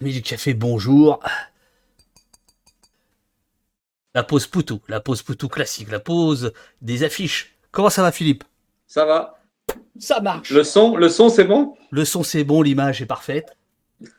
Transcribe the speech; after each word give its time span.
mis 0.00 0.12
du 0.12 0.22
café, 0.22 0.54
bonjour. 0.54 1.20
La 4.14 4.22
pause 4.22 4.46
Poutou, 4.46 4.80
la 4.88 5.00
pause 5.00 5.22
Poutou 5.22 5.48
classique, 5.48 5.90
la 5.90 6.00
pause 6.00 6.52
des 6.80 7.04
affiches. 7.04 7.56
Comment 7.70 7.90
ça 7.90 8.02
va 8.02 8.12
Philippe? 8.12 8.44
Ça 8.86 9.04
va. 9.04 9.38
Ça 9.98 10.20
marche. 10.20 10.50
Le 10.50 10.64
son, 10.64 10.96
le 10.96 11.08
son 11.08 11.28
c'est 11.28 11.44
bon? 11.44 11.76
Le 11.90 12.04
son 12.04 12.22
c'est 12.22 12.44
bon, 12.44 12.62
l'image 12.62 13.02
est 13.02 13.06
parfaite. 13.06 13.56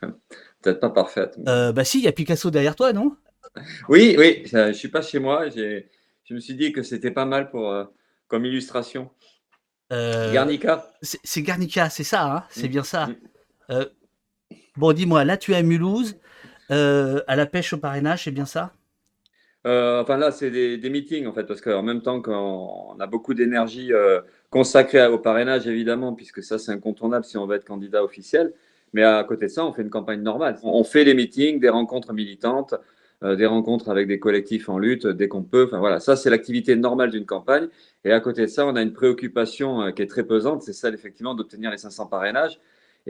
Peut-être 0.62 0.80
pas 0.80 0.90
parfaite. 0.90 1.36
Euh, 1.46 1.72
bah 1.72 1.84
si, 1.84 1.98
il 1.98 2.04
y 2.04 2.08
a 2.08 2.12
Picasso 2.12 2.50
derrière 2.50 2.76
toi, 2.76 2.92
non? 2.92 3.16
Oui, 3.88 4.16
oui, 4.18 4.42
je 4.46 4.72
suis 4.72 4.88
pas 4.88 5.02
chez 5.02 5.18
moi. 5.18 5.48
Je 5.48 6.34
me 6.34 6.40
suis 6.40 6.54
dit 6.54 6.72
que 6.72 6.82
c'était 6.82 7.10
pas 7.10 7.24
mal 7.24 7.50
pour, 7.50 7.70
euh, 7.70 7.84
comme 8.26 8.44
illustration. 8.44 9.10
Euh, 9.92 10.32
Garnica. 10.32 10.92
C'est 11.02 11.42
Garnica, 11.42 11.90
c'est 11.90 12.04
ça, 12.04 12.24
hein? 12.24 12.44
C'est 12.50 12.68
mm. 12.68 12.70
bien 12.70 12.84
ça. 12.84 13.06
Mm. 13.68 13.84
Euh, 14.78 14.80
bon, 14.80 14.92
dis-moi, 14.92 15.24
là 15.24 15.36
tu 15.36 15.52
es 15.52 15.56
à 15.56 15.62
Mulhouse, 15.62 16.16
à 16.70 17.36
la 17.36 17.46
pêche 17.46 17.72
au 17.72 17.78
parrainage, 17.78 18.24
c'est 18.24 18.30
bien 18.30 18.46
ça? 18.46 18.72
Enfin 19.64 20.16
là, 20.16 20.30
c'est 20.30 20.50
des, 20.50 20.90
meetings 20.90 21.26
en 21.26 21.32
fait, 21.32 21.44
parce 21.44 21.60
qu'en 21.60 21.82
même 21.82 22.00
temps 22.00 22.22
qu'on 22.22 22.96
a 22.98 23.06
beaucoup 23.06 23.34
d'énergie 23.34 23.90
consacrée 24.50 25.06
au 25.06 25.18
parrainage, 25.18 25.66
évidemment, 25.66 26.14
puisque 26.14 26.42
ça 26.42 26.58
c'est 26.58 26.72
incontournable 26.72 27.24
si 27.24 27.36
on 27.36 27.46
veut 27.46 27.56
être 27.56 27.66
candidat 27.66 28.02
officiel. 28.02 28.54
Mais 28.94 29.02
à 29.02 29.22
côté 29.24 29.46
de 29.46 29.50
ça, 29.50 29.66
on 29.66 29.72
fait 29.72 29.82
une 29.82 29.90
campagne 29.90 30.22
normale. 30.22 30.56
On 30.62 30.84
fait 30.84 31.04
des 31.04 31.14
meetings, 31.14 31.60
des 31.60 31.68
rencontres 31.68 32.12
militantes, 32.14 32.74
euh, 33.24 33.34
des 33.34 33.46
rencontres 33.46 33.90
avec 33.90 34.06
des 34.06 34.20
collectifs 34.20 34.68
en 34.68 34.78
lutte 34.78 35.06
dès 35.06 35.26
qu'on 35.26 35.42
peut. 35.42 35.64
Enfin 35.66 35.78
voilà, 35.78 35.98
ça 35.98 36.14
c'est 36.14 36.30
l'activité 36.30 36.76
normale 36.76 37.10
d'une 37.10 37.26
campagne. 37.26 37.68
Et 38.04 38.12
à 38.12 38.20
côté 38.20 38.42
de 38.42 38.46
ça, 38.46 38.64
on 38.66 38.76
a 38.76 38.82
une 38.82 38.92
préoccupation 38.92 39.82
euh, 39.82 39.90
qui 39.90 40.02
est 40.02 40.06
très 40.06 40.24
pesante, 40.24 40.62
c'est 40.62 40.72
celle 40.72 40.94
effectivement 40.94 41.34
d'obtenir 41.34 41.70
les 41.70 41.78
500 41.78 42.06
parrainages. 42.06 42.60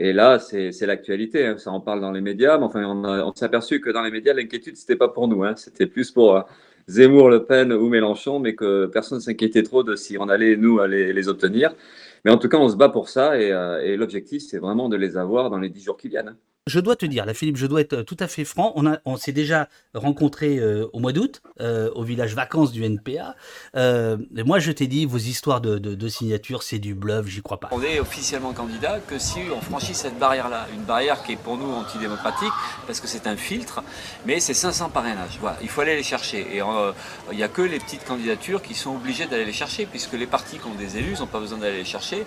Et 0.01 0.13
là, 0.13 0.39
c'est 0.39 0.85
l'actualité. 0.85 1.45
Hein. 1.45 1.57
Ça 1.57 1.71
en 1.71 1.81
parle 1.81 1.99
dans 1.99 2.11
les 2.11 2.21
médias, 2.21 2.57
mais 2.57 2.63
enfin, 2.63 2.83
on, 2.85 3.33
s'est 3.33 3.43
aperçu 3.43 3.81
que 3.81 3.89
dans 3.89 4.01
les 4.01 4.11
médias, 4.11 4.33
l'inquiétude 4.33 4.77
c'était 4.77 4.95
pas 4.95 5.09
pour 5.09 5.27
nous. 5.27 5.43
Hein. 5.43 5.55
C'était 5.57 5.87
plus 5.87 6.09
pour 6.09 6.37
euh, 6.37 6.41
Zemmour, 6.87 7.29
Le 7.29 7.43
Pen 7.43 7.73
ou 7.73 7.89
Mélenchon, 7.89 8.39
mais 8.39 8.55
que 8.55 8.85
personne 8.85 9.17
ne 9.17 9.21
s'inquiétait 9.23 9.61
trop 9.61 9.83
de 9.83 9.97
si 9.97 10.17
on 10.17 10.29
allait 10.29 10.55
nous 10.55 10.79
aller 10.79 11.11
les 11.11 11.27
obtenir. 11.27 11.75
Mais 12.23 12.31
en 12.31 12.37
tout 12.37 12.47
cas, 12.47 12.57
on 12.57 12.69
se 12.69 12.77
bat 12.77 12.87
pour 12.87 13.09
ça 13.09 13.37
et, 13.41 13.51
euh, 13.51 13.97
l'objectif, 13.97 14.41
c'est 14.41 14.59
vraiment 14.59 14.87
de 14.87 14.95
les 14.95 15.17
avoir 15.17 15.49
dans 15.49 15.59
les 15.59 15.69
10 15.69 15.83
jours 15.83 15.97
qui 15.97 16.07
viennent. 16.07 16.37
Je 16.67 16.79
dois 16.79 16.95
te 16.95 17.05
dire, 17.05 17.25
là, 17.25 17.33
Philippe, 17.33 17.57
je 17.57 17.65
dois 17.65 17.81
être 17.81 18.03
tout 18.03 18.17
à 18.19 18.27
fait 18.27 18.45
franc. 18.45 18.73
On, 18.75 18.95
on 19.05 19.17
s'est 19.17 19.31
déjà 19.31 19.69
rencontré 19.95 20.57
euh, 20.57 20.87
au 20.93 20.99
mois 20.99 21.13
d'août, 21.13 21.41
euh, 21.61 21.89
au 21.95 22.03
village 22.03 22.35
vacances 22.35 22.71
du 22.71 22.83
NPA. 22.83 23.35
Euh, 23.75 24.17
moi, 24.45 24.59
je 24.59 24.71
t'ai 24.71 24.85
dit, 24.85 25.05
vos 25.05 25.17
histoires 25.17 25.61
de, 25.61 25.79
de, 25.79 25.95
de 25.95 26.07
signature, 26.07 26.61
c'est 26.61 26.77
du 26.77 26.93
bluff, 26.93 27.25
j'y 27.25 27.41
crois 27.41 27.59
pas. 27.59 27.69
On 27.71 27.81
est 27.81 27.99
officiellement 27.99 28.53
candidat 28.53 28.99
que 28.99 29.17
si 29.17 29.39
on 29.55 29.61
franchit 29.61 29.95
cette 29.95 30.19
barrière-là. 30.19 30.67
Une 30.73 30.83
barrière 30.83 31.23
qui 31.23 31.31
est 31.31 31.37
pour 31.37 31.57
nous 31.57 31.71
antidémocratique, 31.71 32.53
parce 32.85 32.99
que 32.99 33.07
c'est 33.07 33.25
un 33.25 33.35
filtre, 33.35 33.81
mais 34.27 34.39
c'est 34.39 34.53
500 34.53 34.89
parrainages. 34.89 35.39
Voilà, 35.39 35.57
il 35.63 35.69
faut 35.69 35.81
aller 35.81 35.95
les 35.95 36.03
chercher. 36.03 36.41
Et 36.55 36.61
il 37.31 37.37
n'y 37.37 37.43
a 37.43 37.47
que 37.47 37.63
les 37.63 37.79
petites 37.79 38.05
candidatures 38.05 38.61
qui 38.61 38.75
sont 38.75 38.95
obligées 38.95 39.25
d'aller 39.25 39.45
les 39.45 39.53
chercher, 39.53 39.87
puisque 39.87 40.13
les 40.13 40.27
partis 40.27 40.59
qui 40.59 40.67
ont 40.67 40.75
des 40.75 40.97
élus, 40.97 41.13
ils 41.15 41.19
n'ont 41.19 41.27
pas 41.27 41.39
besoin 41.39 41.57
d'aller 41.57 41.77
les 41.77 41.85
chercher. 41.85 42.25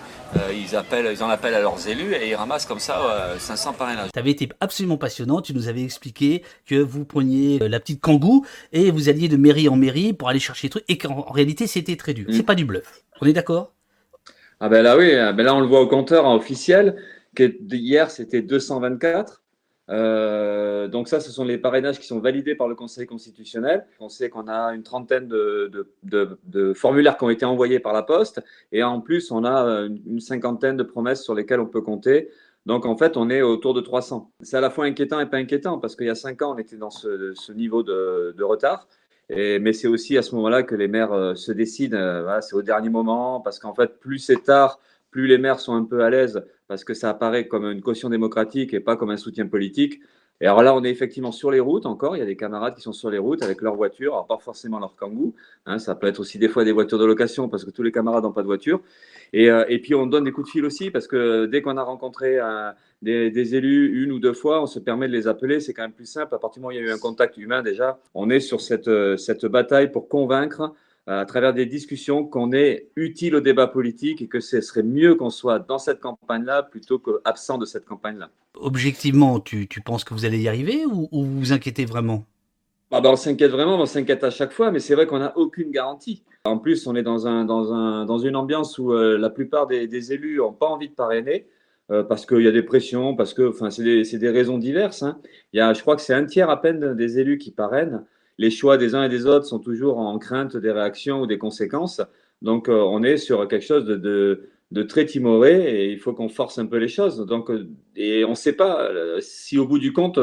ils, 0.53 0.75
appellent, 0.75 1.09
ils 1.13 1.23
en 1.23 1.29
appellent 1.29 1.55
à 1.55 1.61
leurs 1.61 1.87
élus 1.87 2.13
et 2.13 2.29
ils 2.29 2.35
ramassent 2.35 2.65
comme 2.65 2.79
ça 2.79 3.35
500 3.39 3.73
parrainages 3.73 4.09
avait 4.23 4.31
été 4.31 4.49
absolument 4.59 4.97
passionnant. 4.97 5.41
Tu 5.41 5.53
nous 5.53 5.67
avais 5.67 5.83
expliqué 5.83 6.43
que 6.65 6.75
vous 6.75 7.05
preniez 7.05 7.61
euh, 7.61 7.67
la 7.67 7.79
petite 7.79 8.01
kangou 8.01 8.45
et 8.71 8.89
vous 8.91 9.09
alliez 9.09 9.27
de 9.27 9.37
mairie 9.37 9.69
en 9.69 9.75
mairie 9.75 10.13
pour 10.13 10.29
aller 10.29 10.39
chercher 10.39 10.67
des 10.67 10.71
trucs 10.71 10.85
et 10.87 10.97
qu'en 10.97 11.21
réalité 11.31 11.67
c'était 11.67 11.95
très 11.95 12.13
dur. 12.13 12.25
Mm. 12.29 12.33
C'est 12.33 12.43
pas 12.43 12.55
du 12.55 12.65
bluff. 12.65 13.03
On 13.21 13.25
est 13.25 13.33
d'accord? 13.33 13.73
Ah 14.59 14.69
ben 14.69 14.81
là 14.81 14.97
oui, 14.97 15.13
ah 15.13 15.33
ben 15.33 15.43
là 15.43 15.55
on 15.55 15.59
le 15.59 15.67
voit 15.67 15.81
au 15.81 15.87
compteur 15.87 16.25
officiel. 16.25 16.95
Que 17.35 17.51
hier 17.71 18.09
c'était 18.11 18.41
224. 18.41 19.43
Euh, 19.89 20.87
donc 20.87 21.09
ça, 21.09 21.19
ce 21.19 21.31
sont 21.31 21.43
les 21.43 21.57
parrainages 21.57 21.99
qui 21.99 22.07
sont 22.07 22.19
validés 22.19 22.55
par 22.55 22.67
le 22.67 22.75
Conseil 22.75 23.05
constitutionnel. 23.05 23.85
On 23.99 24.09
sait 24.09 24.29
qu'on 24.29 24.47
a 24.47 24.73
une 24.73 24.83
trentaine 24.83 25.27
de, 25.27 25.87
de, 26.03 26.73
formulaires 26.73 27.17
qui 27.17 27.25
ont 27.25 27.29
été 27.29 27.45
envoyés 27.45 27.79
par 27.79 27.93
la 27.93 28.03
poste, 28.03 28.41
et 28.71 28.83
en 28.83 29.01
plus, 29.01 29.31
on 29.31 29.43
a 29.43 29.65
euh, 29.65 29.89
une 30.07 30.21
cinquantaine 30.21 30.77
de 30.77 30.83
promesses 30.83 31.23
sur 31.23 31.35
lesquelles 31.35 31.59
on 31.59 31.67
peut 31.67 31.81
compter. 31.81 32.29
Donc 32.65 32.85
en 32.85 32.95
fait, 32.95 33.17
on 33.17 33.29
est 33.29 33.41
autour 33.41 33.73
de 33.73 33.81
300. 33.81 34.31
C'est 34.41 34.57
à 34.57 34.61
la 34.61 34.69
fois 34.69 34.85
inquiétant 34.85 35.19
et 35.19 35.25
pas 35.25 35.37
inquiétant 35.37 35.79
parce 35.79 35.95
qu'il 35.95 36.07
y 36.07 36.09
a 36.09 36.15
cinq 36.15 36.41
ans, 36.41 36.53
on 36.55 36.57
était 36.57 36.77
dans 36.77 36.89
ce, 36.89 37.51
niveau 37.51 37.83
de, 37.83 38.43
retard. 38.43 38.87
Et, 39.29 39.59
mais 39.59 39.73
c'est 39.73 39.87
aussi 39.87 40.17
à 40.17 40.21
ce 40.21 40.35
moment-là 40.35 40.63
que 40.63 40.75
les 40.75 40.87
maires 40.87 41.13
euh, 41.13 41.35
se 41.35 41.51
décident. 41.51 41.97
Euh, 41.97 42.41
c'est 42.41 42.55
au 42.55 42.61
dernier 42.61 42.89
moment 42.89 43.41
parce 43.41 43.59
qu'en 43.59 43.73
fait, 43.73 43.99
plus 43.99 44.19
c'est 44.19 44.43
tard, 44.43 44.79
plus 45.11 45.27
les 45.27 45.37
maires 45.37 45.59
sont 45.59 45.73
un 45.75 45.83
peu 45.83 46.03
à 46.03 46.09
l'aise 46.09 46.43
parce 46.67 46.83
que 46.83 46.93
ça 46.93 47.09
apparaît 47.09 47.47
comme 47.47 47.65
une 47.65 47.81
caution 47.81 48.09
démocratique 48.09 48.73
et 48.73 48.79
pas 48.79 48.95
comme 48.95 49.11
un 49.11 49.17
soutien 49.17 49.47
politique. 49.47 50.01
Et 50.41 50.45
alors 50.45 50.63
là, 50.63 50.75
on 50.75 50.83
est 50.83 50.89
effectivement 50.89 51.31
sur 51.31 51.51
les 51.51 51.59
routes 51.59 51.85
encore. 51.85 52.17
Il 52.17 52.19
y 52.19 52.21
a 52.21 52.25
des 52.25 52.35
camarades 52.35 52.75
qui 52.75 52.81
sont 52.81 52.91
sur 52.91 53.09
les 53.09 53.17
routes 53.17 53.43
avec 53.43 53.61
leur 53.61 53.75
voiture, 53.75 54.13
alors 54.13 54.27
pas 54.27 54.37
forcément 54.39 54.79
leur 54.79 54.95
kangou. 54.95 55.35
Hein, 55.65 55.79
ça 55.79 55.95
peut 55.95 56.07
être 56.07 56.19
aussi 56.19 56.37
des 56.37 56.49
fois 56.49 56.65
des 56.65 56.71
voitures 56.71 56.99
de 56.99 57.05
location 57.05 57.47
parce 57.47 57.63
que 57.63 57.69
tous 57.69 57.83
les 57.83 57.91
camarades 57.91 58.23
n'ont 58.23 58.33
pas 58.33 58.41
de 58.41 58.47
voiture. 58.47 58.81
Et, 59.33 59.49
euh, 59.49 59.65
et, 59.67 59.79
puis 59.79 59.95
on 59.95 60.05
donne 60.05 60.23
des 60.23 60.31
coups 60.31 60.47
de 60.47 60.51
fil 60.51 60.65
aussi 60.65 60.91
parce 60.91 61.07
que 61.07 61.47
dès 61.47 61.61
qu'on 61.61 61.77
a 61.77 61.83
rencontré 61.83 62.37
des, 63.01 63.31
des, 63.31 63.55
élus 63.55 64.03
une 64.03 64.11
ou 64.11 64.19
deux 64.19 64.33
fois, 64.33 64.61
on 64.61 64.67
se 64.67 64.79
permet 64.79 65.07
de 65.07 65.13
les 65.13 65.27
appeler. 65.27 65.59
C'est 65.59 65.73
quand 65.73 65.81
même 65.81 65.91
plus 65.91 66.05
simple. 66.05 66.35
À 66.35 66.37
partir 66.37 66.59
du 66.59 66.61
moment 66.61 66.69
où 66.69 66.77
il 66.77 66.83
y 66.83 66.87
a 66.87 66.91
eu 66.91 66.91
un 66.91 66.99
contact 66.99 67.37
humain 67.37 67.63
déjà, 67.63 67.99
on 68.13 68.29
est 68.29 68.39
sur 68.39 68.61
cette, 68.61 68.89
cette 69.17 69.45
bataille 69.47 69.91
pour 69.91 70.07
convaincre 70.07 70.73
à 71.07 71.25
travers 71.25 71.53
des 71.53 71.65
discussions 71.65 72.25
qu'on 72.25 72.53
est 72.53 72.87
utile 72.95 73.35
au 73.35 73.41
débat 73.41 73.67
politique 73.67 74.21
et 74.21 74.27
que 74.27 74.39
ce 74.39 74.61
serait 74.61 74.83
mieux 74.83 75.15
qu'on 75.15 75.29
soit 75.29 75.59
dans 75.59 75.77
cette 75.77 75.99
campagne-là 75.99 76.63
plutôt 76.63 76.99
qu'absent 76.99 77.57
de 77.57 77.65
cette 77.65 77.85
campagne-là. 77.85 78.29
Objectivement, 78.55 79.39
tu, 79.39 79.67
tu, 79.67 79.81
penses 79.81 80.03
que 80.03 80.13
vous 80.13 80.25
allez 80.25 80.39
y 80.39 80.47
arriver 80.47 80.85
ou, 80.85 81.09
vous 81.11 81.39
vous 81.39 81.53
inquiétez 81.53 81.85
vraiment? 81.85 82.25
Ah 82.91 83.01
ben, 83.01 83.09
On 83.09 83.15
s'inquiète 83.15 83.51
vraiment, 83.51 83.77
on 83.79 83.85
s'inquiète 83.85 84.23
à 84.23 84.29
chaque 84.29 84.53
fois, 84.53 84.71
mais 84.71 84.79
c'est 84.79 84.95
vrai 84.95 85.07
qu'on 85.07 85.19
n'a 85.19 85.35
aucune 85.37 85.71
garantie. 85.71 86.23
En 86.45 86.57
plus, 86.57 86.87
on 86.87 86.95
est 86.95 87.03
dans, 87.03 87.27
un, 87.27 87.45
dans, 87.45 87.73
un, 87.73 88.05
dans 88.05 88.17
une 88.17 88.35
ambiance 88.35 88.77
où 88.77 88.91
euh, 88.91 89.17
la 89.17 89.29
plupart 89.29 89.67
des, 89.67 90.13
élus 90.13 90.37
n'ont 90.37 90.53
pas 90.53 90.67
envie 90.67 90.89
de 90.89 90.93
parrainer. 90.93 91.47
Euh, 91.91 92.01
parce 92.01 92.25
qu'il 92.25 92.41
y 92.41 92.47
a 92.47 92.51
des 92.51 92.63
pressions, 92.63 93.13
parce 93.13 93.33
que 93.33 93.49
enfin, 93.49 93.69
c'est 93.69 93.83
des, 93.83 94.03
des, 94.03 94.29
raisons 94.29 94.57
diverses. 94.57 95.03
Hein. 95.03 95.19
Il 95.51 95.57
y 95.57 95.59
a, 95.59 95.73
je 95.73 95.81
crois 95.81 95.97
que 95.97 96.01
c'est 96.01 96.13
un 96.13 96.25
tiers 96.25 96.49
à 96.49 96.61
peine 96.61 96.95
des 96.95 97.19
élus 97.19 97.37
qui 97.37 97.51
parrainent 97.51 98.05
les 98.37 98.49
choix 98.49 98.77
des 98.77 98.95
uns 98.95 99.03
et 99.03 99.09
des 99.09 99.25
autres 99.25 99.45
sont 99.45 99.59
toujours 99.59 99.99
en 99.99 100.17
crainte 100.17 100.57
des 100.57 100.71
réactions 100.71 101.21
ou 101.21 101.27
des 101.27 101.37
conséquences. 101.37 102.01
Donc, 102.41 102.67
euh, 102.67 102.81
on 102.81 103.03
est 103.03 103.17
sur 103.17 103.47
quelque 103.47 103.65
chose 103.65 103.85
de, 103.85 104.49
très 104.81 105.05
timoré 105.05 105.85
et 105.85 105.91
il 105.91 105.99
faut 105.99 106.13
qu'on 106.13 106.29
force 106.29 106.57
un 106.57 106.65
peu 106.65 106.77
les 106.77 106.87
choses. 106.87 107.25
Donc, 107.27 107.51
euh, 107.51 107.69
et 107.95 108.25
on 108.25 108.31
ne 108.31 108.35
sait 108.35 108.53
pas 108.53 108.81
euh, 108.81 109.19
si 109.21 109.59
au 109.59 109.67
bout 109.67 109.77
du 109.77 109.93
compte, 109.93 110.19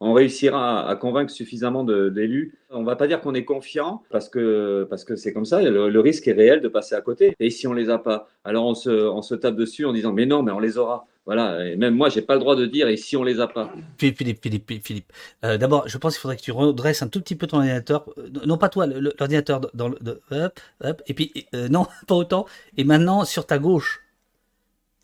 on 0.00 0.12
réussira 0.12 0.88
à, 0.88 0.96
convaincre 0.96 1.30
suffisamment 1.30 1.84
d'élus. 1.84 2.58
On 2.70 2.80
ne 2.80 2.86
va 2.86 2.96
pas 2.96 3.06
dire 3.06 3.20
qu'on 3.20 3.34
est 3.34 3.44
confiant 3.44 4.02
parce 4.10 4.28
que 4.28 4.84
parce 4.90 5.04
que 5.04 5.14
c'est 5.14 5.32
comme 5.32 5.44
ça. 5.44 5.62
Le, 5.62 6.00
risque 6.00 6.26
est 6.26 6.32
réel 6.32 6.60
de 6.60 6.68
passer 6.68 6.96
à 6.96 7.00
côté. 7.00 7.36
Et 7.38 7.50
si 7.50 7.68
on 7.68 7.72
les 7.72 7.88
a 7.90 7.98
pas, 7.98 8.26
alors 8.44 8.66
on 8.66 8.74
se, 8.74 8.90
on 8.90 9.22
se 9.22 9.36
tape 9.36 9.54
dessus 9.54 9.84
en 9.84 9.92
disant 9.92 10.12
mais 10.12 10.26
non, 10.26 10.42
mais 10.42 10.52
on 10.52 10.58
les 10.58 10.78
aura. 10.78 11.06
Voilà, 11.24 11.64
et 11.64 11.76
même 11.76 11.94
moi, 11.94 12.08
j'ai 12.08 12.20
pas 12.20 12.34
le 12.34 12.40
droit 12.40 12.56
de 12.56 12.66
dire 12.66 12.88
et 12.88 12.96
si 12.96 13.16
on 13.16 13.22
les 13.22 13.38
a 13.38 13.46
pas. 13.46 13.72
Philippe, 13.96 14.18
Philippe, 14.18 14.42
Philippe, 14.42 14.84
Philippe. 14.84 15.12
Euh, 15.44 15.56
d'abord, 15.56 15.86
je 15.86 15.96
pense 15.96 16.14
qu'il 16.14 16.20
faudrait 16.20 16.36
que 16.36 16.42
tu 16.42 16.50
redresses 16.50 17.00
un 17.02 17.08
tout 17.08 17.20
petit 17.20 17.36
peu 17.36 17.46
ton 17.46 17.58
ordinateur. 17.58 18.04
Euh, 18.18 18.28
non, 18.44 18.58
pas 18.58 18.68
toi, 18.68 18.86
l'ordinateur 18.86 19.60
dans 19.72 19.88
le. 19.88 19.96
hop, 20.32 20.60
hop, 20.82 21.02
et 21.06 21.14
puis, 21.14 21.46
euh, 21.54 21.68
non, 21.68 21.86
pas 22.08 22.16
autant. 22.16 22.46
Et 22.76 22.82
maintenant, 22.82 23.24
sur 23.24 23.46
ta 23.46 23.58
gauche, 23.58 24.00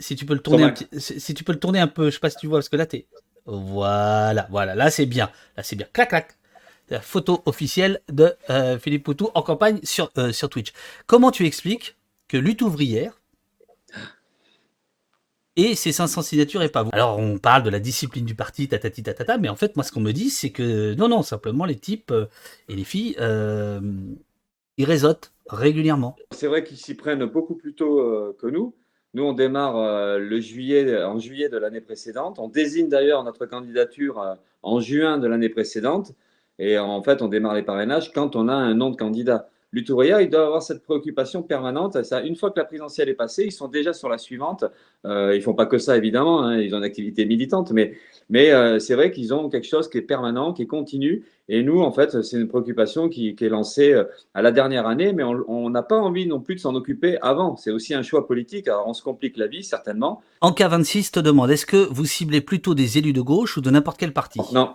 si 0.00 0.16
tu 0.16 0.26
peux 0.26 0.34
le 0.34 0.40
tourner 0.40 0.64
un 0.64 0.70
petit, 0.70 0.88
si 0.98 1.34
tu 1.34 1.44
peux 1.44 1.52
le 1.52 1.60
tourner 1.60 1.78
un 1.78 1.86
peu, 1.86 2.06
je 2.06 2.14
sais 2.14 2.20
pas 2.20 2.30
si 2.30 2.38
tu 2.38 2.48
vois, 2.48 2.58
parce 2.58 2.68
que 2.68 2.76
là, 2.76 2.86
t'es. 2.86 3.06
Voilà, 3.46 4.48
voilà, 4.50 4.74
là, 4.74 4.90
c'est 4.90 5.06
bien. 5.06 5.30
Là, 5.56 5.62
c'est 5.62 5.76
bien. 5.76 5.86
Clac, 5.92 6.08
clac. 6.08 6.36
La 6.90 7.00
photo 7.00 7.42
officielle 7.46 8.00
de 8.08 8.34
Philippe 8.80 9.04
Poutou 9.04 9.30
en 9.34 9.42
campagne 9.42 9.78
sur, 9.82 10.10
sur 10.32 10.48
Twitch. 10.48 10.72
Comment 11.06 11.30
tu 11.30 11.44
expliques 11.44 11.96
que 12.28 12.38
lutte 12.38 12.62
ouvrière, 12.62 13.20
et 15.58 15.74
ces 15.74 15.90
500 15.90 16.22
signatures 16.22 16.62
et 16.62 16.68
pas 16.68 16.84
vous. 16.84 16.90
Alors 16.92 17.18
on 17.18 17.36
parle 17.36 17.64
de 17.64 17.70
la 17.70 17.80
discipline 17.80 18.24
du 18.24 18.36
parti, 18.36 18.68
tatati 18.68 19.02
tatata, 19.02 19.38
mais 19.38 19.48
en 19.48 19.56
fait 19.56 19.76
moi 19.76 19.82
ce 19.82 19.90
qu'on 19.90 20.00
me 20.00 20.12
dit 20.12 20.30
c'est 20.30 20.50
que 20.50 20.94
non 20.94 21.08
non 21.08 21.22
simplement 21.22 21.64
les 21.64 21.74
types 21.74 22.12
euh, 22.12 22.26
et 22.68 22.76
les 22.76 22.84
filles 22.84 23.16
euh, 23.20 23.80
ils 24.78 24.84
réseautent 24.84 25.32
régulièrement. 25.48 26.14
C'est 26.30 26.46
vrai 26.46 26.62
qu'ils 26.62 26.76
s'y 26.76 26.94
prennent 26.94 27.24
beaucoup 27.24 27.56
plus 27.56 27.74
tôt 27.74 27.98
euh, 28.00 28.36
que 28.40 28.46
nous. 28.46 28.72
Nous 29.14 29.24
on 29.24 29.32
démarre 29.32 30.18
le 30.18 30.38
juillet 30.38 31.02
en 31.02 31.18
juillet 31.18 31.48
de 31.48 31.56
l'année 31.56 31.80
précédente. 31.80 32.38
On 32.38 32.46
désigne 32.46 32.88
d'ailleurs 32.88 33.24
notre 33.24 33.46
candidature 33.46 34.36
en 34.62 34.80
juin 34.80 35.16
de 35.16 35.26
l'année 35.26 35.48
précédente 35.48 36.12
et 36.58 36.78
en 36.78 37.02
fait 37.02 37.22
on 37.22 37.28
démarre 37.28 37.54
les 37.54 37.62
parrainages 37.62 38.12
quand 38.12 38.36
on 38.36 38.48
a 38.48 38.54
un 38.54 38.74
nom 38.74 38.90
de 38.90 38.96
candidat. 38.96 39.48
Lutte 39.72 39.90
ouvrière, 39.90 40.20
ils 40.20 40.30
doivent 40.30 40.46
avoir 40.46 40.62
cette 40.62 40.82
préoccupation 40.82 41.42
permanente. 41.42 42.02
Ça, 42.02 42.22
une 42.22 42.36
fois 42.36 42.50
que 42.50 42.58
la 42.58 42.64
présidentielle 42.64 43.08
est 43.08 43.14
passée, 43.14 43.44
ils 43.44 43.52
sont 43.52 43.68
déjà 43.68 43.92
sur 43.92 44.08
la 44.08 44.18
suivante. 44.18 44.64
Euh, 45.04 45.36
ils 45.36 45.42
font 45.42 45.54
pas 45.54 45.66
que 45.66 45.78
ça, 45.78 45.96
évidemment. 45.96 46.42
Hein, 46.42 46.58
ils 46.58 46.74
ont 46.74 46.78
une 46.78 46.84
activité 46.84 47.26
militante, 47.26 47.72
mais, 47.72 47.94
mais 48.30 48.50
euh, 48.50 48.78
c'est 48.78 48.94
vrai 48.94 49.10
qu'ils 49.10 49.34
ont 49.34 49.48
quelque 49.50 49.66
chose 49.66 49.88
qui 49.88 49.98
est 49.98 50.02
permanent, 50.02 50.52
qui 50.52 50.62
est 50.62 50.66
continu. 50.66 51.24
Et 51.50 51.62
nous, 51.62 51.80
en 51.80 51.92
fait, 51.92 52.22
c'est 52.22 52.38
une 52.38 52.48
préoccupation 52.48 53.08
qui, 53.08 53.34
qui, 53.34 53.44
est 53.44 53.48
lancée 53.50 53.92
euh, 53.92 54.04
à 54.32 54.42
la 54.42 54.52
dernière 54.52 54.86
année, 54.86 55.12
mais 55.12 55.22
on 55.22 55.70
n'a 55.70 55.82
pas 55.82 55.98
envie 55.98 56.26
non 56.26 56.40
plus 56.40 56.54
de 56.54 56.60
s'en 56.60 56.74
occuper 56.74 57.18
avant. 57.20 57.56
C'est 57.56 57.70
aussi 57.70 57.94
un 57.94 58.02
choix 58.02 58.26
politique. 58.26 58.68
Alors, 58.68 58.88
on 58.88 58.94
se 58.94 59.02
complique 59.02 59.36
la 59.36 59.48
vie, 59.48 59.62
certainement. 59.62 60.22
En 60.40 60.52
cas 60.52 60.68
26 60.68 61.12
te 61.12 61.20
demande, 61.20 61.50
est-ce 61.50 61.66
que 61.66 61.88
vous 61.90 62.06
ciblez 62.06 62.40
plutôt 62.40 62.74
des 62.74 62.96
élus 62.96 63.12
de 63.12 63.20
gauche 63.20 63.56
ou 63.58 63.60
de 63.60 63.70
n'importe 63.70 63.98
quel 63.98 64.12
parti? 64.12 64.40
Non. 64.52 64.72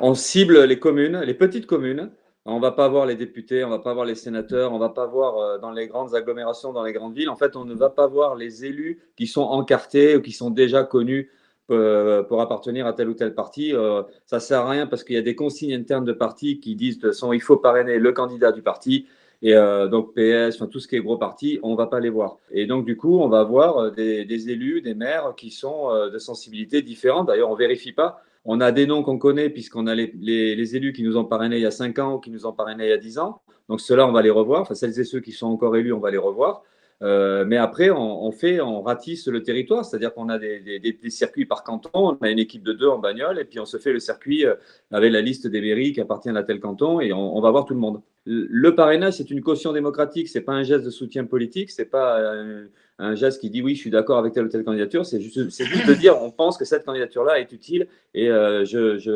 On 0.00 0.14
cible 0.14 0.64
les 0.64 0.78
communes, 0.78 1.20
les 1.20 1.34
petites 1.34 1.66
communes, 1.66 2.10
on 2.44 2.58
va 2.58 2.72
pas 2.72 2.88
voir 2.88 3.06
les 3.06 3.14
députés, 3.14 3.64
on 3.64 3.70
va 3.70 3.78
pas 3.78 3.94
voir 3.94 4.04
les 4.04 4.16
sénateurs, 4.16 4.72
on 4.72 4.78
va 4.78 4.88
pas 4.88 5.06
voir 5.06 5.38
euh, 5.38 5.58
dans 5.58 5.70
les 5.70 5.86
grandes 5.86 6.14
agglomérations, 6.14 6.72
dans 6.72 6.82
les 6.82 6.92
grandes 6.92 7.14
villes. 7.14 7.30
En 7.30 7.36
fait, 7.36 7.54
on 7.56 7.64
ne 7.64 7.74
va 7.74 7.88
pas 7.88 8.06
voir 8.08 8.34
les 8.34 8.64
élus 8.64 9.00
qui 9.16 9.26
sont 9.26 9.42
encartés 9.42 10.16
ou 10.16 10.22
qui 10.22 10.32
sont 10.32 10.50
déjà 10.50 10.82
connus 10.82 11.30
euh, 11.70 12.24
pour 12.24 12.40
appartenir 12.40 12.86
à 12.86 12.94
tel 12.94 13.08
ou 13.08 13.14
tel 13.14 13.34
parti. 13.34 13.72
Euh, 13.72 14.02
ça 14.26 14.40
sert 14.40 14.60
à 14.60 14.70
rien 14.70 14.86
parce 14.88 15.04
qu'il 15.04 15.14
y 15.14 15.18
a 15.18 15.22
des 15.22 15.36
consignes 15.36 15.74
internes 15.74 16.04
de 16.04 16.12
partis 16.12 16.58
qui 16.58 16.74
disent 16.74 16.98
de 16.98 17.12
il 17.32 17.40
faut 17.40 17.58
parrainer 17.58 17.98
le 17.98 18.12
candidat 18.12 18.50
du 18.50 18.62
parti. 18.62 19.06
Et 19.44 19.54
donc 19.90 20.14
PS, 20.14 20.54
enfin, 20.54 20.68
tout 20.68 20.78
ce 20.78 20.86
qui 20.86 20.94
est 20.94 21.00
gros 21.00 21.16
parti, 21.16 21.58
on 21.64 21.74
va 21.74 21.88
pas 21.88 21.98
les 21.98 22.10
voir. 22.10 22.38
Et 22.52 22.66
donc 22.66 22.84
du 22.84 22.96
coup, 22.96 23.18
on 23.18 23.28
va 23.28 23.42
voir 23.42 23.90
des, 23.90 24.24
des 24.24 24.50
élus, 24.50 24.82
des 24.82 24.94
maires 24.94 25.34
qui 25.36 25.50
sont 25.50 25.90
de 26.08 26.16
sensibilités 26.18 26.80
différentes. 26.80 27.26
D'ailleurs, 27.26 27.50
on 27.50 27.56
vérifie 27.56 27.90
pas 27.90 28.22
on 28.44 28.60
a 28.60 28.72
des 28.72 28.86
noms 28.86 29.02
qu'on 29.02 29.18
connaît 29.18 29.50
puisqu'on 29.50 29.86
a 29.86 29.94
les, 29.94 30.76
élus 30.76 30.92
qui 30.92 31.02
nous 31.02 31.16
ont 31.16 31.24
parrainés 31.24 31.56
il 31.56 31.62
y 31.62 31.66
a 31.66 31.70
5 31.70 31.98
ans 31.98 32.14
ou 32.14 32.18
qui 32.18 32.30
nous 32.30 32.46
ont 32.46 32.52
parrainés 32.52 32.86
il 32.86 32.90
y 32.90 32.92
a 32.92 32.98
10 32.98 33.18
ans. 33.18 33.40
Donc 33.68 33.80
ceux-là, 33.80 34.06
on 34.06 34.12
va 34.12 34.22
les 34.22 34.30
revoir. 34.30 34.62
Enfin, 34.62 34.74
celles 34.74 34.98
et 34.98 35.04
ceux 35.04 35.20
qui 35.20 35.32
sont 35.32 35.46
encore 35.46 35.76
élus, 35.76 35.92
on 35.92 36.00
va 36.00 36.10
les 36.10 36.18
revoir. 36.18 36.62
Euh, 37.02 37.44
mais 37.44 37.56
après, 37.56 37.90
on, 37.90 38.30
fait, 38.30 38.60
on 38.60 38.80
ratisse 38.80 39.26
le 39.26 39.42
territoire, 39.42 39.84
c'est-à-dire 39.84 40.14
qu'on 40.14 40.28
a 40.28 40.38
des, 40.38 40.98
circuits 41.08 41.46
par 41.46 41.64
canton, 41.64 41.90
on 41.94 42.12
a 42.20 42.30
une 42.30 42.38
équipe 42.38 42.62
de 42.62 42.72
deux 42.72 42.86
en 42.86 42.98
bagnole, 42.98 43.40
et 43.40 43.44
puis 43.44 43.58
on 43.58 43.64
se 43.64 43.76
fait 43.76 43.92
le 43.92 43.98
circuit 43.98 44.46
euh, 44.46 44.54
avec 44.92 45.12
la 45.12 45.20
liste 45.20 45.48
des 45.48 45.60
mairies 45.60 45.92
qui 45.92 46.00
appartiennent 46.00 46.36
à 46.36 46.44
tel 46.44 46.60
canton, 46.60 47.00
et 47.00 47.12
on, 47.12 47.40
va 47.40 47.50
voir 47.50 47.64
tout 47.64 47.74
le 47.74 47.80
monde. 47.80 48.02
Le 48.24 48.74
parrainage, 48.76 49.14
c'est 49.14 49.30
une 49.32 49.42
caution 49.42 49.72
démocratique, 49.72 50.28
c'est 50.28 50.42
pas 50.42 50.52
un 50.52 50.62
geste 50.62 50.84
de 50.84 50.90
soutien 50.90 51.24
politique, 51.24 51.72
c'est 51.72 51.86
pas 51.86 52.20
euh, 52.20 52.68
un 52.98 53.14
geste 53.14 53.40
qui 53.40 53.50
dit 53.50 53.62
oui, 53.62 53.74
je 53.74 53.80
suis 53.80 53.90
d'accord 53.90 54.18
avec 54.18 54.32
telle 54.32 54.44
ou 54.44 54.48
telle 54.48 54.64
candidature, 54.64 55.04
c'est 55.04 55.20
juste, 55.20 55.50
juste, 55.50 55.86
de 55.86 55.94
dire 55.94 56.20
on 56.20 56.30
pense 56.30 56.56
que 56.56 56.64
cette 56.64 56.84
candidature-là 56.84 57.40
est 57.40 57.50
utile 57.52 57.88
et 58.14 58.28
euh, 58.28 58.64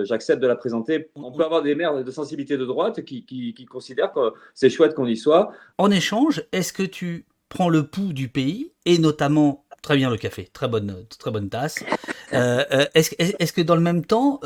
j'accepte 0.04 0.42
de 0.42 0.46
la 0.46 0.56
présenter. 0.56 1.10
On 1.14 1.32
peut 1.32 1.44
avoir 1.44 1.62
des 1.62 1.74
maires 1.74 2.02
de 2.02 2.10
sensibilité 2.10 2.56
de 2.56 2.64
droite 2.64 3.04
qui, 3.04 3.24
qui, 3.24 3.66
considèrent 3.66 4.12
que 4.12 4.32
c'est 4.54 4.70
chouette 4.70 4.94
qu'on 4.94 5.06
y 5.06 5.16
soit. 5.16 5.52
En 5.78 5.90
échange, 5.90 6.42
est-ce 6.52 6.72
que 6.72 6.82
tu 6.82 7.26
prends 7.48 7.68
le 7.68 7.86
pouls 7.86 8.12
du 8.12 8.28
pays 8.28 8.72
et 8.84 8.98
notamment 8.98 9.62
Très 9.82 9.96
bien 9.96 10.10
le 10.10 10.16
café, 10.16 10.48
très 10.52 10.66
bonne, 10.66 11.06
très 11.16 11.30
bonne 11.30 11.48
tasse. 11.48 11.84
Euh, 12.32 12.64
euh, 12.72 12.86
est-ce, 12.94 13.14
est 13.18 13.54
que 13.54 13.60
dans 13.60 13.76
le 13.76 13.80
même 13.80 14.04
temps, 14.04 14.40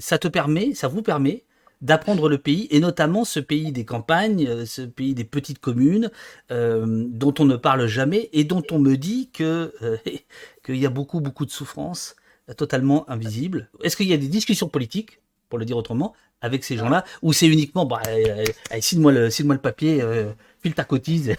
ça 0.00 0.18
te 0.18 0.28
permet, 0.28 0.74
ça 0.74 0.88
vous 0.88 1.00
permet 1.00 1.44
d'apprendre 1.84 2.30
le 2.30 2.38
pays, 2.38 2.66
et 2.70 2.80
notamment 2.80 3.24
ce 3.24 3.38
pays 3.38 3.70
des 3.70 3.84
campagnes, 3.84 4.46
euh, 4.48 4.64
ce 4.64 4.82
pays 4.82 5.14
des 5.14 5.24
petites 5.24 5.58
communes, 5.60 6.10
euh, 6.50 7.04
dont 7.08 7.34
on 7.38 7.44
ne 7.44 7.56
parle 7.56 7.86
jamais, 7.86 8.30
et 8.32 8.44
dont 8.44 8.62
on 8.72 8.78
me 8.78 8.96
dit 8.96 9.30
que 9.32 9.72
euh, 9.82 9.98
qu'il 10.64 10.76
y 10.76 10.86
a 10.86 10.90
beaucoup, 10.90 11.20
beaucoup 11.20 11.44
de 11.44 11.50
souffrances 11.50 12.16
totalement 12.58 13.08
invisibles. 13.08 13.70
Est-ce 13.82 13.96
qu'il 13.96 14.06
y 14.06 14.12
a 14.12 14.18
des 14.18 14.28
discussions 14.28 14.68
politiques, 14.68 15.20
pour 15.48 15.58
le 15.58 15.64
dire 15.64 15.76
autrement, 15.76 16.14
avec 16.42 16.64
ces 16.64 16.76
gens-là, 16.76 17.04
ou 17.22 17.32
c'est 17.32 17.46
uniquement, 17.46 17.86
bah, 17.86 18.02
signe-moi 18.80 19.12
le, 19.12 19.28
le 19.28 19.58
papier, 19.58 20.04
file 20.60 20.74
ta 20.74 20.84
cotise 20.84 21.34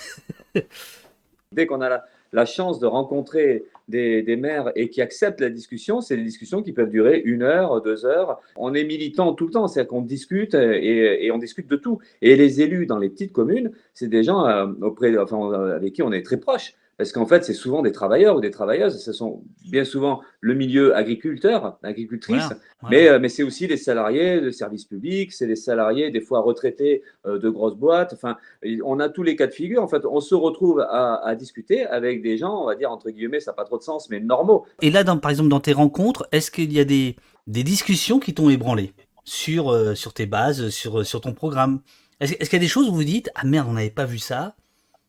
Dès 1.52 1.68
qu'on 1.68 1.82
a 1.82 2.02
la 2.34 2.46
chance 2.46 2.80
de 2.80 2.88
rencontrer 2.88 3.66
des, 3.88 4.36
maires 4.36 4.72
et 4.76 4.90
qui 4.90 5.02
acceptent 5.02 5.42
la 5.42 5.50
discussion, 5.50 6.02
c'est 6.02 6.18
des 6.18 6.24
discussions 6.24 6.62
qui 6.62 6.74
peuvent 6.74 6.90
durer 6.90 7.22
une 7.24 7.44
heure, 7.44 7.82
deux 7.82 8.06
heures. 8.06 8.40
On 8.56 8.74
est 8.74 8.84
militant 8.84 9.34
tout 9.34 9.46
le 9.46 9.52
temps, 9.52 9.68
c'est-à-dire 9.68 9.90
qu'on 9.90 10.02
discute 10.02 10.54
et, 10.56 11.30
on 11.32 11.38
discute 11.38 11.68
de 11.68 11.76
tout. 11.76 12.00
Et 12.22 12.36
les 12.36 12.62
élus 12.62 12.86
dans 12.86 12.98
les 12.98 13.10
petites 13.10 13.32
communes, 13.32 13.72
c'est 13.94 14.08
des 14.08 14.24
gens 14.24 14.46
euh, 14.48 14.68
auprès, 14.82 15.18
enfin, 15.18 15.52
avec 15.52 15.94
qui 15.94 16.02
on 16.02 16.12
est 16.12 16.24
très 16.24 16.38
proche. 16.38 16.74
Parce 16.98 17.12
qu'en 17.12 17.26
fait, 17.26 17.44
c'est 17.44 17.54
souvent 17.54 17.82
des 17.82 17.92
travailleurs 17.92 18.38
ou 18.38 18.42
des 18.42 18.52
travailleuses. 18.52 19.04
Ce 19.04 19.12
sont 19.12 19.44
bien 19.70 19.84
souvent 19.84 20.22
le 20.40 20.54
milieu 20.54 20.96
agriculteur, 20.96 21.78
agricultrice, 21.84 22.50
mais, 22.90 23.10
euh, 23.10 23.20
mais 23.20 23.28
c'est 23.28 23.44
aussi 23.44 23.68
des 23.68 23.76
salariés 23.76 24.40
de 24.40 24.50
services 24.50 24.86
publics, 24.86 25.34
c'est 25.34 25.48
des 25.48 25.58
salariés 25.58 26.10
des 26.10 26.22
fois 26.22 26.40
retraités 26.40 27.04
euh, 27.26 27.38
de 27.38 27.50
grosses 27.50 27.76
boîtes. 27.76 28.14
Enfin, 28.14 28.38
on 28.86 29.02
a 29.02 29.10
tous 29.10 29.24
les 29.24 29.36
cas 29.36 29.48
de 29.48 29.52
figure. 29.52 29.84
En 29.84 29.90
fait, 29.90 30.06
on 30.06 30.22
se 30.22 30.36
retrouve 30.36 30.86
à, 30.90 31.36
discuter 31.36 31.86
avec 31.86 32.22
des 32.22 32.38
gens, 32.38 32.62
on 32.62 32.66
va 32.66 32.76
dire 32.76 32.92
entre 32.92 33.10
guillemets, 33.10 33.42
ça 33.42 33.52
n'a 33.52 33.56
pas 33.56 33.66
trop 33.66 33.78
de 33.78 33.84
sens, 33.84 34.10
mais 34.10 34.22
normaux. 34.22 34.66
Et 34.82 34.90
là, 34.90 35.04
dans, 35.04 35.18
par 35.18 35.32
exemple, 35.32 35.50
dans 35.50 35.60
tes 35.60 35.74
rencontres, 35.74 36.28
est-ce 36.32 36.50
qu'il 36.50 36.72
y 36.72 36.80
a 36.80 36.86
des, 36.86 37.18
des 37.48 37.64
discussions 37.64 38.20
qui 38.20 38.34
t'ont 38.34 38.50
ébranlé 38.50 38.94
sur, 39.26 39.70
euh, 39.70 39.96
sur 39.96 40.14
tes 40.14 40.28
bases, 40.28 40.70
sur, 40.70 41.06
sur 41.06 41.20
ton 41.20 41.34
programme? 41.34 41.82
Est-ce 42.22 42.36
qu'il 42.36 42.54
y 42.54 42.56
a 42.56 42.60
des 42.60 42.70
choses 42.70 42.88
où 42.88 42.94
vous 42.94 43.04
dites 43.04 43.30
Ah 43.36 43.44
merde, 43.44 43.68
on 43.70 43.74
n'avait 43.74 43.90
pas 43.90 44.06
vu 44.06 44.18
ça 44.18 44.56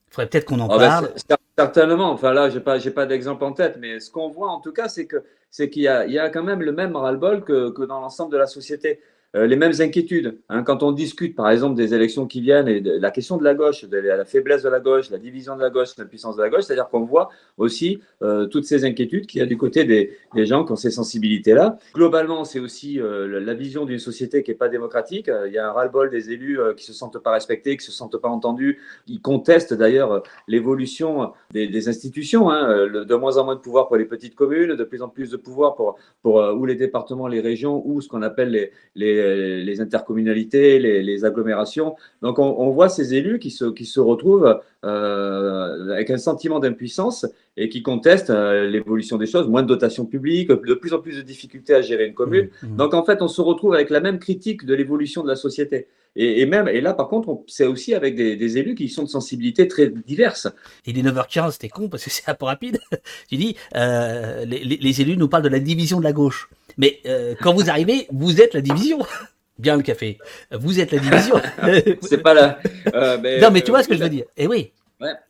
il 0.09 0.15
faudrait 0.15 0.29
peut-être 0.29 0.45
qu'on 0.47 0.61
en 0.61 0.69
ah 0.69 0.79
bah, 0.79 0.89
parle. 0.89 1.13
Certainement. 1.59 2.11
Enfin 2.11 2.33
là, 2.33 2.51
j'ai 2.51 2.61
pas, 2.61 2.79
j'ai 2.79 2.91
pas 2.91 3.07
d'exemple 3.07 3.45
en 3.45 3.53
tête, 3.53 3.77
mais 3.79 4.01
ce 4.01 4.11
qu'on 4.11 4.29
voit 4.29 4.51
en 4.51 4.61
tout 4.61 4.73
cas, 4.73 4.89
c'est 4.89 5.07
que 5.07 5.25
c'est 5.51 5.71
qu'il 5.71 5.83
y 5.83 5.89
a, 5.89 6.07
il 6.07 6.13
y 6.13 6.19
a 6.19 6.29
quand 6.31 6.43
même 6.43 6.63
le 6.63 6.73
même 6.73 6.97
ras-le-bol 6.97 7.45
que 7.45 7.85
dans 7.87 8.01
l'ensemble 8.01 8.33
de 8.33 8.39
la 8.39 8.47
société. 8.47 9.01
Euh, 9.35 9.47
les 9.47 9.57
mêmes 9.57 9.73
inquiétudes. 9.81 10.39
Hein. 10.49 10.63
quand 10.63 10.83
on 10.83 10.93
discute, 10.93 11.35
par 11.35 11.51
exemple, 11.51 11.75
des 11.75 11.93
élections 11.93 12.27
qui 12.27 12.41
viennent 12.41 12.69
et 12.69 12.81
de 12.81 12.93
la 12.93 13.11
question 13.11 13.37
de 13.37 13.45
la 13.45 13.55
gauche, 13.55 13.85
de 13.85 13.99
la 13.99 14.25
faiblesse 14.25 14.63
de 14.63 14.69
la 14.69 14.81
gauche, 14.81 15.11
la 15.11 15.19
division 15.19 15.57
de 15.57 15.61
la 15.61 15.69
gauche, 15.69 15.91
la 15.99 16.05
puissance 16.05 16.37
de 16.37 16.43
la 16.43 16.49
gauche, 16.49 16.63
c'est-à-dire 16.63 16.89
qu'on 16.89 17.05
voit 17.05 17.29
aussi 17.59 18.01
euh, 18.23 18.47
toutes 18.47 18.65
ces 18.65 18.85
inquiétudes 18.85 19.27
qu'il 19.27 19.41
y 19.41 19.43
a 19.43 19.47
du 19.47 19.59
côté 19.59 19.85
des, 19.85 20.17
gens 20.47 20.65
qui 20.65 20.73
ont 20.73 20.77
ces 20.77 20.91
sensibilités-là. 20.91 21.79
Globalement, 21.95 22.45
c'est 22.45 22.61
aussi 22.61 23.01
euh, 23.01 23.41
la 23.41 23.55
vision 23.55 23.85
d'une 23.85 23.99
société 23.99 24.43
qui 24.43 24.53
n'est 24.53 24.57
pas 24.57 24.69
démocratique. 24.69 25.31
Il 25.47 25.53
y 25.53 25.59
a 25.59 25.69
un 25.69 25.73
ras-le-bol 25.73 26.09
des 26.09 26.31
élus 26.31 26.59
qui 26.77 26.85
se 26.85 26.93
sentent 26.93 27.19
pas 27.19 27.33
respectés, 27.33 27.77
qui 27.77 27.85
se 27.85 27.93
sentent 27.93 28.17
pas 28.19 28.29
entendus. 28.29 28.79
Ils 29.07 29.21
contestent 29.21 29.75
d'ailleurs 29.75 30.23
l'évolution 30.47 31.33
des, 31.53 31.89
institutions. 31.89 32.49
Hein, 32.51 32.87
de 32.87 33.15
moins 33.15 33.37
en 33.37 33.45
moins 33.45 33.57
de 33.57 33.61
pouvoir 33.61 33.89
pour 33.89 33.97
les 33.97 34.05
petites 34.05 34.35
communes, 34.35 34.77
de 34.77 34.85
plus 34.85 35.03
en 35.03 35.09
plus 35.09 35.31
de 35.31 35.37
pouvoir 35.37 35.75
pour, 35.75 35.97
pour 36.23 36.37
ou 36.37 36.65
les 36.65 36.75
départements, 36.75 37.27
les 37.27 37.41
régions, 37.41 37.83
ou 37.85 38.01
ce 38.01 38.09
qu'on 38.09 38.23
appelle 38.23 38.71
les 38.95 39.16
les, 39.17 39.81
intercommunalités, 39.81 40.79
les, 40.79 41.25
agglomérations. 41.25 41.97
Donc 42.23 42.39
on, 42.39 42.71
voit 42.71 42.89
ces 42.89 43.15
élus 43.15 43.39
qui 43.39 43.51
se, 43.51 43.67
qui 43.67 43.85
se 43.85 44.01
retrouvent 44.01 44.61
euh, 44.87 45.93
avec 45.93 46.11
un 46.11 46.17
sentiment 46.17 46.61
d'impuissance 46.61 47.27
et 47.57 47.69
qui 47.69 47.83
contestent 47.83 48.31
euh, 48.31 48.69
l'évolution 48.69 49.17
des 49.17 49.27
choses, 49.27 49.49
moins 49.49 49.63
de 49.63 49.67
dotation 49.67 50.07
publique, 50.07 50.49
de 50.49 50.75
plus 50.75 50.93
en 50.93 51.01
plus 51.01 51.17
de 51.17 51.23
difficultés 51.23 51.75
à 51.75 51.83
gérer 51.83 52.07
une 52.07 52.15
commune. 52.15 52.51
Mmh, 52.63 52.67
mmh. 52.67 52.77
Donc 52.77 52.95
en 52.95 53.05
fait, 53.05 53.21
on 53.21 53.29
se 53.29 53.41
retrouve 53.41 53.75
avec 53.75 53.91
la 53.91 54.01
même 54.01 54.21
critique 54.21 54.65
de 54.65 54.75
l'évolution 54.75 55.23
de 55.23 55.29
la 55.29 55.37
société. 55.37 55.89
Et, 56.19 56.47
même, 56.47 56.67
et 56.69 56.81
là, 56.81 56.95
par 56.95 57.09
contre, 57.09 57.41
c'est 57.47 57.67
aussi 57.67 57.95
avec 57.95 58.15
des, 58.15 58.59
élus 58.59 58.75
qui 58.75 58.89
sont 58.89 59.03
de 59.03 59.09
sensibilités 59.09 59.69
très 59.69 59.89
diverses. 59.89 60.49
Il 60.87 60.99
est 60.99 61.03
9h15, 61.03 61.53
c'était 61.53 61.69
con 61.69 61.91
parce 61.91 62.05
que 62.05 62.11
c'est 62.11 62.27
un 62.29 62.35
peu 62.35 62.47
rapide. 62.47 62.79
tu 63.29 63.37
dis, 63.37 63.55
euh, 63.75 64.47
les, 64.47 65.01
élus 65.03 65.19
nous 65.19 65.29
parlent 65.29 65.43
de 65.43 65.51
la 65.51 65.59
division 65.59 65.99
de 65.99 66.05
la 66.05 66.13
gauche. 66.15 66.49
Mais 66.79 67.03
quand 67.43 67.53
vous 67.53 67.69
arrivez, 67.69 68.07
vous 68.13 68.41
êtes 68.41 68.55
la 68.55 68.63
division. 68.63 69.01
Bien 69.59 69.77
le 69.77 69.83
café. 69.83 70.19
Vous 70.51 70.81
êtes 70.81 70.93
la 70.93 70.99
division. 70.99 71.41
c'est 72.03 72.23
pas 72.23 72.35
là. 72.35 72.59
Euh, 72.95 73.41
non, 73.41 73.51
mais 73.51 73.63
tu 73.63 73.71
vois 73.71 73.83
ce 73.83 73.89
que 73.89 73.95
je 73.95 74.03
veux 74.03 74.11
dire. 74.11 74.25
Et 74.37 74.45
eh 74.45 74.47
oui. 74.47 74.73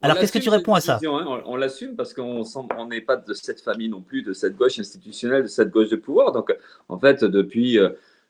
Alors, 0.00 0.18
qu'est-ce 0.18 0.32
que 0.32 0.38
tu 0.38 0.48
réponds 0.48 0.74
à 0.74 0.80
ça 0.80 1.00
hein, 1.04 1.42
On, 1.46 1.56
l'assume 1.56 1.96
parce 1.96 2.14
qu'on 2.14 2.44
n'est 2.88 3.00
pas 3.00 3.16
de 3.16 3.34
cette 3.34 3.60
famille 3.60 3.88
non 3.88 4.00
plus, 4.00 4.22
de 4.22 4.32
cette 4.32 4.56
gauche 4.56 4.78
institutionnelle, 4.78 5.42
de 5.42 5.48
cette 5.48 5.70
gauche 5.70 5.88
de 5.88 5.96
pouvoir. 5.96 6.32
Donc, 6.32 6.54
en 6.88 6.98
fait, 6.98 7.24
depuis 7.24 7.78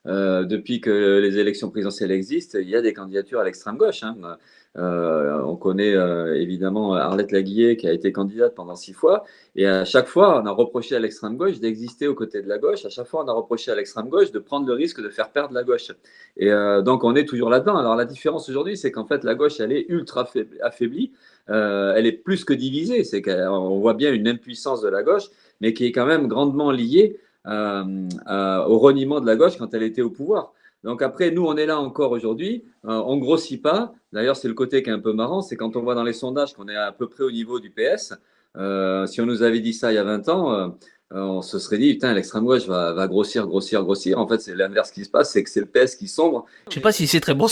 euh, 0.07 0.45
depuis 0.45 0.81
que 0.81 1.19
les 1.21 1.38
élections 1.38 1.71
présidentielles 1.71 2.12
existent, 2.12 2.59
il 2.61 2.69
y 2.69 2.76
a 2.76 2.83
des 2.83 2.93
candidatures 2.93 3.40
à 3.40 3.45
l'extrême 3.45 3.76
gauche. 3.76 4.02
Hein. 4.02 4.16
Euh, 4.76 5.40
on 5.42 5.56
connaît 5.56 5.95
euh, 5.95 6.35
évidemment 6.35 6.95
Arlette 6.95 7.33
Laguillet 7.33 7.76
qui 7.76 7.88
a 7.88 7.92
été 7.92 8.12
candidate 8.12 8.54
pendant 8.54 8.76
six 8.76 8.92
fois. 8.92 9.25
Et 9.54 9.66
à 9.66 9.85
chaque 9.85 10.06
fois, 10.06 10.40
on 10.42 10.47
a 10.47 10.50
reproché 10.50 10.97
à 10.97 10.99
l'extrême 10.99 11.37
gauche 11.37 11.61
d'exister 11.61 12.06
aux 12.06 12.14
côtés 12.14 12.42
de 12.42 12.49
la 12.49 12.59
gauche. 12.59 12.85
À 12.85 12.90
chaque 12.90 13.06
fois, 13.06 13.25
on 13.25 13.28
a 13.28 13.33
reproché 13.33 13.71
à 13.71 13.75
l'extrême 13.75 14.09
gauche 14.09 14.33
de 14.33 14.38
prendre 14.38 14.66
le 14.66 14.75
risque 14.75 15.02
de 15.02 15.09
faire 15.09 15.30
perdre 15.30 15.54
la 15.54 15.64
gauche. 15.64 15.92
Et 16.37 16.50
donc, 16.85 17.04
on 17.04 17.14
est 17.14 17.25
toujours 17.25 17.49
là-dedans. 17.49 17.76
Alors, 17.76 17.97
la 17.97 18.04
différence 18.04 18.49
aujourd'hui, 18.49 18.76
c'est 18.76 18.92
qu'en 18.92 19.06
fait, 19.06 19.25
la 19.25 19.35
gauche, 19.35 19.61
elle 19.61 19.73
est 19.73 19.87
ultra 19.88 20.28
affaiblie. 20.62 21.12
elle 21.49 22.06
est 22.06 22.12
plus 22.12 22.45
que 22.45 22.52
divisée. 22.52 23.04
C'est 23.04 23.23
qu'on 23.23 23.78
voit 23.78 23.95
bien 23.95 24.12
une 24.12 24.28
impuissance 24.28 24.83
de 24.83 24.88
la 24.88 25.02
gauche, 25.02 25.30
mais 25.61 25.73
qui 25.73 25.87
est 25.87 25.92
quand 25.92 26.06
même 26.06 26.28
grandement 26.28 26.71
liée 26.71 27.18
euh, 27.47 28.09
euh, 28.26 28.64
au 28.64 28.78
reniement 28.78 29.21
de 29.21 29.26
la 29.26 29.37
gauche 29.37 29.56
quand 29.56 29.73
elle 29.73 29.85
était 29.85 30.02
au 30.02 30.11
pouvoir. 30.11 30.52
Donc 30.87 31.02
après, 31.02 31.31
nous, 31.31 31.45
on 31.45 31.57
est 31.57 31.66
là 31.66 31.78
encore 31.78 32.12
aujourd'hui, 32.12 32.64
euh, 32.87 33.02
on 33.05 33.19
grossit 33.19 33.61
pas. 33.61 33.93
D'ailleurs, 34.12 34.37
c'est 34.37 34.49
le 34.49 34.55
côté 34.55 34.83
qui 34.83 34.88
est 34.88 34.93
un 34.93 35.00
peu 35.00 35.12
marrant, 35.12 35.43
c'est 35.43 35.57
quand 35.57 35.76
on 35.76 35.83
voit 35.83 35.95
dans 35.95 36.05
les 36.05 36.14
sondages 36.14 36.55
qu'on 36.55 36.69
est 36.69 36.76
à 36.76 36.93
peu 36.93 37.09
près 37.09 37.25
au 37.25 37.31
niveau 37.31 37.61
du 37.61 37.71
PS. 37.71 38.14
si 38.55 39.21
on 39.21 39.26
nous 39.26 39.43
avait 39.43 39.61
dit 39.61 39.75
ça 39.75 39.93
il 39.93 39.97
y 39.97 39.99
a 39.99 40.05
20 40.05 40.28
ans, 40.31 40.76
on 41.11 41.43
se 41.43 41.59
serait 41.59 41.78
dit, 41.78 41.93
putain, 41.95 42.14
l'extrême 42.14 42.45
gauche 42.45 42.66
va, 42.66 43.07
grossir, 43.09 43.47
grossir, 43.47 43.83
grossir. 43.83 44.19
En 44.19 44.26
fait, 44.26 44.40
c'est 44.40 44.55
l'inverse 44.55 44.90
qui 44.93 45.05
se 45.05 45.11
passe, 45.11 45.33
c'est 45.33 45.43
que 45.43 45.50
c'est 45.50 45.61
le 45.61 45.66
PS 45.66 45.97
qui 45.97 46.09
sombre. 46.09 46.47
Je 46.69 46.75
sais 46.75 46.81
pas 46.81 46.93
si 46.93 47.07
c'est 47.07 47.21
très 47.21 47.35
bon 47.35 47.49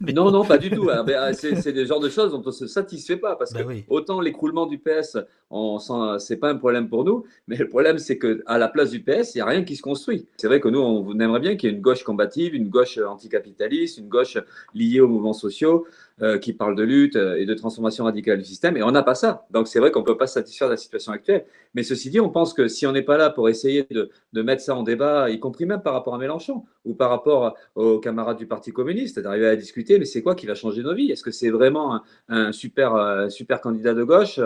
Non, 0.00 0.30
non, 0.30 0.44
pas 0.44 0.58
du 0.58 0.70
tout. 0.70 0.88
Ah, 0.90 1.02
ben, 1.04 1.32
c'est 1.32 1.72
des 1.72 1.86
genres 1.86 2.00
de 2.00 2.08
choses 2.08 2.32
dont 2.32 2.42
on 2.42 2.48
ne 2.48 2.52
se 2.52 2.66
satisfait 2.66 3.16
pas. 3.16 3.36
Parce 3.36 3.52
bah 3.52 3.62
que 3.62 3.68
autant 3.88 4.20
l'écroulement 4.20 4.66
du 4.66 4.78
PS, 4.78 5.18
ce 5.50 6.32
n'est 6.32 6.38
pas 6.38 6.50
un 6.50 6.56
problème 6.56 6.88
pour 6.88 7.04
nous, 7.04 7.24
mais 7.46 7.56
le 7.56 7.68
problème, 7.68 7.98
c'est 7.98 8.18
qu'à 8.18 8.58
la 8.58 8.68
place 8.68 8.90
du 8.90 9.00
PS, 9.00 9.34
il 9.34 9.38
n'y 9.38 9.42
a 9.42 9.46
rien 9.46 9.62
qui 9.62 9.76
se 9.76 9.82
construit. 9.82 10.26
C'est 10.36 10.46
vrai 10.46 10.60
que 10.60 10.68
nous, 10.68 10.80
on 10.80 11.18
aimerait 11.20 11.40
bien 11.40 11.56
qu'il 11.56 11.70
y 11.70 11.72
ait 11.72 11.76
une 11.76 11.82
gauche 11.82 12.02
combative, 12.02 12.54
une 12.54 12.68
gauche 12.68 12.98
anticapitaliste, 12.98 13.98
une 13.98 14.08
gauche 14.08 14.38
liée 14.74 15.00
aux 15.00 15.08
mouvements 15.08 15.32
sociaux, 15.32 15.86
euh, 16.22 16.38
qui 16.38 16.52
parle 16.52 16.76
de 16.76 16.82
lutte 16.82 17.16
euh, 17.16 17.36
et 17.36 17.46
de 17.46 17.54
transformation 17.54 18.04
radicale 18.04 18.38
du 18.38 18.44
système, 18.44 18.76
et 18.76 18.82
on 18.82 18.90
n'a 18.90 19.02
pas 19.02 19.14
ça. 19.14 19.46
Donc 19.50 19.68
c'est 19.68 19.78
vrai 19.78 19.90
qu'on 19.90 20.00
ne 20.00 20.04
peut 20.04 20.16
pas 20.16 20.26
se 20.26 20.34
satisfaire 20.34 20.68
de 20.68 20.72
la 20.74 20.76
situation 20.76 21.12
actuelle. 21.12 21.46
Mais 21.74 21.82
ceci 21.82 22.10
dit, 22.10 22.20
on 22.20 22.28
pense 22.28 22.52
que 22.52 22.68
si 22.68 22.86
on 22.86 22.92
n'est 22.92 23.02
pas 23.02 23.16
là 23.16 23.30
pour 23.30 23.48
essayer 23.48 23.86
de, 23.90 24.10
de, 24.32 24.42
mettre 24.42 24.62
ça 24.62 24.74
en 24.74 24.82
débat, 24.82 25.30
y 25.30 25.38
compris 25.38 25.66
même 25.66 25.82
par 25.82 25.92
rapport 25.92 26.14
à 26.14 26.18
Mélenchon 26.18 26.64
ou 26.84 26.94
par 26.94 27.10
rapport 27.10 27.54
aux 27.74 27.98
camarades 28.00 28.38
du 28.38 28.46
Parti 28.46 28.72
communiste, 28.72 29.18
d'arriver 29.18 29.48
à 29.48 29.56
discuter, 29.56 29.98
mais 29.98 30.04
c'est 30.04 30.22
quoi 30.22 30.34
qui 30.34 30.46
va 30.46 30.54
changer 30.54 30.82
nos 30.82 30.94
vies? 30.94 31.10
Est-ce 31.10 31.22
que 31.22 31.30
c'est 31.30 31.50
vraiment 31.50 32.02
un, 32.28 32.52
super, 32.52 32.94
euh, 32.94 33.28
super 33.28 33.60
candidat 33.60 33.94
de 33.94 34.02
gauche? 34.02 34.40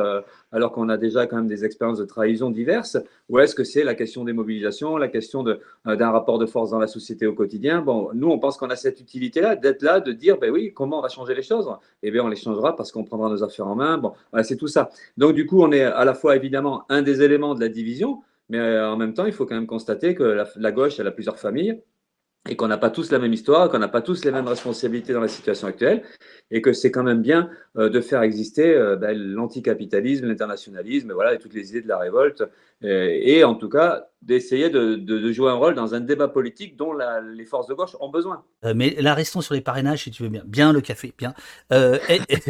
Alors 0.54 0.70
qu'on 0.70 0.88
a 0.88 0.96
déjà 0.96 1.26
quand 1.26 1.36
même 1.36 1.48
des 1.48 1.64
expériences 1.64 1.98
de 1.98 2.04
trahison 2.04 2.48
diverses 2.48 2.96
Ou 3.28 3.40
est-ce 3.40 3.56
que 3.56 3.64
c'est 3.64 3.82
la 3.82 3.94
question 3.94 4.24
des 4.24 4.32
mobilisations, 4.32 4.96
la 4.96 5.08
question 5.08 5.42
d'un 5.42 6.10
rapport 6.10 6.38
de 6.38 6.46
force 6.46 6.70
dans 6.70 6.78
la 6.78 6.86
société 6.86 7.26
au 7.26 7.34
quotidien? 7.34 7.82
Bon, 7.82 8.10
nous, 8.14 8.28
on 8.28 8.38
pense 8.38 8.56
qu'on 8.56 8.70
a 8.70 8.76
cette 8.76 9.00
utilité-là, 9.00 9.56
d'être 9.56 9.82
là, 9.82 9.98
de 9.98 10.12
dire, 10.12 10.38
ben 10.38 10.50
oui, 10.52 10.72
comment 10.72 11.00
on 11.00 11.02
va 11.02 11.08
changer 11.08 11.34
les 11.34 11.42
choses? 11.42 11.68
Eh 12.04 12.12
bien, 12.12 12.22
on 12.22 12.28
les 12.28 12.36
changera 12.36 12.76
parce 12.76 12.92
qu'on 12.92 13.02
prendra 13.02 13.28
nos 13.28 13.42
affaires 13.42 13.66
en 13.66 13.74
main. 13.74 13.98
Bon, 13.98 14.12
c'est 14.42 14.56
tout 14.56 14.68
ça. 14.68 14.90
Donc, 15.16 15.34
du 15.34 15.44
coup, 15.44 15.60
on 15.60 15.72
est 15.72 15.82
à 15.82 16.04
la 16.04 16.14
fois 16.14 16.36
évidemment 16.36 16.84
un 16.88 17.02
des 17.02 17.20
éléments 17.22 17.56
de 17.56 17.60
la 17.60 17.68
division, 17.68 18.22
mais 18.48 18.58
euh, 18.58 18.88
en 18.88 18.96
même 18.96 19.14
temps, 19.14 19.26
il 19.26 19.32
faut 19.32 19.46
quand 19.46 19.56
même 19.56 19.66
constater 19.66 20.14
que 20.14 20.46
la, 20.56 20.72
gauche, 20.72 21.00
elle 21.00 21.08
a 21.08 21.10
plusieurs 21.10 21.38
familles 21.38 21.80
et 22.48 22.56
qu'on 22.56 22.68
n'a 22.68 22.76
pas 22.76 22.90
tous 22.90 23.10
la 23.10 23.18
même 23.18 23.32
histoire, 23.32 23.70
qu'on 23.70 23.78
n'a 23.78 23.88
pas 23.88 24.02
tous 24.02 24.24
les 24.24 24.30
mêmes 24.30 24.46
responsabilités 24.46 25.12
dans 25.12 25.20
la 25.20 25.28
situation 25.28 25.66
actuelle, 25.66 26.02
et 26.50 26.60
que 26.60 26.72
c'est 26.72 26.90
quand 26.90 27.02
même 27.02 27.22
bien 27.22 27.48
euh, 27.76 27.88
de 27.88 28.00
faire 28.00 28.22
exister 28.22 28.74
euh, 28.74 28.96
ben, 28.96 29.16
l'anticapitalisme, 29.16 30.26
l'internationalisme, 30.26 31.10
et 31.10 31.14
voilà, 31.14 31.34
et 31.34 31.38
toutes 31.38 31.54
les 31.54 31.70
idées 31.70 31.80
de 31.80 31.88
la 31.88 31.98
révolte, 31.98 32.44
et, 32.82 33.44
en 33.44 33.54
tout 33.54 33.70
cas 33.70 34.08
d'essayer 34.20 34.68
de, 34.68 35.32
jouer 35.32 35.50
un 35.50 35.54
rôle 35.54 35.74
dans 35.74 35.94
un 35.94 36.00
débat 36.00 36.28
politique 36.28 36.76
dont 36.76 36.92
les 36.92 37.44
forces 37.44 37.66
de 37.66 37.74
gauche 37.74 37.96
ont 38.00 38.10
besoin. 38.10 38.42
Euh, 38.64 38.74
mais 38.74 38.94
là, 39.00 39.14
restons 39.14 39.40
sur 39.40 39.54
les 39.54 39.60
parrainages, 39.60 40.04
si 40.04 40.10
tu 40.10 40.22
veux 40.22 40.28
bien. 40.28 40.42
Bien 40.46 40.72
le 40.72 40.80
café, 40.80 41.12
bien. 41.16 41.34
Euh, 41.72 41.98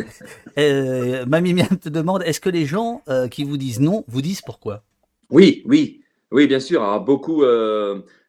euh, 0.58 1.24
Mamie 1.26 1.54
Miam 1.54 1.78
te 1.78 1.88
demande, 1.88 2.22
est-ce 2.24 2.40
que 2.40 2.48
les 2.48 2.64
gens 2.64 3.02
qui 3.30 3.44
vous 3.44 3.56
disent 3.56 3.80
non, 3.80 4.04
vous 4.08 4.22
disent 4.22 4.42
pourquoi? 4.42 4.82
Oui, 5.30 5.62
oui, 5.66 6.02
oui, 6.32 6.46
bien 6.46 6.60
sûr. 6.60 6.82
Alors, 6.82 7.00
beaucoup... 7.04 7.44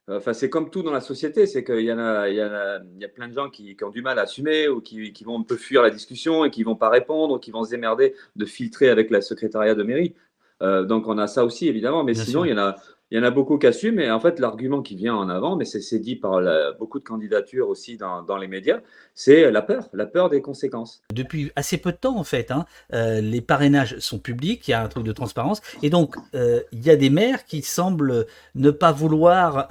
Enfin, 0.08 0.34
c'est 0.34 0.52
comme 0.52 0.70
tout 0.70 0.84
dans 0.84 0.92
la 0.92 1.02
société, 1.02 1.48
c'est 1.48 1.64
qu'il 1.64 1.82
y, 1.82 1.92
en 1.92 1.98
a, 1.98 2.30
il 2.30 2.36
y, 2.36 2.38
y 2.38 3.06
a 3.06 3.10
plein 3.10 3.28
de 3.28 3.34
gens 3.34 3.50
qui, 3.50 3.76
ont 3.82 3.90
du 3.90 4.04
mal 4.04 4.20
à 4.20 4.24
assumer 4.24 4.68
ou 4.68 4.80
qui, 4.80 5.12
qui, 5.14 5.24
vont 5.24 5.40
un 5.40 5.44
peu 5.44 5.58
fuir 5.58 5.82
la 5.82 5.90
discussion 5.90 6.46
et 6.46 6.52
qui 6.52 6.64
vont 6.64 6.76
pas 6.76 6.90
répondre 6.90 7.36
ou 7.36 7.40
qui 7.40 7.50
vont 7.50 7.64
se 7.64 7.72
démerder 7.72 8.14
de 8.36 8.46
filtrer 8.46 8.90
avec 8.90 9.10
la 9.10 9.22
secrétariat 9.22 9.74
de 9.74 9.82
mairie. 9.82 10.14
Euh, 10.62 10.84
donc 10.84 11.08
on 11.08 11.18
a 11.18 11.28
ça 11.28 11.44
aussi 11.44 11.68
évidemment, 11.68 12.04
mais 12.04 12.14
sinon 12.14 12.46
il 12.46 12.52
y 12.52 12.54
en 12.54 12.60
a, 12.60 12.76
il 13.12 13.18
y 13.18 13.22
en 13.22 13.24
a 13.24 13.32
beaucoup 13.32 13.58
qui 13.58 13.68
assument. 13.68 14.00
Et 14.00 14.10
en 14.10 14.20
fait, 14.20 14.40
l'argument 14.40 14.82
qui 14.82 14.96
vient 14.96 15.16
en 15.16 15.30
avant, 15.30 15.56
mais 15.56 15.66
c'est 15.66 16.00
dit 16.00 16.16
par 16.16 16.42
beaucoup 16.80 17.00
de 17.00 17.04
candidatures 17.04 17.70
aussi 17.70 17.98
dans, 17.98 18.38
les 18.38 18.48
médias, 18.48 18.80
c'est 19.14 19.52
la 19.52 19.62
peur, 19.62 19.90
la 19.94 20.06
peur 20.06 20.30
des 20.30 20.42
conséquences. 20.42 21.02
Depuis 21.14 21.52
assez 21.56 21.78
peu 21.78 21.92
de 21.92 21.98
temps, 21.98 22.18
en 22.18 22.24
fait, 22.24 22.52
hein, 22.52 22.66
euh, 22.94 23.22
les 23.22 23.42
parrainages 23.42 24.00
sont 24.00 24.20
publics, 24.20 24.68
il 24.68 24.72
y 24.72 24.74
a 24.74 24.84
un 24.84 24.88
truc 24.88 25.04
de 25.04 25.12
transparence. 25.12 25.62
Et 25.84 25.90
donc, 25.90 26.16
euh, 26.34 26.62
il 26.72 26.84
y 26.84 26.90
a 26.90 26.96
des 26.96 27.10
maires 27.10 27.46
qui 27.46 27.62
semblent 27.62 28.26
ne 28.56 28.72
pas 28.72 28.92
vouloir 28.92 29.68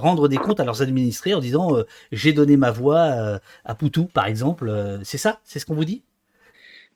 rendre 0.00 0.28
des 0.28 0.36
comptes 0.36 0.60
à 0.60 0.64
leurs 0.64 0.82
administrés 0.82 1.34
en 1.34 1.40
disant 1.40 1.76
j'ai 2.10 2.32
donné 2.32 2.56
ma 2.56 2.70
voix 2.70 3.40
à 3.64 3.74
Poutou, 3.74 4.06
par 4.06 4.26
exemple. 4.26 4.72
c'est 5.04 5.18
ça 5.18 5.40
C'est 5.44 5.58
ce 5.58 5.66
qu'on 5.66 5.74
vous 5.74 5.84
dit? 5.84 6.02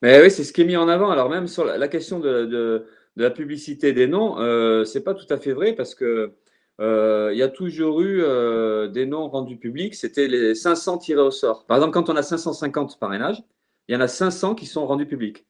Mais 0.02 0.20
oui, 0.20 0.30
c'est 0.30 0.44
ce 0.44 0.52
qui 0.52 0.62
est 0.62 0.64
mis 0.64 0.76
en 0.76 0.88
avant. 0.88 1.10
Alors 1.10 1.30
même 1.30 1.46
sur 1.48 1.64
la, 1.64 1.88
question 1.88 2.18
de 2.18 2.44
de 2.44 2.86
la 3.16 3.30
publicité 3.30 3.92
des 3.92 4.06
noms, 4.06 4.38
euh, 4.38 4.84
c'est 4.84 5.02
pas 5.02 5.14
tout 5.14 5.26
à 5.30 5.38
fait 5.38 5.52
vrai 5.52 5.72
parce 5.72 5.94
que 5.94 6.32
euh, 6.80 7.30
il 7.32 7.38
y 7.38 7.42
a 7.42 7.48
toujours 7.48 8.02
eu 8.02 8.22
euh, 8.22 8.88
des 8.88 9.06
noms 9.06 9.28
rendus 9.28 9.56
publics. 9.56 9.94
C'était 9.94 10.28
les 10.28 10.54
500 10.54 10.98
tirés 10.98 11.22
au 11.22 11.30
sort. 11.30 11.64
Par 11.64 11.78
exemple, 11.78 11.94
quand 11.94 12.10
on 12.10 12.16
a 12.16 12.22
550 12.22 12.98
parrainages, 13.00 13.42
il 13.88 13.94
y 13.94 13.96
en 13.96 14.00
a 14.00 14.08
500 14.08 14.54
qui 14.54 14.66
sont 14.66 14.86
rendus 14.86 15.06
publics. 15.06 15.46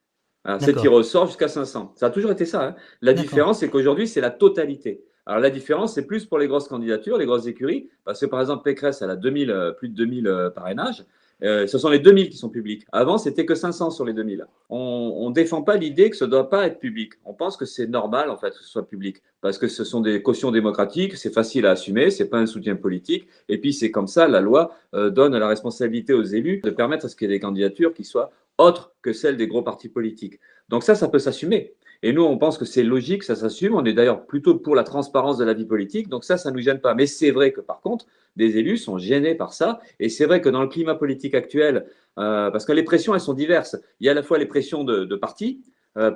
C'est 0.60 0.76
tiré 0.76 0.94
au 0.94 1.02
sort 1.02 1.26
jusqu'à 1.26 1.48
500. 1.48 1.94
Ça 1.96 2.06
a 2.06 2.10
toujours 2.10 2.30
été 2.30 2.44
ça. 2.44 2.64
Hein. 2.64 2.76
La 3.00 3.14
différence, 3.14 3.58
c'est 3.58 3.68
qu'aujourd'hui, 3.68 4.06
c'est 4.06 4.20
la 4.20 4.30
totalité. 4.30 5.02
Alors 5.26 5.40
la 5.40 5.50
différence, 5.50 5.94
c'est 5.94 6.06
plus 6.06 6.24
pour 6.24 6.38
les 6.38 6.46
grosses 6.46 6.68
candidatures, 6.68 7.18
les 7.18 7.26
grosses 7.26 7.48
écuries, 7.48 7.90
parce 8.04 8.20
que 8.20 8.26
par 8.26 8.40
exemple, 8.40 8.62
Pécresse, 8.62 9.02
elle 9.02 9.10
a 9.10 9.16
2000, 9.16 9.74
plus 9.76 9.88
de 9.88 9.94
2000 9.96 10.52
parrainages. 10.54 11.04
Euh, 11.42 11.66
ce 11.66 11.78
sont 11.78 11.90
les 11.90 11.98
2000 11.98 12.30
qui 12.30 12.36
sont 12.36 12.48
publics. 12.48 12.86
Avant, 12.92 13.18
c'était 13.18 13.44
que 13.44 13.54
500 13.54 13.90
sur 13.90 14.04
les 14.04 14.14
2000. 14.14 14.46
On 14.70 15.28
ne 15.28 15.34
défend 15.34 15.62
pas 15.62 15.76
l'idée 15.76 16.08
que 16.10 16.16
ce 16.16 16.24
ne 16.24 16.30
doit 16.30 16.48
pas 16.48 16.66
être 16.66 16.78
public. 16.78 17.12
On 17.24 17.34
pense 17.34 17.56
que 17.56 17.66
c'est 17.66 17.86
normal, 17.86 18.30
en 18.30 18.36
fait, 18.36 18.50
que 18.50 18.56
ce 18.56 18.64
soit 18.64 18.88
public. 18.88 19.22
Parce 19.42 19.58
que 19.58 19.68
ce 19.68 19.84
sont 19.84 20.00
des 20.00 20.22
cautions 20.22 20.50
démocratiques, 20.50 21.16
c'est 21.16 21.32
facile 21.32 21.66
à 21.66 21.72
assumer, 21.72 22.10
c'est 22.10 22.30
pas 22.30 22.38
un 22.38 22.46
soutien 22.46 22.74
politique. 22.74 23.28
Et 23.48 23.58
puis, 23.58 23.72
c'est 23.72 23.90
comme 23.90 24.06
ça, 24.06 24.28
la 24.28 24.40
loi 24.40 24.74
euh, 24.94 25.10
donne 25.10 25.36
la 25.36 25.48
responsabilité 25.48 26.14
aux 26.14 26.24
élus 26.24 26.60
de 26.64 26.70
permettre 26.70 27.06
à 27.06 27.08
ce 27.08 27.16
qu'il 27.16 27.30
y 27.30 27.34
ait 27.34 27.36
des 27.36 27.40
candidatures 27.40 27.92
qui 27.92 28.04
soient 28.04 28.32
autres 28.58 28.92
que 29.02 29.12
celles 29.12 29.36
des 29.36 29.46
gros 29.46 29.62
partis 29.62 29.88
politiques. 29.88 30.40
Donc 30.68 30.82
ça, 30.82 30.94
ça 30.94 31.08
peut 31.08 31.18
s'assumer. 31.18 31.74
Et 32.02 32.12
nous, 32.12 32.22
on 32.22 32.38
pense 32.38 32.58
que 32.58 32.64
c'est 32.64 32.82
logique, 32.82 33.22
ça 33.22 33.34
s'assume. 33.34 33.74
On 33.74 33.84
est 33.84 33.92
d'ailleurs 33.92 34.26
plutôt 34.26 34.56
pour 34.56 34.74
la 34.74 34.84
transparence 34.84 35.38
de 35.38 35.44
la 35.44 35.54
vie 35.54 35.64
politique. 35.64 36.08
Donc 36.08 36.24
ça, 36.24 36.36
ça 36.36 36.50
ne 36.50 36.56
nous 36.56 36.62
gêne 36.62 36.80
pas. 36.80 36.94
Mais 36.94 37.06
c'est 37.06 37.30
vrai 37.30 37.52
que 37.52 37.60
par 37.60 37.80
contre, 37.80 38.06
des 38.36 38.58
élus 38.58 38.78
sont 38.78 38.98
gênés 38.98 39.34
par 39.34 39.52
ça. 39.52 39.80
Et 40.00 40.08
c'est 40.08 40.26
vrai 40.26 40.40
que 40.40 40.48
dans 40.48 40.62
le 40.62 40.68
climat 40.68 40.94
politique 40.94 41.34
actuel, 41.34 41.86
euh, 42.18 42.50
parce 42.50 42.64
que 42.64 42.72
les 42.72 42.82
pressions, 42.82 43.14
elles 43.14 43.20
sont 43.20 43.34
diverses. 43.34 43.76
Il 44.00 44.06
y 44.06 44.08
a 44.08 44.12
à 44.12 44.14
la 44.14 44.22
fois 44.22 44.38
les 44.38 44.46
pressions 44.46 44.84
de, 44.84 45.04
de 45.04 45.16
partis 45.16 45.62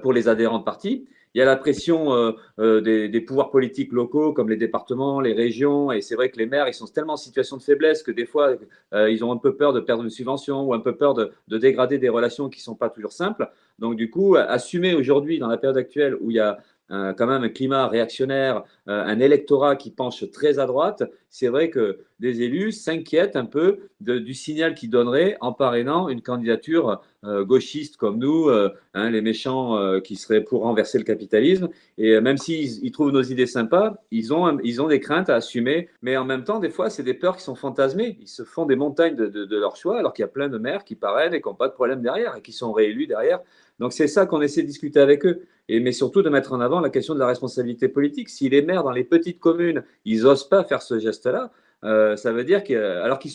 pour 0.02 0.12
les 0.12 0.28
adhérents 0.28 0.58
de 0.58 0.64
partis. 0.64 1.06
Il 1.34 1.38
y 1.38 1.42
a 1.42 1.44
la 1.44 1.54
pression 1.54 2.12
euh, 2.58 2.80
des, 2.80 3.08
des, 3.08 3.20
pouvoirs 3.20 3.52
politiques 3.52 3.92
locaux 3.92 4.32
comme 4.32 4.49
les 4.49 4.56
départements, 4.56 5.20
les 5.20 5.32
régions. 5.32 5.92
Et 5.92 6.00
c'est 6.00 6.16
vrai 6.16 6.28
que 6.28 6.37
les 6.38 6.46
maires, 6.46 6.66
ils 6.66 6.75
sont 6.75 6.87
tellement 6.87 7.12
en 7.12 7.16
situation 7.16 7.56
de 7.56 7.62
faiblesse 7.62 8.02
que 8.02 8.10
des 8.10 8.26
fois, 8.26 8.56
ils 8.92 9.25
ont 9.25 9.30
un 9.30 9.37
peu 9.37 9.54
peur 9.54 9.72
de 9.72 9.78
perdre 9.78 10.02
une 10.02 10.10
subvention 10.10 10.62
ou 10.62 10.75
un 10.75 10.80
peu 10.80 10.96
peur 10.96 11.14
de, 11.14 11.30
de 11.46 11.58
dégrader 11.58 11.99
des 11.99 12.08
relations 12.08 12.49
qui 12.49 12.58
ne 12.58 12.64
sont 12.64 12.75
pas 12.75 12.90
toujours 12.90 13.12
simples. 13.12 13.49
Donc 13.78 13.94
du 13.94 14.10
coup, 14.10 14.34
assumer 14.37 14.94
aujourd'hui, 14.94 15.38
dans 15.38 15.46
la 15.46 15.56
période 15.56 15.78
actuelle 15.78 16.16
où 16.20 16.30
il 16.30 16.37
y 16.37 16.40
a 16.40 16.58
euh, 16.90 17.12
quand 17.12 17.26
même 17.26 17.44
un 17.44 17.49
climat 17.49 17.87
réactionnaire, 17.87 18.64
euh, 18.88 19.04
un 19.04 19.20
électorat 19.20 19.76
qui 19.76 19.90
penche 19.90 20.28
très 20.30 20.59
à 20.59 20.66
droite, 20.66 21.04
c'est 21.28 21.49
vrai 21.49 21.70
que 21.70 21.99
des 22.18 22.42
élus 22.42 22.73
s'inquiètent 22.73 23.37
un 23.37 23.47
peu 23.47 23.88
du 24.00 24.35
signal 24.35 24.75
qu'ils 24.75 24.90
donneraient 24.90 25.37
en 25.40 25.52
parrainant 25.52 26.09
une 26.09 26.20
candidature 26.20 27.00
euh, 27.25 27.44
gauchiste 27.44 27.97
comme 27.97 28.18
nous, 28.18 28.50
hein, 28.50 29.11
les 29.11 29.20
méchants 29.20 30.00
qui 30.00 30.16
seraient 30.16 30.42
pour 30.42 30.62
renverser 30.62 30.99
le 30.99 31.04
capitalisme. 31.04 31.68
Et 31.97 32.20
même 32.20 32.37
s'ils 32.37 32.90
trouvent 32.90 33.12
nos 33.12 33.23
idées 33.23 33.47
sympas, 33.47 33.94
ils 34.11 34.35
ont, 34.35 34.59
ils 34.64 34.82
ont 34.82 34.88
des 34.88 35.00
craintes 35.00 35.30
à 35.30 35.37
assumer. 35.37 35.88
Mais 36.02 36.16
en 36.16 36.25
même 36.25 36.44
temps, 36.44 36.59
des 36.59 36.70
fois, 36.70 36.90
c'est 36.90 37.02
des 37.02 37.14
peurs 37.14 37.37
qui 37.37 37.42
sont 37.42 37.54
fantasmées. 37.54 38.18
Ils 38.20 38.28
se 38.28 38.42
font 38.42 38.66
des 38.66 38.76
montagnes 38.76 39.16
de, 39.16 39.28
de 39.28 39.56
leur 39.56 39.76
choix, 39.76 39.99
alors 39.99 40.12
qu'il 40.12 40.23
y 40.23 40.25
a 40.25 40.28
plein 40.28 40.49
de 40.49 40.59
maires 40.59 40.85
qui 40.85 40.97
parrainent 40.97 41.35
et 41.35 41.40
qui 41.40 41.49
n'ont 41.49 41.54
pas 41.54 41.68
de 41.68 41.75
problème 41.75 42.02
derrière 42.02 42.37
et 42.37 42.42
qui 42.42 42.52
sont 42.52 42.73
réélus 42.73 43.06
derrière. 43.06 43.40
Donc 43.80 43.94
c'est 43.94 44.06
ça 44.06 44.26
qu'on 44.26 44.42
essaie 44.42 44.62
de 44.62 44.66
discuter 44.66 45.00
avec 45.00 45.25
eux, 45.26 45.42
et, 45.68 45.80
mais 45.80 45.92
surtout 45.92 46.22
de 46.22 46.28
mettre 46.28 46.52
en 46.52 46.60
avant 46.60 46.80
la 46.80 46.90
question 46.90 47.14
de 47.14 47.18
la 47.18 47.26
responsabilité 47.26 47.88
politique. 47.88 48.28
Si 48.28 48.49
les 48.49 48.62
maires 48.62 48.84
dans 48.84 48.92
les 48.92 49.04
petites 49.04 49.40
communes, 49.40 49.82
ils 50.04 50.22
n'osent 50.22 50.49
pas 50.49 50.62
faire 50.64 50.82
ce 50.82 50.99
geste-là, 50.99 51.50
euh, 51.82 52.14
ça 52.16 52.30
veut 52.30 52.44
dire 52.44 52.62
que, 52.62 52.75
alors 52.75 53.18
qu'ils 53.18 53.32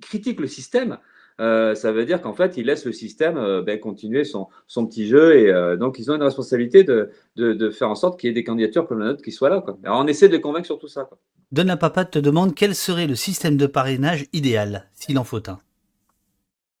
critiquent 0.00 0.40
le 0.40 0.46
système, 0.46 0.98
euh, 1.40 1.74
ça 1.74 1.92
veut 1.92 2.04
dire 2.04 2.22
qu'en 2.22 2.32
fait, 2.32 2.56
ils 2.56 2.66
laissent 2.66 2.84
le 2.84 2.92
système 2.92 3.36
euh, 3.36 3.60
ben, 3.62 3.78
continuer 3.78 4.24
son, 4.24 4.46
son, 4.68 4.86
petit 4.86 5.08
jeu 5.08 5.36
et 5.36 5.76
donc 5.76 5.98
ils 5.98 6.10
ont 6.10 6.14
une 6.14 6.22
responsabilité 6.22 6.84
de, 6.84 7.10
de, 7.36 7.70
faire 7.70 7.90
en 7.90 7.94
sorte 7.96 8.20
qu'il 8.20 8.28
y 8.28 8.30
ait 8.30 8.34
des 8.34 8.44
candidatures 8.44 8.86
comme 8.86 9.00
la 9.00 9.06
nôtre 9.06 9.22
qui 9.22 9.32
soient 9.32 9.50
là. 9.50 9.64
Alors 9.82 9.98
on 9.98 10.06
essaie 10.06 10.28
de 10.28 10.38
convaincre 10.38 10.66
sur 10.66 10.78
tout 10.78 10.88
ça. 10.88 11.04
Quoi. 11.04 11.18
Donna 11.50 11.76
Papa 11.76 12.04
te 12.04 12.18
demande 12.20 12.54
quel 12.54 12.74
serait 12.74 13.06
le 13.06 13.16
système 13.16 13.56
de 13.56 13.66
parrainage 13.66 14.26
idéal, 14.32 14.88
s'il 14.94 15.18
en 15.18 15.24
faut 15.24 15.42
un. 15.48 15.58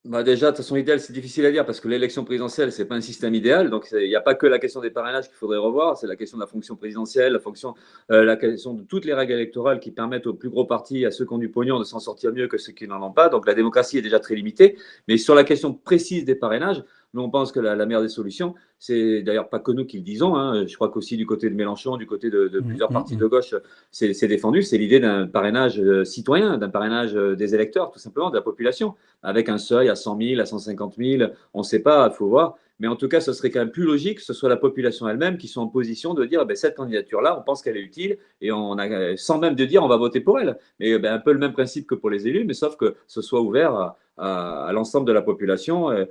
Bah 0.04 0.22
déjà, 0.22 0.52
de 0.52 0.56
façon, 0.56 0.76
idéal, 0.76 1.00
c'est 1.00 1.12
difficile 1.12 1.44
à 1.44 1.50
dire 1.50 1.66
parce 1.66 1.80
que 1.80 1.88
l'élection 1.88 2.24
présidentielle, 2.24 2.70
c'est 2.72 2.84
pas 2.84 2.94
un 2.94 3.00
système 3.00 3.34
idéal. 3.34 3.68
Donc, 3.68 3.88
il 3.92 4.08
n'y 4.08 4.14
a 4.14 4.20
pas 4.20 4.36
que 4.36 4.46
la 4.46 4.60
question 4.60 4.80
des 4.80 4.90
parrainages 4.90 5.26
qu'il 5.26 5.36
faudrait 5.36 5.58
revoir, 5.58 5.96
c'est 5.98 6.06
la 6.06 6.14
question 6.14 6.38
de 6.38 6.42
la 6.42 6.46
fonction 6.46 6.76
présidentielle, 6.76 7.32
la 7.32 7.40
fonction, 7.40 7.74
euh, 8.12 8.24
la 8.24 8.36
question 8.36 8.74
de 8.74 8.82
toutes 8.84 9.04
les 9.04 9.12
règles 9.12 9.32
électorales 9.32 9.80
qui 9.80 9.90
permettent 9.90 10.28
aux 10.28 10.34
plus 10.34 10.50
gros 10.50 10.64
partis, 10.64 11.04
à 11.04 11.10
ceux 11.10 11.26
qui 11.26 11.32
ont 11.34 11.38
du 11.38 11.50
pognon, 11.50 11.80
de 11.80 11.84
s'en 11.84 11.98
sortir 11.98 12.32
mieux 12.32 12.46
que 12.46 12.58
ceux 12.58 12.72
qui 12.72 12.86
n'en 12.86 13.02
ont 13.02 13.10
pas. 13.12 13.28
Donc, 13.28 13.46
la 13.46 13.54
démocratie 13.54 13.98
est 13.98 14.02
déjà 14.02 14.20
très 14.20 14.36
limitée. 14.36 14.78
Mais 15.08 15.18
sur 15.18 15.34
la 15.34 15.42
question 15.42 15.74
précise 15.74 16.24
des 16.24 16.36
parrainages, 16.36 16.84
Nous, 17.14 17.22
on 17.22 17.30
pense 17.30 17.52
que 17.52 17.60
la, 17.60 17.74
meilleure 17.86 18.02
des 18.02 18.08
solutions, 18.08 18.54
c'est 18.78 19.22
d'ailleurs 19.22 19.48
pas 19.48 19.58
que 19.58 19.72
nous 19.72 19.86
qui 19.86 19.96
le 19.96 20.02
disons, 20.02 20.36
hein, 20.36 20.66
je 20.66 20.74
crois 20.74 20.90
qu'aussi 20.90 21.16
du 21.16 21.24
côté 21.24 21.48
de 21.48 21.54
Mélenchon, 21.54 21.96
du 21.96 22.06
côté 22.06 22.28
de, 22.28 22.50
mmh, 22.52 22.66
plusieurs 22.66 22.90
mmh, 22.90 22.94
partis 22.94 23.16
mmh. 23.16 23.20
de 23.20 23.26
gauche, 23.26 23.54
c'est 23.90 24.28
défendu, 24.28 24.62
c'est 24.62 24.76
l'idée 24.76 25.00
d'un 25.00 25.26
parrainage 25.26 25.80
euh, 25.80 26.04
citoyen, 26.04 26.58
d'un 26.58 26.68
parrainage 26.68 27.16
euh, 27.16 27.34
des 27.34 27.54
électeurs, 27.54 27.90
tout 27.90 27.98
simplement, 27.98 28.28
de 28.28 28.36
la 28.36 28.42
population, 28.42 28.94
avec 29.22 29.48
un 29.48 29.58
seuil 29.58 29.88
à 29.88 29.94
100 29.94 30.18
000, 30.20 30.40
à 30.40 30.44
150 30.44 30.96
000, 30.98 31.30
on 31.54 31.60
ne 31.60 31.64
sait 31.64 31.80
pas, 31.80 32.08
il 32.12 32.14
faut 32.14 32.28
voir. 32.28 32.56
Mais 32.80 32.86
en 32.86 32.96
tout 32.96 33.08
cas, 33.08 33.20
ce 33.20 33.32
serait 33.32 33.50
quand 33.50 33.58
même 33.58 33.72
plus 33.72 33.84
logique 33.84 34.18
que 34.18 34.24
ce 34.24 34.32
soit 34.32 34.48
la 34.48 34.56
population 34.56 35.08
elle-même 35.08 35.36
qui 35.36 35.48
soit 35.48 35.62
en 35.62 35.66
position 35.66 36.14
de 36.14 36.24
dire 36.24 36.46
ben, 36.46 36.56
cette 36.56 36.76
candidature-là, 36.76 37.38
on 37.38 37.42
pense 37.42 37.62
qu'elle 37.62 37.76
est 37.76 37.82
utile 37.82 38.18
et 38.40 38.52
on 38.52 38.78
a, 38.78 39.16
sans 39.16 39.38
même 39.38 39.56
de 39.56 39.64
dire 39.64 39.82
on 39.82 39.88
va 39.88 39.96
voter 39.96 40.20
pour 40.20 40.38
elle. 40.38 40.58
Mais 40.78 40.96
ben, 40.98 41.12
un 41.12 41.18
peu 41.18 41.32
le 41.32 41.38
même 41.38 41.52
principe 41.52 41.86
que 41.88 41.96
pour 41.96 42.10
les 42.10 42.28
élus, 42.28 42.44
mais 42.44 42.54
sauf 42.54 42.76
que 42.76 42.94
ce 43.08 43.20
soit 43.20 43.40
ouvert 43.40 43.96
à, 44.16 44.70
l'ensemble 44.72 45.06
de 45.06 45.12
la 45.12 45.22
population. 45.22 45.90
Euh, 45.90 46.04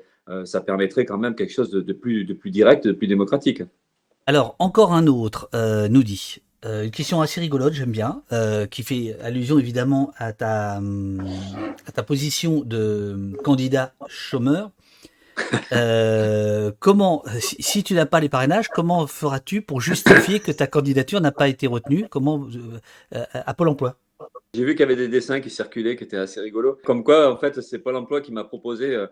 ça 0.46 0.62
permettrait 0.62 1.06
quand 1.06 1.18
même 1.18 1.36
quelque 1.36 1.54
chose 1.54 1.70
de, 1.72 1.94
plus, 1.94 2.26
de 2.26 2.34
plus 2.34 2.52
direct, 2.52 2.86
de 2.86 2.92
plus 2.92 3.08
démocratique. 3.08 3.64
Alors, 4.26 4.56
encore 4.60 4.94
un 4.94 5.08
autre 5.08 5.50
euh, 5.56 5.88
nous 5.88 6.04
dit 6.04 6.38
euh, 6.66 6.84
une 6.84 6.92
question 6.92 7.22
assez 7.22 7.40
rigolote, 7.40 7.74
j'aime 7.74 7.92
bien, 7.92 8.24
qui 8.70 8.84
fait 8.84 9.16
allusion 9.22 9.60
évidemment 9.60 10.12
à 10.18 10.34
ta, 10.34 10.82
à 11.86 11.92
ta 11.94 12.04
position 12.04 12.62
de 12.66 13.34
candidat 13.44 13.94
chômeur. 14.08 14.72
comment, 16.80 17.24
si, 17.40 17.84
tu 17.84 17.94
n'as 17.94 18.06
pas 18.06 18.20
les 18.20 18.30
parrainages, 18.30 18.70
comment 18.70 19.08
feras-tu 19.08 19.62
pour 19.62 19.82
justifier 19.82 20.40
que 20.40 20.52
ta 20.52 20.68
candidature 20.68 21.22
n'a 21.22 21.32
pas 21.32 21.48
été 21.48 21.68
retenue? 21.68 22.08
Comment 22.10 22.48
à 23.12 23.54
Pôle 23.54 23.70
Emploi? 23.70 23.98
J'ai 24.54 24.64
vu 24.64 24.72
qu'il 24.72 24.80
y 24.80 24.84
avait 24.84 24.96
des 24.96 25.08
dessins 25.08 25.40
qui 25.40 25.50
circulaient, 25.50 25.96
qui 25.96 26.04
étaient 26.04 26.18
assez 26.18 26.40
rigolos. 26.40 26.80
Comme 26.84 27.04
quoi, 27.04 27.32
en 27.32 27.38
fait, 27.38 27.62
c'est 27.62 27.80
Pôle 27.80 27.96
Emploi 27.96 28.22
qui 28.22 28.32
m'a 28.32 28.44
proposé 28.44 28.96
euh, 28.96 29.08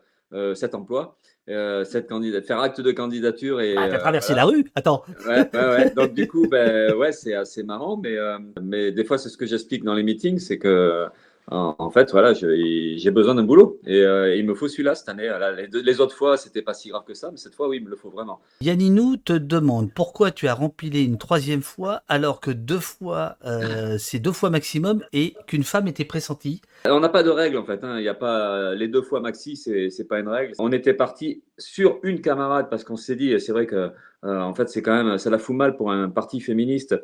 cet 0.56 0.76
emploi, 0.76 1.18
euh, 1.48 1.84
cette 1.84 2.08
faire 2.42 2.60
acte 2.60 2.82
de 2.82 2.92
candidature 2.92 3.62
et 3.62 3.76
ah, 3.78 3.98
traversé 4.00 4.34
la 4.34 4.46
rue. 4.46 4.66
Attends. 4.74 5.04
Ouais, 5.28 5.48
ouais, 5.54 5.66
ouais. 5.68 5.90
Donc 5.92 6.14
du 6.14 6.28
coup, 6.28 6.48
ben 6.48 6.94
ouais, 6.96 7.12
c'est 7.12 7.36
assez 7.36 7.62
marrant, 7.62 7.98
mais 7.98 8.18
euh, 8.18 8.40
mais 8.62 8.92
des 8.92 9.04
fois 9.04 9.20
c'est 9.20 9.30
ce 9.30 9.38
que 9.38 9.46
j'explique 9.46 9.84
dans 9.84 9.94
les 9.94 10.02
meetings, 10.02 10.40
c'est 10.40 10.58
que 10.58 11.06
en, 11.48 11.90
fait, 11.92 12.12
voilà, 12.12 12.34
j'ai 12.34 13.12
besoin 13.12 13.36
d'un 13.36 13.44
boulot 13.44 13.80
et 13.86 14.02
euh, 14.02 14.36
il 14.36 14.46
me 14.46 14.56
faut 14.56 14.68
celui-là 14.68 14.96
cette 14.96 15.10
année. 15.10 15.30
les, 15.72 16.02
autres 16.02 16.16
fois, 16.16 16.38
c'était 16.38 16.64
pas 16.64 16.74
si 16.74 16.90
grave 16.90 17.04
que 17.08 17.14
ça, 17.14 17.30
mais 17.30 17.38
cette 17.38 17.54
fois, 17.54 17.68
oui, 17.68 17.78
il 17.78 17.84
me 17.84 17.90
le 17.90 17.96
faut 17.96 18.10
vraiment. 18.10 18.42
Yanninou 18.62 19.18
te 19.18 19.34
demande 19.34 19.94
pourquoi 19.94 20.32
tu 20.32 20.48
as 20.48 20.56
rempilé 20.56 21.04
une 21.04 21.18
troisième 21.18 21.62
fois 21.62 22.02
alors 22.08 22.40
que 22.40 22.50
deux 22.50 22.80
fois, 22.80 23.38
euh, 23.46 23.98
c'est 24.00 24.20
deux 24.20 24.32
fois 24.32 24.50
maximum 24.50 25.04
et 25.14 25.36
qu'une 25.46 25.64
femme 25.64 25.88
était 25.88 26.06
pressentie? 26.06 26.62
On 26.86 27.00
n'a 27.00 27.10
pas 27.10 27.24
de 27.24 27.30
règle 27.30 27.58
en 27.58 27.66
fait. 27.66 27.84
Hein. 27.84 28.00
Il 28.00 28.04
y 28.04 28.10
a 28.10 28.16
pas 28.16 28.74
les 28.74 28.88
deux 28.88 29.02
fois 29.02 29.20
maxi, 29.20 29.56
c'est 29.56 30.08
pas 30.08 30.20
une 30.20 30.30
règle. 30.30 30.54
On 30.58 30.72
était 30.72 30.94
parti 30.94 31.44
sur 31.58 32.00
une 32.04 32.22
camarade 32.22 32.70
parce 32.70 32.84
qu'on 32.84 32.98
s'est 32.98 33.16
dit, 33.16 33.40
c'est 33.40 33.52
vrai 33.52 33.68
que 33.68 33.92
euh, 34.26 34.40
en 34.40 34.54
fait, 34.54 34.70
c'est 34.70 34.82
quand 34.82 35.04
même, 35.04 35.18
ça 35.18 35.30
la 35.30 35.38
fout 35.38 35.56
mal 35.56 35.78
pour 35.78 35.92
un 35.92 36.10
parti 36.10 36.40
féministe 36.40 36.96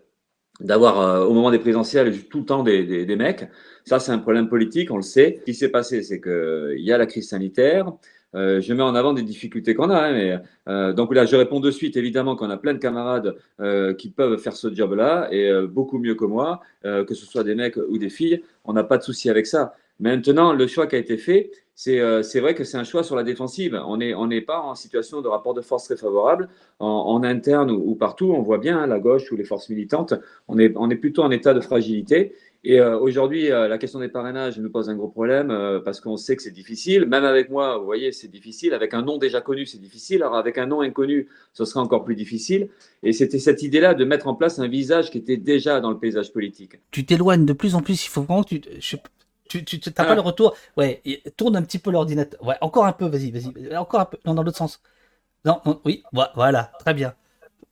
d'avoir 0.60 1.00
euh, 1.00 1.26
au 1.26 1.34
moment 1.34 1.52
des 1.52 1.60
présidentielles 1.60 2.26
tout 2.26 2.40
le 2.40 2.46
temps 2.46 2.64
des, 2.64 3.06
des, 3.06 3.16
mecs. 3.16 3.48
Ça, 3.86 4.00
c'est 4.00 4.12
un 4.12 4.20
problème 4.20 4.48
politique, 4.48 4.92
on 4.92 4.98
le 4.98 5.02
sait. 5.02 5.38
Ce 5.40 5.46
qui 5.46 5.54
s'est 5.54 5.70
passé, 5.70 6.04
c'est 6.04 6.22
qu'il 6.22 6.80
y 6.80 6.92
a 6.92 6.98
la 6.98 7.06
crise 7.06 7.30
sanitaire. 7.30 7.92
Euh, 8.34 8.62
je 8.62 8.74
mets 8.74 8.84
en 8.84 8.96
avant 8.96 9.14
des 9.14 9.24
difficultés 9.24 9.74
qu'on 9.74 9.90
a. 9.90 9.98
Hein, 9.98 10.14
mais, 10.14 10.38
euh, 10.70 10.94
donc 10.94 11.14
là, 11.14 11.26
je 11.26 11.36
réponds 11.36 11.60
de 11.60 11.72
suite, 11.72 11.98
évidemment, 11.98 12.36
qu'on 12.36 12.50
a 12.50 12.58
plein 12.58 12.74
de 12.74 12.80
camarades 12.80 13.36
qui 13.98 14.10
peuvent 14.10 14.38
faire 14.38 14.56
ce 14.56 14.74
job-là, 14.74 15.28
et 15.32 15.52
beaucoup 15.68 15.98
mieux 15.98 16.16
que 16.16 16.26
moi, 16.26 16.62
que 16.84 17.14
ce 17.14 17.26
soit 17.26 17.44
des 17.44 17.56
mecs 17.56 17.78
ou 17.78 17.98
des 17.98 18.10
filles. 18.10 18.44
On 18.66 18.74
n'a 18.74 18.84
pas 18.84 18.98
de 18.98 19.04
souci 19.04 19.30
avec 19.30 19.48
ça. 19.48 19.74
Maintenant, 20.00 20.54
le 20.54 20.66
choix 20.68 20.88
qui 20.88 20.96
a 20.96 21.00
été 21.00 21.18
fait, 21.18 21.52
c'est 21.84 22.22
c'est 22.22 22.40
vrai 22.42 22.54
que 22.54 22.64
c'est 22.64 22.78
un 22.78 22.84
choix 22.84 23.04
sur 23.04 23.16
la 23.16 23.24
défensive. 23.24 23.74
On 23.88 23.98
n'est 23.98 24.42
pas 24.42 24.62
en 24.62 24.76
situation 24.76 25.22
de 25.22 25.28
rapport 25.28 25.56
de 25.56 25.62
force 25.62 25.86
très 25.86 25.98
favorable. 25.98 26.48
En, 26.78 27.24
interne 27.24 27.72
ou, 27.72 27.82
ou, 27.84 27.96
partout, 27.96 28.34
on 28.38 28.44
voit 28.44 28.60
bien, 28.60 28.78
hein, 28.78 28.86
la 28.86 29.00
gauche 29.00 29.32
ou 29.32 29.36
les 29.36 29.44
forces 29.44 29.68
militantes, 29.70 30.14
on 30.48 30.60
est, 30.60 30.96
plutôt 30.96 31.24
en 31.24 31.32
état 31.32 31.56
de 31.56 31.60
fragilité. 31.60 32.36
Et 32.64 32.80
euh, 32.80 33.00
aujourd'hui, 33.00 33.52
euh, 33.52 33.68
la 33.68 33.80
question 33.80 34.00
des 34.00 34.10
parrainages 34.10 34.60
nous 34.60 34.70
pose 34.70 34.90
un 34.90 34.96
gros 34.96 35.08
problème 35.08 35.50
euh, 35.50 35.80
parce 35.80 36.00
qu'on 36.00 36.18
sait 36.18 36.36
que 36.36 36.44
c'est 36.44 36.52
difficile. 36.52 37.08
Même 37.08 37.24
avec 37.24 37.50
moi, 37.50 37.80
vous 37.80 37.86
voyez, 37.86 38.12
c'est 38.12 38.28
difficile. 38.28 38.76
Avec 38.76 38.94
un 38.94 39.02
nom 39.02 39.18
déjà 39.18 39.42
connu, 39.42 39.66
c'est 39.66 39.82
difficile. 39.82 40.22
Alors 40.22 40.36
avec 40.36 40.60
un 40.60 40.68
nom 40.68 40.82
inconnu, 40.82 41.28
ce 41.54 41.66
sera 41.66 41.82
encore 41.82 42.04
plus 42.04 42.16
difficile. 42.16 42.70
Et 43.02 43.14
c'était 43.14 43.40
cette 43.40 43.64
idée-là 43.64 43.96
de 43.96 44.06
mettre 44.06 44.28
en 44.28 44.36
place 44.36 44.60
un 44.60 44.68
visage 44.68 45.10
qui 45.10 45.18
était 45.18 45.38
déjà 45.38 45.80
dans 45.80 45.90
le 45.90 45.98
paysage 45.98 46.32
politique. 46.32 46.74
Tu 46.92 47.04
t'éloignes 47.04 47.48
de 47.48 47.54
plus 47.54 47.74
en 47.74 47.82
plus. 47.82 48.06
Il 48.06 48.10
faut 48.10 48.22
vraiment 48.22 48.44
que 48.44 48.56
tu... 49.52 49.66
Tu, 49.66 49.80
tu 49.80 49.92
t'as 49.92 50.06
pas 50.06 50.12
ah. 50.12 50.16
le 50.16 50.22
retour. 50.22 50.56
Ouais, 50.78 51.02
tourne 51.38 51.56
un 51.56 51.64
petit 51.64 51.80
peu 51.80 51.92
l'ordinateur. 51.92 52.42
Ouais, 52.44 52.56
encore 52.62 52.86
un 52.86 52.94
peu, 52.94 53.08
vas-y, 53.08 53.32
vas-y. 53.32 53.76
Encore 53.76 54.00
un 54.02 54.06
peu. 54.06 54.18
Non, 54.26 54.34
dans 54.34 54.44
l'autre 54.44 54.58
sens. 54.58 54.82
Non, 55.46 55.60
non, 55.66 55.82
oui, 55.86 56.04
voilà, 56.36 56.72
très 56.80 56.94
bien. 56.94 57.14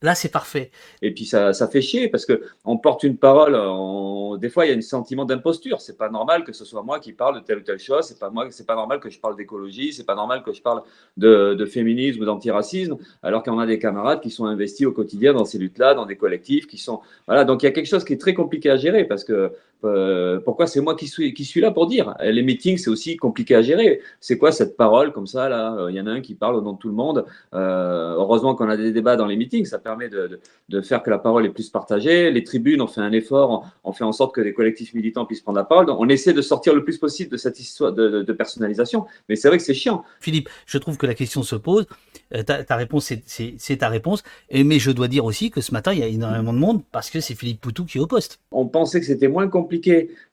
Là, 0.02 0.14
c'est 0.14 0.30
parfait. 0.30 0.70
Et 1.02 1.12
puis 1.12 1.26
ça, 1.26 1.52
ça 1.52 1.68
fait 1.68 1.82
chier 1.82 2.08
parce 2.08 2.24
que 2.24 2.42
on 2.64 2.78
porte 2.78 3.02
une 3.02 3.18
parole. 3.18 3.54
On... 3.54 4.38
Des 4.38 4.48
fois, 4.48 4.64
il 4.64 4.70
y 4.70 4.74
a 4.74 4.76
un 4.76 4.80
sentiment 4.80 5.26
d'imposture. 5.26 5.82
C'est 5.82 5.98
pas 5.98 6.08
normal 6.08 6.42
que 6.42 6.54
ce 6.54 6.64
soit 6.64 6.82
moi 6.82 7.00
qui 7.00 7.12
parle 7.12 7.34
de 7.34 7.40
telle 7.40 7.58
ou 7.58 7.60
telle 7.60 7.78
chose. 7.78 8.06
C'est 8.06 8.18
pas 8.18 8.30
moi. 8.30 8.46
C'est 8.50 8.66
pas 8.66 8.76
normal 8.76 8.98
que 8.98 9.10
je 9.10 9.20
parle 9.20 9.36
d'écologie. 9.36 9.92
C'est 9.92 10.06
pas 10.06 10.14
normal 10.14 10.42
que 10.42 10.54
je 10.54 10.62
parle 10.62 10.82
de, 11.18 11.52
de 11.52 11.66
féminisme 11.66 12.22
ou 12.22 12.24
d'antiracisme. 12.24 12.96
Alors 13.22 13.42
qu'on 13.42 13.58
a 13.58 13.66
des 13.66 13.78
camarades 13.78 14.22
qui 14.22 14.30
sont 14.30 14.46
investis 14.46 14.86
au 14.86 14.92
quotidien 14.92 15.34
dans 15.34 15.44
ces 15.44 15.58
luttes-là, 15.58 15.92
dans 15.92 16.06
des 16.06 16.16
collectifs 16.16 16.66
qui 16.66 16.78
sont 16.78 17.00
voilà. 17.26 17.44
Donc 17.44 17.62
il 17.62 17.66
y 17.66 17.68
a 17.68 17.72
quelque 17.72 17.88
chose 17.88 18.04
qui 18.04 18.14
est 18.14 18.20
très 18.20 18.32
compliqué 18.32 18.70
à 18.70 18.76
gérer 18.76 19.04
parce 19.04 19.22
que 19.22 19.52
euh, 19.84 20.40
pourquoi 20.40 20.66
c'est 20.66 20.80
moi 20.80 20.94
qui 20.94 21.08
suis, 21.08 21.34
qui 21.34 21.44
suis 21.44 21.60
là 21.60 21.70
pour 21.70 21.86
dire? 21.86 22.14
Les 22.22 22.42
meetings, 22.42 22.78
c'est 22.78 22.90
aussi 22.90 23.16
compliqué 23.16 23.54
à 23.54 23.62
gérer. 23.62 24.00
C'est 24.20 24.38
quoi 24.38 24.52
cette 24.52 24.76
parole 24.76 25.12
comme 25.12 25.26
ça 25.26 25.48
là? 25.48 25.86
Il 25.88 25.96
y 25.96 26.00
en 26.00 26.06
a 26.06 26.10
un 26.10 26.20
qui 26.20 26.34
parle 26.34 26.56
au 26.56 26.60
nom 26.60 26.72
de 26.72 26.78
tout 26.78 26.88
le 26.88 26.94
monde. 26.94 27.24
Euh, 27.54 28.14
heureusement 28.14 28.54
qu'on 28.54 28.68
a 28.68 28.76
des 28.76 28.92
débats 28.92 29.16
dans 29.16 29.26
les 29.26 29.36
meetings, 29.36 29.64
ça 29.64 29.78
permet 29.78 30.08
de, 30.08 30.40
de, 30.68 30.80
faire 30.80 31.02
que 31.02 31.10
la 31.10 31.18
parole 31.18 31.46
est 31.46 31.50
plus 31.50 31.68
partagée. 31.68 32.30
Les 32.30 32.44
tribunes, 32.44 32.80
on 32.80 32.86
fait 32.86 33.00
un 33.00 33.12
effort, 33.12 33.70
on, 33.84 33.92
fait 33.92 34.04
en 34.04 34.12
sorte 34.12 34.34
que 34.34 34.40
les 34.40 34.52
collectifs 34.52 34.94
militants 34.94 35.26
puissent 35.26 35.40
prendre 35.40 35.58
la 35.58 35.64
parole. 35.64 35.90
on 35.90 36.08
essaie 36.08 36.32
de 36.32 36.42
sortir 36.42 36.74
le 36.74 36.84
plus 36.84 36.98
possible 36.98 37.30
de 37.30 37.36
cette 37.36 37.58
histoire 37.60 37.92
de, 37.92 38.22
de 38.22 38.32
personnalisation. 38.32 39.06
Mais 39.28 39.36
c'est 39.36 39.48
vrai 39.48 39.58
que 39.58 39.64
c'est 39.64 39.74
chiant. 39.74 40.04
Philippe, 40.20 40.48
je 40.66 40.78
trouve 40.78 40.96
que 40.96 41.06
la 41.06 41.14
question 41.14 41.42
se 41.42 41.56
pose. 41.56 41.86
Euh, 42.34 42.42
ta, 42.42 42.62
ta, 42.62 42.76
réponse, 42.76 43.12
c'est 43.26 43.76
ta 43.76 43.88
réponse. 43.88 44.22
Et, 44.50 44.64
mais 44.64 44.78
je 44.78 44.90
dois 44.90 45.08
dire 45.08 45.24
aussi 45.24 45.50
que 45.50 45.60
ce 45.60 45.72
matin, 45.72 45.92
il 45.92 45.98
y 45.98 46.02
a 46.02 46.06
énormément 46.06 46.52
de 46.52 46.58
monde 46.58 46.82
parce 46.92 47.10
que 47.10 47.20
c'est 47.20 47.34
Philippe 47.34 47.60
Poutou 47.60 47.84
qui 47.84 47.98
est 47.98 48.00
au 48.00 48.06
poste. 48.06 48.40
On 48.52 48.66
pensait 48.66 49.00
que 49.00 49.06
c'était 49.06 49.28
moins 49.28 49.48
compliqué 49.48 49.69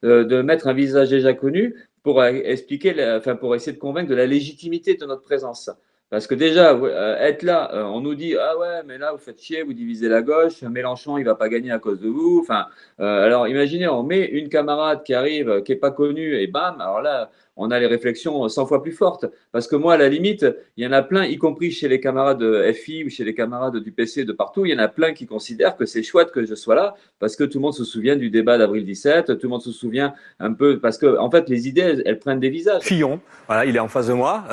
euh, 0.03 0.23
de 0.23 0.41
mettre 0.41 0.67
un 0.67 0.73
visage 0.73 1.09
déjà 1.09 1.33
connu 1.33 1.75
pour 2.03 2.21
euh, 2.21 2.31
expliquer, 2.31 2.93
enfin, 3.17 3.35
pour 3.35 3.55
essayer 3.55 3.73
de 3.73 3.79
convaincre 3.79 4.09
de 4.09 4.15
la 4.15 4.25
légitimité 4.25 4.95
de 4.95 5.05
notre 5.05 5.23
présence. 5.23 5.69
Parce 6.09 6.25
que 6.25 6.35
déjà, 6.35 6.79
être 7.19 7.43
là, 7.43 7.69
on 7.91 7.99
nous 7.99 8.15
dit 8.15 8.35
ah 8.37 8.57
ouais, 8.57 8.81
mais 8.85 8.97
là 8.97 9.11
vous 9.11 9.17
faites 9.17 9.41
chier, 9.41 9.63
vous 9.63 9.73
divisez 9.73 10.07
la 10.07 10.21
gauche, 10.21 10.61
Mélenchon 10.61 11.17
il 11.17 11.25
va 11.25 11.35
pas 11.35 11.49
gagner 11.49 11.71
à 11.71 11.79
cause 11.79 11.99
de 11.99 12.07
vous. 12.07 12.39
Enfin, 12.41 12.67
alors 12.97 13.47
imaginez, 13.47 13.87
on 13.87 14.03
met 14.03 14.23
une 14.25 14.47
camarade 14.47 15.03
qui 15.03 15.13
arrive, 15.13 15.63
qui 15.63 15.73
est 15.73 15.77
pas 15.77 15.91
connue 15.91 16.35
et 16.35 16.47
bam, 16.47 16.79
alors 16.79 17.01
là, 17.01 17.29
on 17.57 17.71
a 17.71 17.79
les 17.79 17.87
réflexions 17.87 18.47
100 18.47 18.67
fois 18.67 18.81
plus 18.81 18.91
fortes. 18.91 19.25
Parce 19.51 19.67
que 19.67 19.75
moi, 19.75 19.95
à 19.95 19.97
la 19.97 20.07
limite, 20.07 20.45
il 20.77 20.85
y 20.85 20.87
en 20.87 20.91
a 20.91 21.01
plein, 21.01 21.25
y 21.25 21.37
compris 21.37 21.71
chez 21.71 21.87
les 21.87 21.99
camarades 21.99 22.37
de 22.37 22.71
FI 22.71 23.03
ou 23.03 23.09
chez 23.09 23.23
les 23.23 23.33
camarades 23.33 23.77
du 23.77 23.91
PC 23.91 24.23
de 24.23 24.31
partout, 24.31 24.65
il 24.65 24.71
y 24.71 24.75
en 24.75 24.79
a 24.79 24.87
plein 24.87 25.13
qui 25.13 25.25
considèrent 25.25 25.75
que 25.75 25.85
c'est 25.85 26.03
chouette 26.03 26.31
que 26.31 26.45
je 26.45 26.55
sois 26.55 26.75
là 26.75 26.95
parce 27.19 27.35
que 27.35 27.43
tout 27.43 27.57
le 27.57 27.63
monde 27.63 27.73
se 27.73 27.83
souvient 27.83 28.15
du 28.15 28.29
débat 28.29 28.57
d'avril 28.57 28.85
17, 28.85 29.37
tout 29.37 29.47
le 29.47 29.49
monde 29.49 29.61
se 29.61 29.71
souvient 29.71 30.13
un 30.39 30.53
peu 30.53 30.79
parce 30.79 30.97
que, 30.97 31.17
en 31.17 31.29
fait, 31.29 31.49
les 31.49 31.67
idées, 31.67 32.01
elles, 32.05 32.19
prennent 32.19 32.39
des 32.39 32.49
visages. 32.49 32.83
Fillon, 32.83 33.19
voilà, 33.47 33.65
il 33.65 33.75
est 33.75 33.79
en 33.79 33.87
face 33.87 34.07
de 34.07 34.13
moi. 34.13 34.43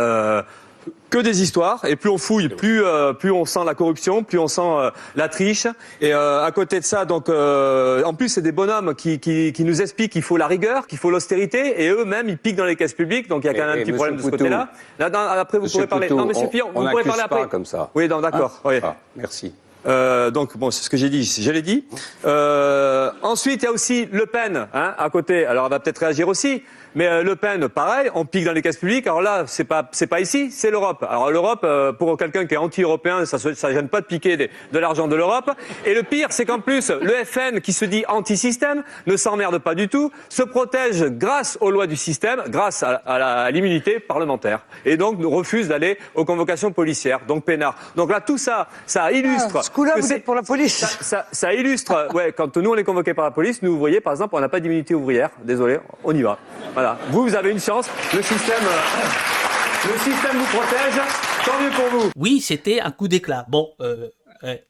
Que 1.11 1.19
des 1.19 1.43
histoires. 1.43 1.85
Et 1.85 1.97
plus 1.97 2.11
on 2.11 2.19
fouille, 2.19 2.49
plus 2.49 2.83
euh, 2.83 3.13
plus 3.13 3.31
on 3.31 3.45
sent 3.45 3.61
la 3.65 3.75
corruption, 3.75 4.25
plus 4.25 4.39
on 4.39 4.49
sent 4.49 4.63
euh, 4.65 4.91
la 5.15 5.29
triche. 5.29 5.67
Et 6.01 6.13
euh, 6.13 6.45
à 6.45 6.51
côté 6.51 6.81
de 6.81 6.85
ça, 6.85 7.05
donc 7.05 7.29
en 7.29 8.15
plus 8.15 8.29
c'est 8.29 8.43
des 8.43 8.53
bonhommes 8.53 8.95
qui, 8.95 9.21
qui, 9.21 9.53
qui 9.53 9.65
nous 9.65 9.81
expliquent 9.81 10.13
qu'il 10.13 10.23
faut 10.23 10.37
la 10.37 10.47
rigueur, 10.47 10.87
qu'il 10.87 10.99
faut 10.99 11.11
l'austérité, 11.11 11.85
et 11.85 11.89
eux-mêmes 11.89 12.29
ils 12.29 12.39
piquent 12.39 12.57
dans 12.57 12.65
les 12.65 12.77
caisses 12.77 12.95
publiques. 12.95 13.29
Donc 13.29 13.45
il 13.45 13.47
y 13.47 13.51
a 13.51 13.55
quand 13.55 13.67
même 13.67 13.79
un 13.79 13.83
petit 13.83 13.93
problème 13.93 14.17
de 14.17 14.23
ce 14.23 14.29
côté-là. 14.29 14.69
Là, 14.99 15.09
après 15.41 15.59
vous 15.59 15.69
pourrez 15.69 15.87
parler. 15.87 16.09
non, 16.09 16.27
Monsieur 16.27 16.49
Fillon, 16.49 16.71
vous 16.75 16.89
pourrez 16.89 17.05
parler 17.05 17.23
après. 17.23 17.43
Pas 17.43 17.47
comme 17.47 17.67
ça. 17.67 17.91
Oui, 17.95 18.09
d'accord. 18.09 18.61
Hein 18.65 18.69
oui. 18.69 18.81
Ah, 18.83 18.97
merci. 19.17 19.53
Euh, 19.87 20.31
donc 20.31 20.57
bon, 20.57 20.71
c'est 20.71 20.83
ce 20.83 20.91
que 20.91 20.97
j'ai 20.97 21.11
dit, 21.11 21.25
je 21.25 21.51
l'ai 21.51 21.63
dit. 21.63 21.85
Euh, 22.25 23.11
ensuite, 23.23 23.63
il 23.63 23.67
y 23.67 23.69
a 23.69 23.73
aussi 23.73 24.09
Le 24.11 24.27
Pen 24.27 24.67
hein, 24.73 24.95
à 24.97 25.11
côté. 25.11 25.47
Alors, 25.47 25.67
elle 25.67 25.71
va 25.71 25.81
peut-être 25.81 25.99
réagir 25.99 26.29
aussi. 26.29 26.63
Mais 26.95 27.07
euh, 27.09 27.23
Le 27.23 27.35
Pen, 27.37 27.69
pareil, 27.69 28.09
on 28.15 28.25
pique 28.25 28.45
dans 28.45 28.53
les 28.53 28.63
caisses 28.63 28.77
publiques. 28.77 29.07
Alors 29.07 29.23
là, 29.23 29.45
c'est 29.47 29.65
pas 29.65 29.89
c'est 29.93 30.07
pas 30.07 30.21
ici, 30.21 30.51
c'est 30.51 30.71
l'Europe. 30.71 31.05
Alors 31.09 31.31
l'Europe, 31.31 31.61
euh, 31.65 31.93
pour 31.93 32.17
quelqu'un 32.17 32.47
qui 32.47 32.55
est 32.55 32.59
anti-européen, 32.59 33.25
ça 33.25 33.39
ça 33.39 33.73
gêne 33.73 33.89
pas 33.89 34.01
de 34.01 34.07
piquer 34.07 34.37
de 34.37 34.79
l'argent 34.79 35.09
de 35.09 35.17
l'Europe. 35.17 35.51
Et 35.87 35.95
le 35.95 36.03
pire, 36.03 36.29
c'est 36.31 36.45
qu'en 36.45 36.61
plus, 36.61 36.91
le 36.91 37.25
FN, 37.25 37.61
qui 37.61 37.73
se 37.73 37.85
dit 37.85 38.05
anti-système, 38.09 38.85
ne 39.07 39.17
s'emmerde 39.17 39.59
pas 39.59 39.75
du 39.75 39.89
tout, 39.89 40.13
se 40.29 40.43
protège 40.43 41.05
grâce 41.05 41.59
aux 41.61 41.71
lois 41.71 41.87
du 41.87 41.97
système, 41.97 42.43
grâce 42.49 42.83
à, 42.83 43.51
l'immunité 43.51 43.99
parlementaire, 43.99 44.61
et 44.85 44.97
donc 44.97 45.19
refuse 45.23 45.69
d'aller 45.69 45.99
aux 46.15 46.25
convocations 46.25 46.73
policières, 46.73 47.21
donc 47.27 47.45
peinard. 47.45 47.77
Donc 47.97 48.11
là, 48.11 48.21
tout 48.21 48.39
ça, 48.39 48.69
ça 48.87 49.11
illustre. 49.13 49.57
Ah, 49.59 49.63
ce 49.63 49.71
coup-là, 49.71 49.95
vous 49.97 50.13
êtes 50.13 50.25
pour 50.25 50.35
la 50.35 50.43
police. 50.43 50.85
Ça, 51.01 51.27
ça, 51.33 51.55
illustre. 51.55 52.09
ouais, 52.15 52.33
quand 52.33 52.57
nous 52.57 52.71
on 52.71 52.77
est 52.77 52.85
convoqués 52.85 53.15
par 53.15 53.25
la 53.25 53.31
police, 53.31 53.63
nous, 53.63 53.73
vous 53.73 53.79
voyez, 53.79 54.01
par 54.01 54.13
exemple, 54.13 54.35
on 54.37 54.41
n'a 54.41 54.49
pas 54.49 54.61
d'immunité 54.61 54.95
ouvrière. 54.95 55.31
Désolé, 55.43 55.79
on 56.05 56.15
y 56.15 56.23
va. 56.23 56.39
Voilà. 56.73 56.84
Vous, 57.11 57.23
vous 57.23 57.35
avez 57.35 57.51
une 57.51 57.61
chance. 57.61 57.89
Le 58.15 58.23
système, 58.23 58.63
euh, 58.63 59.93
le 59.93 59.99
système 59.99 60.37
vous 60.37 60.59
protège. 60.59 61.01
Tant 61.45 61.61
mieux 61.61 61.71
pour 61.71 61.87
vous. 61.87 62.11
Oui, 62.17 62.41
c'était 62.41 62.81
un 62.81 62.91
coup 62.91 63.09
d'éclat. 63.09 63.47
Bon, 63.49 63.71
euh, 63.81 64.09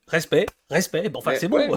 respect, 0.09 0.47
respect. 0.71 1.09
Bon, 1.09 1.19
enfin, 1.19 1.35
c'est 1.37 1.49
bon. 1.49 1.77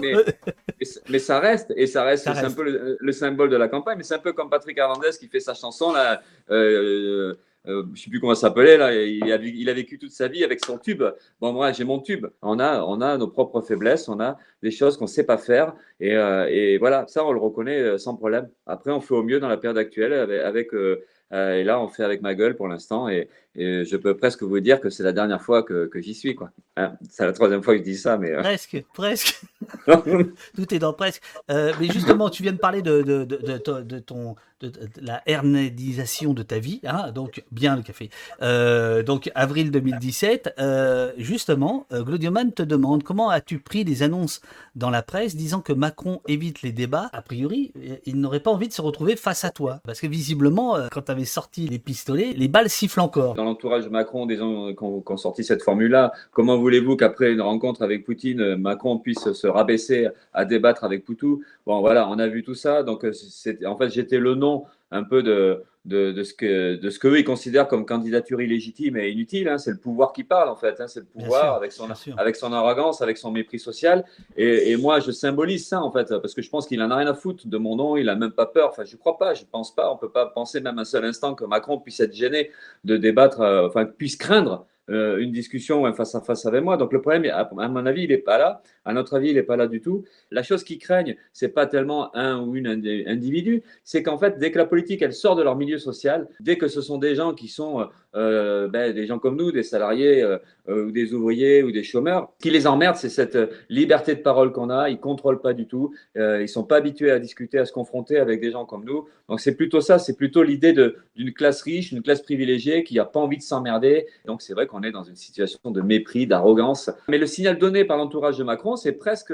mais, 1.08 1.18
ça 1.18 1.40
reste, 1.40 1.72
et 1.76 1.86
ça 1.86 2.04
reste, 2.04 2.24
c'est 2.24 2.44
un 2.44 2.50
peu 2.50 2.96
le, 2.98 3.12
symbole 3.12 3.50
de 3.50 3.56
la 3.56 3.68
campagne. 3.68 3.98
Mais 3.98 4.04
c'est 4.04 4.14
un 4.14 4.20
peu 4.20 4.32
comme 4.32 4.50
Patrick 4.50 4.78
Hernandez 4.78 5.10
qui 5.18 5.28
fait 5.28 5.40
sa 5.40 5.54
chanson 5.54 5.92
là. 5.92 6.22
Euh, 6.50 7.34
euh, 7.66 7.84
je 7.94 8.02
sais 8.02 8.10
plus 8.10 8.20
comment 8.20 8.34
ça 8.34 8.42
s'appelait 8.42 8.76
là, 8.76 8.94
il 8.94 9.30
a, 9.68 9.74
vécu 9.74 9.98
toute 9.98 10.12
sa 10.12 10.28
vie 10.28 10.44
avec 10.44 10.64
son 10.64 10.78
tube. 10.78 11.02
Bon, 11.40 11.52
moi, 11.52 11.72
j'ai 11.72 11.84
mon 11.84 11.98
tube. 11.98 12.26
On 12.42 12.58
a, 12.58 12.82
on 12.82 13.00
a 13.00 13.18
nos 13.18 13.28
propres 13.28 13.60
faiblesses, 13.60 14.08
on 14.08 14.20
a 14.20 14.38
des 14.62 14.70
choses 14.70 14.96
qu'on 14.96 15.04
ne 15.04 15.10
sait 15.10 15.24
pas 15.24 15.38
faire. 15.38 15.74
Et, 16.00 16.16
euh, 16.16 16.46
et, 16.48 16.78
voilà, 16.78 17.06
ça, 17.08 17.24
on 17.24 17.32
le 17.32 17.40
reconnaît 17.40 17.80
euh, 17.80 17.98
sans 17.98 18.16
problème. 18.16 18.48
Après, 18.66 18.90
on 18.90 19.00
fait 19.00 19.14
au 19.14 19.22
mieux 19.22 19.40
dans 19.40 19.48
la 19.48 19.56
période 19.56 19.78
actuelle 19.78 20.12
avec, 20.14 20.72
et 20.72 21.64
là, 21.64 21.80
on 21.80 21.88
fait 21.88 22.04
avec 22.04 22.22
ma 22.22 22.34
gueule 22.34 22.56
pour 22.56 22.68
l'instant. 22.68 23.08
Et, 23.08 23.28
je 23.54 23.96
peux 23.96 24.16
presque 24.16 24.42
vous 24.42 24.60
dire 24.60 24.80
que 24.80 24.90
c'est 24.90 25.02
la 25.02 25.12
dernière 25.12 25.42
fois 25.42 25.62
que, 25.62 25.86
que 25.86 26.00
j'y 26.00 26.14
suis. 26.14 26.34
Quoi. 26.34 26.50
Hein, 26.76 26.94
c'est 27.10 27.24
la 27.24 27.32
troisième 27.32 27.62
fois 27.62 27.74
que 27.74 27.80
je 27.80 27.84
dis 27.84 27.96
ça. 27.96 28.16
Mais, 28.18 28.34
Presque, 28.36 28.84
presque. 28.94 29.40
Tout 29.86 30.74
est 30.74 30.78
dans 30.78 30.92
presque. 30.92 31.22
mais 31.48 31.88
justement, 31.92 32.30
tu 32.30 32.42
viens 32.42 32.52
de 32.52 32.58
parler 32.58 32.82
de, 32.82 33.02
de, 33.02 33.24
de, 33.24 33.82
de 33.82 33.98
ton, 33.98 34.36
de, 34.60 34.72
la 35.00 35.22
hernadisation 35.26 36.34
de 36.34 36.42
ta 36.42 36.58
vie, 36.58 36.80
hein, 36.84 37.12
donc 37.12 37.44
bien 37.52 37.76
le 37.76 37.82
café. 37.82 38.10
Euh, 38.42 39.02
donc 39.02 39.30
avril 39.34 39.70
2017, 39.70 40.54
euh, 40.58 41.12
justement, 41.16 41.86
euh, 41.92 42.02
Glodioman 42.02 42.52
te 42.52 42.62
demande 42.62 43.02
comment 43.02 43.30
as-tu 43.30 43.58
pris 43.58 43.84
des 43.84 44.02
annonces 44.02 44.40
dans 44.74 44.90
la 44.90 45.02
presse 45.02 45.36
disant 45.36 45.60
que 45.60 45.72
Macron 45.72 46.20
évite 46.26 46.62
les 46.62 46.72
débats? 46.72 47.08
A 47.12 47.22
priori, 47.22 47.72
il 48.04 48.20
n'aurait 48.20 48.40
pas 48.40 48.50
envie 48.50 48.68
de 48.68 48.72
se 48.72 48.82
retrouver 48.82 49.16
face 49.16 49.44
à 49.44 49.50
toi, 49.50 49.80
parce 49.84 50.00
que 50.00 50.06
visiblement, 50.06 50.76
quand 50.90 51.02
tu 51.02 51.12
avais 51.12 51.24
sorti 51.24 51.68
les 51.68 51.78
pistolets, 51.78 52.32
les 52.36 52.48
balles 52.48 52.70
sifflent 52.70 53.00
encore. 53.00 53.37
Dans 53.38 53.44
l'entourage 53.44 53.84
de 53.84 53.88
Macron, 53.88 54.26
des 54.26 54.36
gens 54.36 54.74
qui 54.74 54.82
ont, 54.82 55.16
sorti 55.16 55.44
cette 55.44 55.62
formule-là, 55.62 56.10
comment 56.32 56.58
voulez-vous 56.58 56.96
qu'après 56.96 57.32
une 57.32 57.40
rencontre 57.40 57.82
avec 57.82 58.04
Poutine, 58.04 58.56
Macron 58.56 58.98
puisse 58.98 59.30
se 59.32 59.46
rabaisser 59.46 60.08
à 60.34 60.44
débattre 60.44 60.82
avec 60.82 61.04
Poutou? 61.04 61.44
Bon, 61.64 61.78
voilà, 61.78 62.08
on 62.08 62.18
a 62.18 62.26
vu 62.26 62.42
tout 62.42 62.56
ça. 62.56 62.82
Donc, 62.82 63.04
en 63.04 63.78
fait, 63.78 63.90
j'étais 63.90 64.18
le 64.18 64.34
nom 64.34 64.64
un 64.90 65.04
peu 65.04 65.22
de, 65.22 65.62
de, 65.88 66.22
ce 66.22 66.34
que 66.34 66.76
de 66.76 66.90
ce 66.90 66.98
qu'eux 66.98 67.18
ils 67.18 67.24
considèrent 67.24 67.66
comme 67.66 67.86
candidature 67.86 68.40
illégitime 68.40 68.96
et 68.96 69.10
inutile. 69.10 69.48
Hein. 69.48 69.58
C'est 69.58 69.70
le 69.70 69.78
pouvoir 69.78 70.12
qui 70.12 70.24
parle 70.24 70.48
en 70.48 70.56
fait. 70.56 70.80
Hein. 70.80 70.86
C'est 70.86 71.00
le 71.00 71.06
pouvoir 71.06 71.54
avec 71.54 71.72
son 71.72 71.88
avec 72.16 72.36
son 72.36 72.52
arrogance, 72.52 73.00
avec 73.00 73.18
son 73.18 73.30
mépris 73.30 73.58
social. 73.58 74.04
Et, 74.36 74.76
moi 74.76 75.00
je 75.00 75.10
symbolise 75.10 75.66
ça 75.66 75.82
en 75.82 75.90
fait 75.90 76.08
parce 76.20 76.34
que 76.34 76.42
je 76.42 76.50
pense 76.50 76.66
qu'il 76.66 76.82
en 76.82 76.90
a 76.90 76.96
rien 76.96 77.06
à 77.06 77.14
foutre 77.14 77.46
de 77.46 77.58
mon 77.58 77.76
nom. 77.76 77.96
Il 77.96 78.08
a 78.08 78.14
même 78.14 78.32
pas 78.32 78.46
peur. 78.46 78.68
Enfin 78.70 78.84
je 78.84 78.96
crois 78.96 79.18
pas. 79.18 79.34
Je 79.34 79.44
pense 79.50 79.74
pas. 79.74 79.92
On 79.92 79.96
peut 79.96 80.10
pas 80.10 80.26
penser 80.26 80.60
même 80.60 80.78
un 80.78 80.84
seul 80.84 81.04
instant 81.04 81.34
que 81.34 81.44
Macron 81.44 81.78
puisse 81.78 82.00
être 82.00 82.14
gêné 82.14 82.50
de 82.84 82.96
débattre. 82.96 83.40
Euh, 83.40 83.66
enfin 83.66 83.86
puisse 83.86 84.16
craindre 84.16 84.66
euh, 84.90 85.18
une 85.18 85.32
discussion 85.32 85.84
un 85.86 85.92
face 85.92 86.14
à 86.14 86.20
face 86.20 86.46
avec 86.46 86.62
moi. 86.62 86.76
Donc 86.76 86.92
le 86.92 87.00
problème, 87.00 87.30
à, 87.30 87.68
mon 87.68 87.84
avis, 87.84 88.04
il 88.04 88.08
n'est 88.08 88.18
pas 88.18 88.38
là. 88.38 88.62
À 88.84 88.94
notre 88.94 89.16
avis, 89.16 89.30
il 89.30 89.34
n'est 89.34 89.42
pas 89.42 89.56
là 89.56 89.66
du 89.66 89.80
tout. 89.80 90.04
La 90.30 90.42
chose 90.42 90.64
qui 90.64 90.78
craignent, 90.78 91.16
c'est 91.32 91.48
pas 91.48 91.66
tellement 91.66 92.14
un 92.16 92.40
ou 92.40 92.56
une 92.56 92.66
individu, 92.66 93.62
c'est 93.84 94.02
qu'en 94.02 94.16
fait, 94.16 94.38
dès 94.38 94.50
que 94.50 94.58
la 94.58 94.64
politique 94.64 95.02
elle 95.02 95.12
sort 95.12 95.36
de 95.36 95.42
leur 95.42 95.56
milieu 95.56 95.78
social, 95.78 96.26
dès 96.40 96.56
que 96.56 96.68
ce 96.68 96.80
sont 96.80 96.96
des 96.96 97.14
gens 97.14 97.34
qui 97.34 97.48
sont 97.48 97.86
euh, 98.14 98.68
ben, 98.68 98.94
des 98.94 99.06
gens 99.06 99.18
comme 99.18 99.36
nous, 99.36 99.52
des 99.52 99.62
salariés 99.62 100.22
euh, 100.22 100.38
ou 100.68 100.90
des 100.90 101.12
ouvriers 101.12 101.62
ou 101.62 101.70
des 101.70 101.82
chômeurs, 101.82 102.32
qui 102.40 102.50
les 102.50 102.66
emmerde, 102.66 102.96
c'est 102.96 103.10
cette 103.10 103.38
liberté 103.68 104.14
de 104.14 104.20
parole 104.20 104.52
qu'on 104.52 104.70
a. 104.70 104.88
Ils 104.88 105.00
contrôlent 105.00 105.40
pas 105.40 105.52
du 105.52 105.66
tout. 105.66 105.92
ils 106.16 106.48
sont 106.48 106.64
pas 106.64 106.76
habitués 106.76 107.10
à 107.10 107.18
discuter, 107.18 107.58
à 107.58 107.66
se 107.66 107.72
confronter 107.72 108.18
avec 108.18 108.40
des 108.40 108.50
gens 108.50 108.64
comme 108.64 108.84
nous. 108.84 109.06
Donc 109.28 109.40
c'est 109.40 109.54
plutôt 109.54 109.80
ça. 109.80 109.98
C'est 109.98 110.16
plutôt 110.16 110.42
l'idée 110.42 110.72
d'une 110.72 111.32
classe 111.34 111.62
riche, 111.62 111.92
une 111.92 112.02
classe 112.02 112.22
privilégiée 112.22 112.84
qui 112.84 112.94
n'a 112.94 113.04
pas 113.04 113.20
envie 113.20 113.36
de 113.36 113.42
s'emmerder. 113.42 114.06
Donc 114.24 114.42
c'est 114.42 114.54
vrai 114.54 114.66
qu'on 114.66 114.77
on 114.78 114.82
est 114.82 114.92
dans 114.92 115.04
une 115.04 115.16
situation 115.16 115.70
de 115.70 115.80
mépris, 115.80 116.26
d'arrogance. 116.26 116.90
Mais 117.08 117.18
le 117.18 117.26
signal 117.26 117.58
donné 117.58 117.84
par 117.84 117.96
l'entourage 117.96 118.38
de 118.38 118.44
Macron, 118.44 118.76
c'est 118.76 118.92
presque 118.92 119.32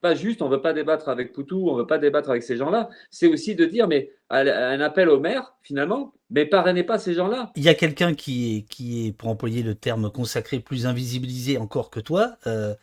pas 0.00 0.14
juste, 0.14 0.40
on 0.40 0.48
ne 0.48 0.54
veut 0.54 0.62
pas 0.62 0.72
débattre 0.72 1.08
avec 1.08 1.32
Poutou, 1.32 1.68
on 1.68 1.74
ne 1.74 1.80
veut 1.80 1.86
pas 1.86 1.98
débattre 1.98 2.30
avec 2.30 2.42
ces 2.42 2.56
gens-là. 2.56 2.88
C'est 3.10 3.26
aussi 3.26 3.54
de 3.54 3.66
dire, 3.66 3.86
mais 3.86 4.10
un 4.30 4.80
appel 4.80 5.10
au 5.10 5.20
maire, 5.20 5.54
finalement, 5.62 6.14
mais 6.30 6.46
parrainez 6.46 6.84
pas 6.84 6.98
ces 6.98 7.14
gens-là. 7.14 7.52
Il 7.56 7.62
y 7.62 7.68
a 7.68 7.74
quelqu'un 7.74 8.14
qui 8.14 8.56
est, 8.56 8.62
qui 8.62 9.06
est, 9.06 9.12
pour 9.12 9.28
employer 9.28 9.62
le 9.62 9.74
terme 9.74 10.10
consacré, 10.10 10.60
plus 10.60 10.86
invisibilisé 10.86 11.58
encore 11.58 11.90
que 11.90 12.00
toi. 12.00 12.36
Euh, 12.46 12.74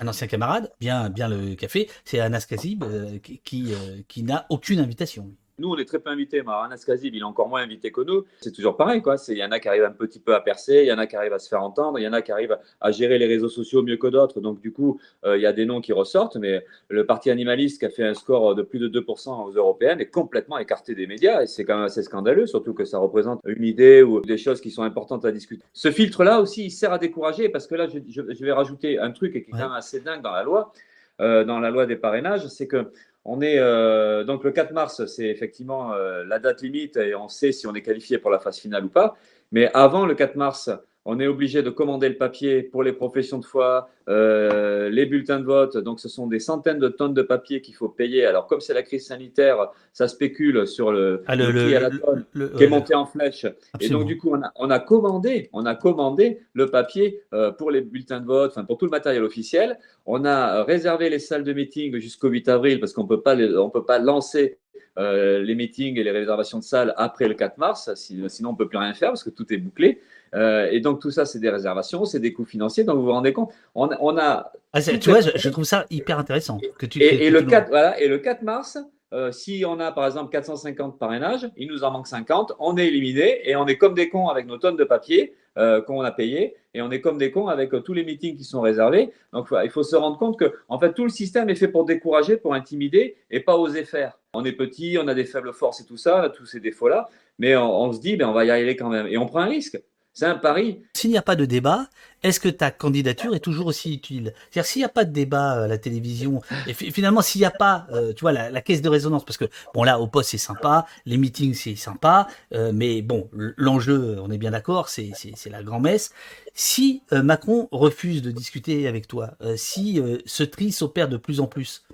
un 0.00 0.08
ancien 0.08 0.26
camarade, 0.26 0.70
bien, 0.78 1.08
bien 1.08 1.28
le 1.28 1.54
café, 1.54 1.88
c'est 2.04 2.20
Anas 2.20 2.44
Kazib, 2.46 2.84
euh, 2.84 3.18
qui, 3.18 3.72
euh, 3.72 4.02
qui 4.08 4.22
n'a 4.22 4.44
aucune 4.50 4.80
invitation. 4.80 5.32
Nous, 5.58 5.70
on 5.70 5.78
est 5.78 5.86
très 5.86 5.98
peu 5.98 6.10
invités. 6.10 6.42
Anas 6.46 6.84
Kazib, 6.86 7.14
il 7.14 7.20
est 7.20 7.24
encore 7.24 7.48
moins 7.48 7.62
invité 7.62 7.90
que 7.90 8.02
nous. 8.02 8.24
C'est 8.40 8.52
toujours 8.52 8.76
pareil. 8.76 9.00
quoi. 9.00 9.16
Il 9.28 9.38
y 9.38 9.44
en 9.44 9.50
a 9.52 9.58
qui 9.58 9.68
arrivent 9.68 9.84
un 9.84 9.90
petit 9.90 10.18
peu 10.18 10.34
à 10.34 10.40
percer, 10.40 10.82
il 10.82 10.86
y 10.86 10.92
en 10.92 10.98
a 10.98 11.06
qui 11.06 11.16
arrivent 11.16 11.32
à 11.32 11.38
se 11.38 11.48
faire 11.48 11.62
entendre, 11.62 11.98
il 11.98 12.02
y 12.02 12.08
en 12.08 12.12
a 12.12 12.20
qui 12.20 12.30
arrivent 12.30 12.58
à 12.82 12.90
gérer 12.90 13.18
les 13.18 13.26
réseaux 13.26 13.48
sociaux 13.48 13.82
mieux 13.82 13.96
que 13.96 14.06
d'autres. 14.06 14.42
Donc, 14.42 14.60
du 14.60 14.70
coup, 14.70 15.00
euh, 15.24 15.38
il 15.38 15.42
y 15.42 15.46
a 15.46 15.54
des 15.54 15.64
noms 15.64 15.80
qui 15.80 15.94
ressortent. 15.94 16.36
Mais 16.36 16.62
le 16.88 17.06
parti 17.06 17.30
animaliste 17.30 17.78
qui 17.78 17.86
a 17.86 17.90
fait 17.90 18.04
un 18.04 18.12
score 18.12 18.54
de 18.54 18.62
plus 18.62 18.78
de 18.78 18.88
2% 18.88 19.46
aux 19.46 19.52
européennes 19.52 20.00
est 20.00 20.10
complètement 20.10 20.58
écarté 20.58 20.94
des 20.94 21.06
médias. 21.06 21.42
Et 21.42 21.46
c'est 21.46 21.64
quand 21.64 21.76
même 21.76 21.84
assez 21.84 22.02
scandaleux, 22.02 22.46
surtout 22.46 22.74
que 22.74 22.84
ça 22.84 22.98
représente 22.98 23.40
une 23.46 23.64
idée 23.64 24.02
ou 24.02 24.20
des 24.20 24.38
choses 24.38 24.60
qui 24.60 24.70
sont 24.70 24.82
importantes 24.82 25.24
à 25.24 25.32
discuter. 25.32 25.62
Ce 25.72 25.90
filtre-là 25.90 26.42
aussi, 26.42 26.66
il 26.66 26.70
sert 26.70 26.92
à 26.92 26.98
décourager 26.98 27.48
parce 27.48 27.66
que 27.66 27.76
là, 27.76 27.86
je, 27.88 28.44
vais 28.44 28.52
rajouter 28.52 28.98
un 28.98 29.10
truc 29.10 29.32
qui 29.32 29.38
est 29.38 29.44
quand 29.44 29.56
même 29.56 29.72
assez 29.72 30.00
dingue 30.00 30.20
dans 30.20 30.32
la 30.32 30.42
loi. 30.42 30.72
Euh, 31.18 31.44
dans 31.44 31.60
la 31.60 31.70
loi 31.70 31.86
des 31.86 31.96
parrainages, 31.96 32.46
c'est 32.48 32.66
que 32.66 32.90
on 33.28 33.40
est 33.40 33.58
euh, 33.58 34.24
donc 34.24 34.44
le 34.44 34.52
4 34.52 34.72
mars, 34.72 35.04
c'est 35.06 35.26
effectivement 35.26 35.92
euh, 35.92 36.24
la 36.24 36.38
date 36.38 36.62
limite 36.62 36.96
et 36.96 37.14
on 37.16 37.28
sait 37.28 37.50
si 37.50 37.66
on 37.66 37.74
est 37.74 37.82
qualifié 37.82 38.18
pour 38.18 38.30
la 38.30 38.38
phase 38.38 38.58
finale 38.58 38.84
ou 38.84 38.88
pas. 38.88 39.16
Mais 39.50 39.70
avant 39.74 40.06
le 40.06 40.14
4 40.14 40.36
mars, 40.36 40.70
on 41.06 41.20
est 41.20 41.28
obligé 41.28 41.62
de 41.62 41.70
commander 41.70 42.08
le 42.08 42.16
papier 42.16 42.64
pour 42.64 42.82
les 42.82 42.92
professions 42.92 43.38
de 43.38 43.44
foi, 43.44 43.88
euh, 44.08 44.90
les 44.90 45.06
bulletins 45.06 45.38
de 45.38 45.44
vote. 45.44 45.76
Donc, 45.76 46.00
ce 46.00 46.08
sont 46.08 46.26
des 46.26 46.40
centaines 46.40 46.80
de 46.80 46.88
tonnes 46.88 47.14
de 47.14 47.22
papier 47.22 47.60
qu'il 47.60 47.76
faut 47.76 47.88
payer. 47.88 48.26
Alors, 48.26 48.48
comme 48.48 48.60
c'est 48.60 48.74
la 48.74 48.82
crise 48.82 49.06
sanitaire, 49.06 49.70
ça 49.92 50.08
spécule 50.08 50.66
sur 50.66 50.90
le, 50.90 51.22
ah, 51.28 51.36
prix 51.36 51.76
à 51.76 51.80
la 51.80 51.90
tonne 51.90 52.24
qui 52.56 52.64
est 52.64 52.68
monté 52.68 52.96
en 52.96 53.06
flèche. 53.06 53.46
Et 53.80 53.88
donc, 53.88 54.04
du 54.06 54.18
coup, 54.18 54.34
on 54.56 54.70
a, 54.70 54.78
commandé, 54.80 55.48
on 55.52 55.64
a 55.64 55.76
commandé 55.76 56.40
le 56.54 56.66
papier 56.66 57.20
euh, 57.32 57.52
pour 57.52 57.70
les 57.70 57.82
bulletins 57.82 58.20
de 58.20 58.26
vote, 58.26 58.50
enfin 58.50 58.64
pour 58.64 58.76
tout 58.76 58.86
le 58.86 58.90
matériel 58.90 59.22
officiel. 59.22 59.78
On 60.06 60.24
a 60.24 60.64
réservé 60.64 61.08
les 61.08 61.20
salles 61.20 61.44
de 61.44 61.52
meeting 61.52 61.96
jusqu'au 61.98 62.28
8 62.28 62.48
avril 62.48 62.80
parce 62.80 62.92
qu'on 62.92 63.06
peut 63.06 63.22
pas, 63.22 63.36
on 63.36 63.70
peut 63.70 63.84
pas 63.84 64.00
lancer 64.00 64.58
euh, 64.98 65.42
les 65.42 65.54
meetings 65.54 65.98
et 65.98 66.04
les 66.04 66.10
réservations 66.10 66.58
de 66.58 66.64
salles 66.64 66.94
après 66.96 67.28
le 67.28 67.34
4 67.34 67.58
mars. 67.58 67.94
Sinon, 67.94 68.50
on 68.50 68.52
ne 68.52 68.56
peut 68.56 68.68
plus 68.68 68.78
rien 68.78 68.94
faire 68.94 69.10
parce 69.10 69.24
que 69.24 69.30
tout 69.30 69.52
est 69.52 69.58
bouclé. 69.58 70.00
Euh, 70.34 70.68
et 70.70 70.80
donc, 70.80 71.00
tout 71.00 71.10
ça, 71.10 71.24
c'est 71.24 71.38
des 71.38 71.50
réservations, 71.50 72.04
c'est 72.04 72.20
des 72.20 72.32
coûts 72.32 72.44
financiers. 72.44 72.84
Donc, 72.84 72.96
vous 72.96 73.04
vous 73.04 73.12
rendez 73.12 73.32
compte, 73.32 73.52
on, 73.74 73.88
a. 74.18 74.52
Ah, 74.72 74.82
tu 74.82 75.10
vois, 75.10 75.20
je, 75.20 75.48
trouve 75.48 75.64
ça 75.64 75.86
hyper 75.90 76.18
intéressant. 76.18 76.58
Que 76.78 76.86
tu, 76.86 77.02
et, 77.02 77.30
le 77.30 77.42
4, 77.42 77.68
voilà, 77.68 78.00
et 78.00 78.08
le 78.08 78.18
4 78.18 78.42
mars, 78.42 78.78
euh, 79.12 79.30
si 79.30 79.64
on 79.66 79.78
a 79.78 79.92
par 79.92 80.04
exemple 80.04 80.30
450 80.32 80.98
parrainages, 80.98 81.48
il 81.56 81.68
nous 81.68 81.84
en 81.84 81.92
manque 81.92 82.08
50, 82.08 82.54
on 82.58 82.76
est 82.76 82.88
éliminé 82.88 83.48
et 83.48 83.54
on 83.54 83.66
est 83.66 83.78
comme 83.78 83.94
des 83.94 84.08
cons 84.08 84.28
avec 84.28 84.46
nos 84.46 84.58
tonnes 84.58 84.76
de 84.76 84.82
papier 84.82 85.34
euh, 85.58 85.80
qu'on 85.80 86.00
a 86.00 86.10
payé 86.10 86.56
et 86.74 86.82
on 86.82 86.90
est 86.90 87.00
comme 87.00 87.16
des 87.16 87.30
cons 87.30 87.46
avec 87.46 87.70
tous 87.84 87.92
les 87.92 88.04
meetings 88.04 88.36
qui 88.36 88.42
sont 88.42 88.60
réservés. 88.60 89.12
Donc 89.32 89.46
il 89.62 89.70
faut 89.70 89.84
se 89.84 89.94
rendre 89.94 90.18
compte 90.18 90.36
que 90.36 90.52
en 90.68 90.80
fait 90.80 90.92
tout 90.92 91.04
le 91.04 91.10
système 91.10 91.48
est 91.50 91.54
fait 91.54 91.68
pour 91.68 91.84
décourager, 91.84 92.36
pour 92.36 92.52
intimider 92.52 93.16
et 93.30 93.38
pas 93.38 93.56
oser 93.56 93.84
faire. 93.84 94.18
On 94.34 94.44
est 94.44 94.52
petit, 94.52 94.98
on 95.00 95.06
a 95.06 95.14
des 95.14 95.24
faibles 95.24 95.52
forces 95.52 95.80
et 95.80 95.86
tout 95.86 95.96
ça, 95.96 96.32
tous 96.36 96.44
ces 96.44 96.58
défauts 96.58 96.88
là, 96.88 97.08
mais 97.38 97.56
on, 97.56 97.82
on 97.82 97.92
se 97.92 98.00
dit 98.00 98.16
ben 98.16 98.28
on 98.28 98.32
va 98.32 98.44
y 98.44 98.50
arriver 98.50 98.74
quand 98.74 98.88
même 98.88 99.06
et 99.06 99.16
on 99.18 99.26
prend 99.26 99.40
un 99.40 99.46
risque. 99.46 99.80
C'est 100.16 100.24
un 100.24 100.36
pari. 100.36 100.80
S'il 100.94 101.10
n'y 101.10 101.18
a 101.18 101.22
pas 101.22 101.36
de 101.36 101.44
débat, 101.44 101.90
est-ce 102.22 102.40
que 102.40 102.48
ta 102.48 102.70
candidature 102.70 103.34
est 103.34 103.40
toujours 103.40 103.66
aussi 103.66 103.92
utile? 103.92 104.32
C'est-à-dire 104.50 104.64
s'il 104.64 104.80
n'y 104.80 104.86
a 104.86 104.88
pas 104.88 105.04
de 105.04 105.12
débat 105.12 105.64
à 105.64 105.66
la 105.66 105.76
télévision, 105.76 106.40
et 106.66 106.72
finalement 106.72 107.20
s'il 107.20 107.42
n'y 107.42 107.44
a 107.44 107.50
pas, 107.50 107.86
euh, 107.92 108.14
tu 108.14 108.22
vois, 108.22 108.32
la, 108.32 108.62
caisse 108.62 108.80
de 108.80 108.88
résonance, 108.88 109.26
parce 109.26 109.36
que 109.36 109.44
bon 109.74 109.84
là 109.84 110.00
au 110.00 110.06
poste 110.06 110.30
c'est 110.30 110.38
sympa, 110.38 110.86
les 111.04 111.18
meetings 111.18 111.52
c'est 111.52 111.76
sympa, 111.76 112.28
euh, 112.54 112.72
mais 112.72 113.02
bon 113.02 113.28
l'enjeu, 113.58 114.16
on 114.18 114.30
est 114.30 114.38
bien 114.38 114.52
d'accord, 114.52 114.88
c'est 114.88 115.12
la 115.50 115.62
grand-messe. 115.62 116.12
Si 116.54 117.02
euh, 117.12 117.22
Macron 117.22 117.68
refuse 117.70 118.22
de 118.22 118.30
discuter 118.30 118.88
avec 118.88 119.08
toi, 119.08 119.32
si 119.56 120.00
ce 120.24 120.44
tri 120.44 120.72
s'opère 120.72 121.10
de 121.10 121.18
plus 121.18 121.40
en 121.40 121.46
plus, 121.46 121.84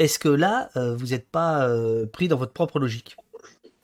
est-ce 0.00 0.18
que 0.18 0.28
là 0.28 0.70
vous 0.74 1.06
n'êtes 1.06 1.28
pas 1.28 1.70
pris 2.12 2.26
dans 2.26 2.36
votre 2.36 2.52
propre 2.52 2.80
logique? 2.80 3.16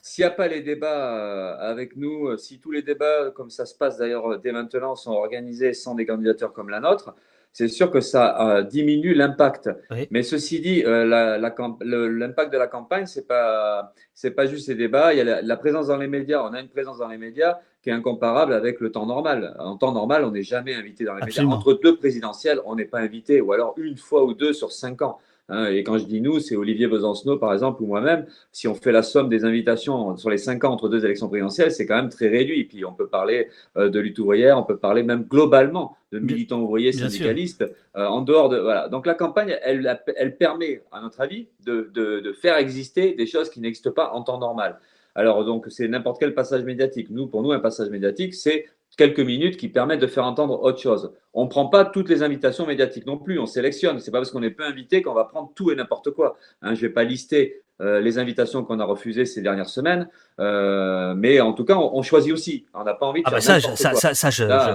S'il 0.03 0.25
n'y 0.25 0.29
a 0.29 0.31
pas 0.31 0.49
les 0.49 0.63
débats 0.63 1.15
euh, 1.15 1.57
avec 1.59 1.97
nous, 1.97 2.29
euh, 2.29 2.37
si 2.37 2.59
tous 2.59 2.71
les 2.71 2.83
débats, 2.83 3.31
comme 3.35 3.51
ça 3.51 3.67
se 3.67 3.75
passe 3.75 3.99
d'ailleurs 3.99 4.33
euh, 4.33 4.39
dès 4.39 4.53
maintenant, 4.53 4.95
sont 4.95 5.13
organisés 5.13 5.75
sans 5.75 5.95
des 5.95 6.07
candidatures 6.07 6.53
comme 6.53 6.71
la 6.71 6.81
nôtre, 6.81 7.15
c'est 7.53 7.69
sûr 7.69 7.91
que 7.91 8.01
ça 8.01 8.63
diminue 8.63 9.13
l'impact. 9.13 9.71
Mais 10.13 10.23
ceci 10.23 10.61
dit, 10.61 10.85
l'impact 10.85 12.53
de 12.53 12.57
la 12.57 12.69
campagne, 12.69 13.07
c'est 13.07 13.27
pas 13.27 13.93
c'est 14.15 14.31
pas 14.31 14.47
juste 14.47 14.67
ces 14.67 14.77
débats. 14.77 15.13
Il 15.13 15.17
y 15.17 15.21
a 15.21 15.43
la, 15.43 15.57
présence 15.57 15.89
dans 15.89 15.97
les 15.97 16.07
médias. 16.07 16.45
On 16.45 16.55
a 16.55 16.61
une 16.61 16.69
présence 16.69 16.99
dans 16.99 17.09
les 17.09 17.19
médias 17.19 17.59
qui 17.83 17.91
est 17.91 17.93
incomparable 17.93 18.53
avec 18.53 18.79
le 18.79 18.93
temps 18.93 19.05
normal. 19.05 19.57
En 19.59 19.77
temps 19.77 19.91
normal, 19.91 20.25
on 20.25 20.31
n'est 20.31 20.45
jamais 20.45 20.77
invité 20.77 21.03
dans 21.03 21.17
les 21.17 21.25
médias. 21.25 21.43
Entre 21.43 21.73
deux 21.73 21.97
présidentielles, 21.97 22.61
on 22.67 22.77
n'est 22.77 22.85
pas 22.85 23.01
invité, 23.01 23.41
ou 23.41 23.53
alors 23.53 23.75
une 23.79 23.97
fois 23.97 24.23
ou 24.23 24.33
deux 24.33 24.53
sur 24.53 24.71
cinq 24.71 25.03
ans. 25.03 25.19
Hein. 25.51 25.67
et 25.67 25.83
quand 25.85 25.99
je 25.99 26.05
dis 26.05 26.21
nous, 26.21 26.41
c'est 26.41 26.57
Olivier 26.57 26.87
Besancenot, 26.87 27.39
par 27.39 27.53
exemple, 27.53 27.83
ou 27.83 27.87
moi-même. 27.87 28.27
Si 28.53 28.69
on 28.69 28.75
fait 28.75 28.93
la 28.93 29.03
somme 29.03 29.29
des 29.29 29.45
invitations 29.45 30.17
sur 30.17 30.31
les 30.31 30.39
cinq 30.39 30.65
ans 30.65 30.73
entre 30.73 30.89
deux 30.89 31.05
élections 31.05 31.29
présidentielles, 31.29 31.73
c'est 31.73 31.87
quand 31.87 31.97
même 31.97 32.09
très 32.09 32.29
réduit. 32.29 32.65
Puis 32.65 32.85
on 32.85 32.93
peut 32.93 33.09
parler 33.09 33.49
de 33.77 34.01
lutte 34.01 34.19
ouvrière, 34.19 34.59
on 34.59 34.63
peut 34.63 34.79
parler 34.79 35.03
même 35.03 35.25
globalement 35.25 35.97
de 36.13 36.19
militants 36.19 36.61
ouvriers 36.61 36.93
syndicalistes 36.93 37.65
en 37.95 38.23
dehors 38.23 38.49
de. 38.49 38.59
Voilà. 38.59 38.89
Donc 38.89 39.07
la 39.07 39.15
campagne, 39.15 39.57
elle, 39.63 40.01
elle 40.17 40.37
permet, 40.37 40.83
à 40.93 41.01
notre 41.01 41.21
avis, 41.21 41.49
de, 41.67 41.91
de, 41.93 42.21
de 42.21 42.33
faire 42.33 42.57
exister 42.57 43.15
des 43.15 43.27
choses 43.27 43.51
qui 43.51 43.61
n'existent 43.61 43.93
pas 43.93 44.13
en 44.13 44.23
temps 44.23 44.39
normal. 44.39 44.79
Alors, 45.15 45.45
donc, 45.45 45.67
c'est 45.69 45.89
n'importe 45.89 46.21
quel 46.21 46.35
passage 46.35 46.63
médiatique. 46.63 47.09
Nous, 47.11 47.27
pour 47.27 47.43
nous, 47.43 47.53
un 47.53 47.59
passage 47.59 47.91
médiatique, 47.91 48.35
c'est 48.35 48.67
quelques 48.96 49.20
minutes 49.20 49.57
qui 49.57 49.68
permettent 49.68 50.00
de 50.00 50.07
faire 50.07 50.24
entendre 50.24 50.62
autre 50.62 50.81
chose. 50.81 51.12
On 51.33 51.44
ne 51.44 51.48
prend 51.48 51.66
pas 51.66 51.85
toutes 51.85 52.09
les 52.09 52.22
invitations 52.22 52.66
médiatiques 52.66 53.07
non 53.07 53.18
plus, 53.18 53.38
on 53.38 53.46
sélectionne. 53.46 54.00
C'est 54.00 54.11
pas 54.11 54.18
parce 54.18 54.31
qu'on 54.31 54.42
est 54.42 54.50
peu 54.50 54.64
invité 54.64 55.03
qu'on 55.03 55.14
va 55.14 55.24
prendre 55.24 55.53
tout 55.55 55.70
et 55.70 55.74
n'importe 55.74 56.11
quoi. 56.11 56.37
Hein, 56.62 56.74
je 56.74 56.83
ne 56.83 56.88
vais 56.88 56.92
pas 56.92 57.05
lister 57.05 57.62
euh, 57.81 57.98
les 57.98 58.18
invitations 58.18 58.62
qu'on 58.62 58.79
a 58.79 58.85
refusées 58.85 59.24
ces 59.24 59.40
dernières 59.40 59.70
semaines, 59.70 60.07
euh, 60.38 61.14
mais 61.16 61.40
en 61.40 61.55
tout 61.55 61.64
cas, 61.64 61.79
on, 61.79 62.03
choisit 62.03 62.31
aussi. 62.31 62.66
On 62.74 62.85
n'a 62.85 62.92
pas 62.92 63.07
envie 63.07 63.22
de 63.22 63.26
ah 63.26 63.40
faire 63.40 63.57
bah 63.57 63.76
ça, 63.76 64.14
ça, 64.14 64.31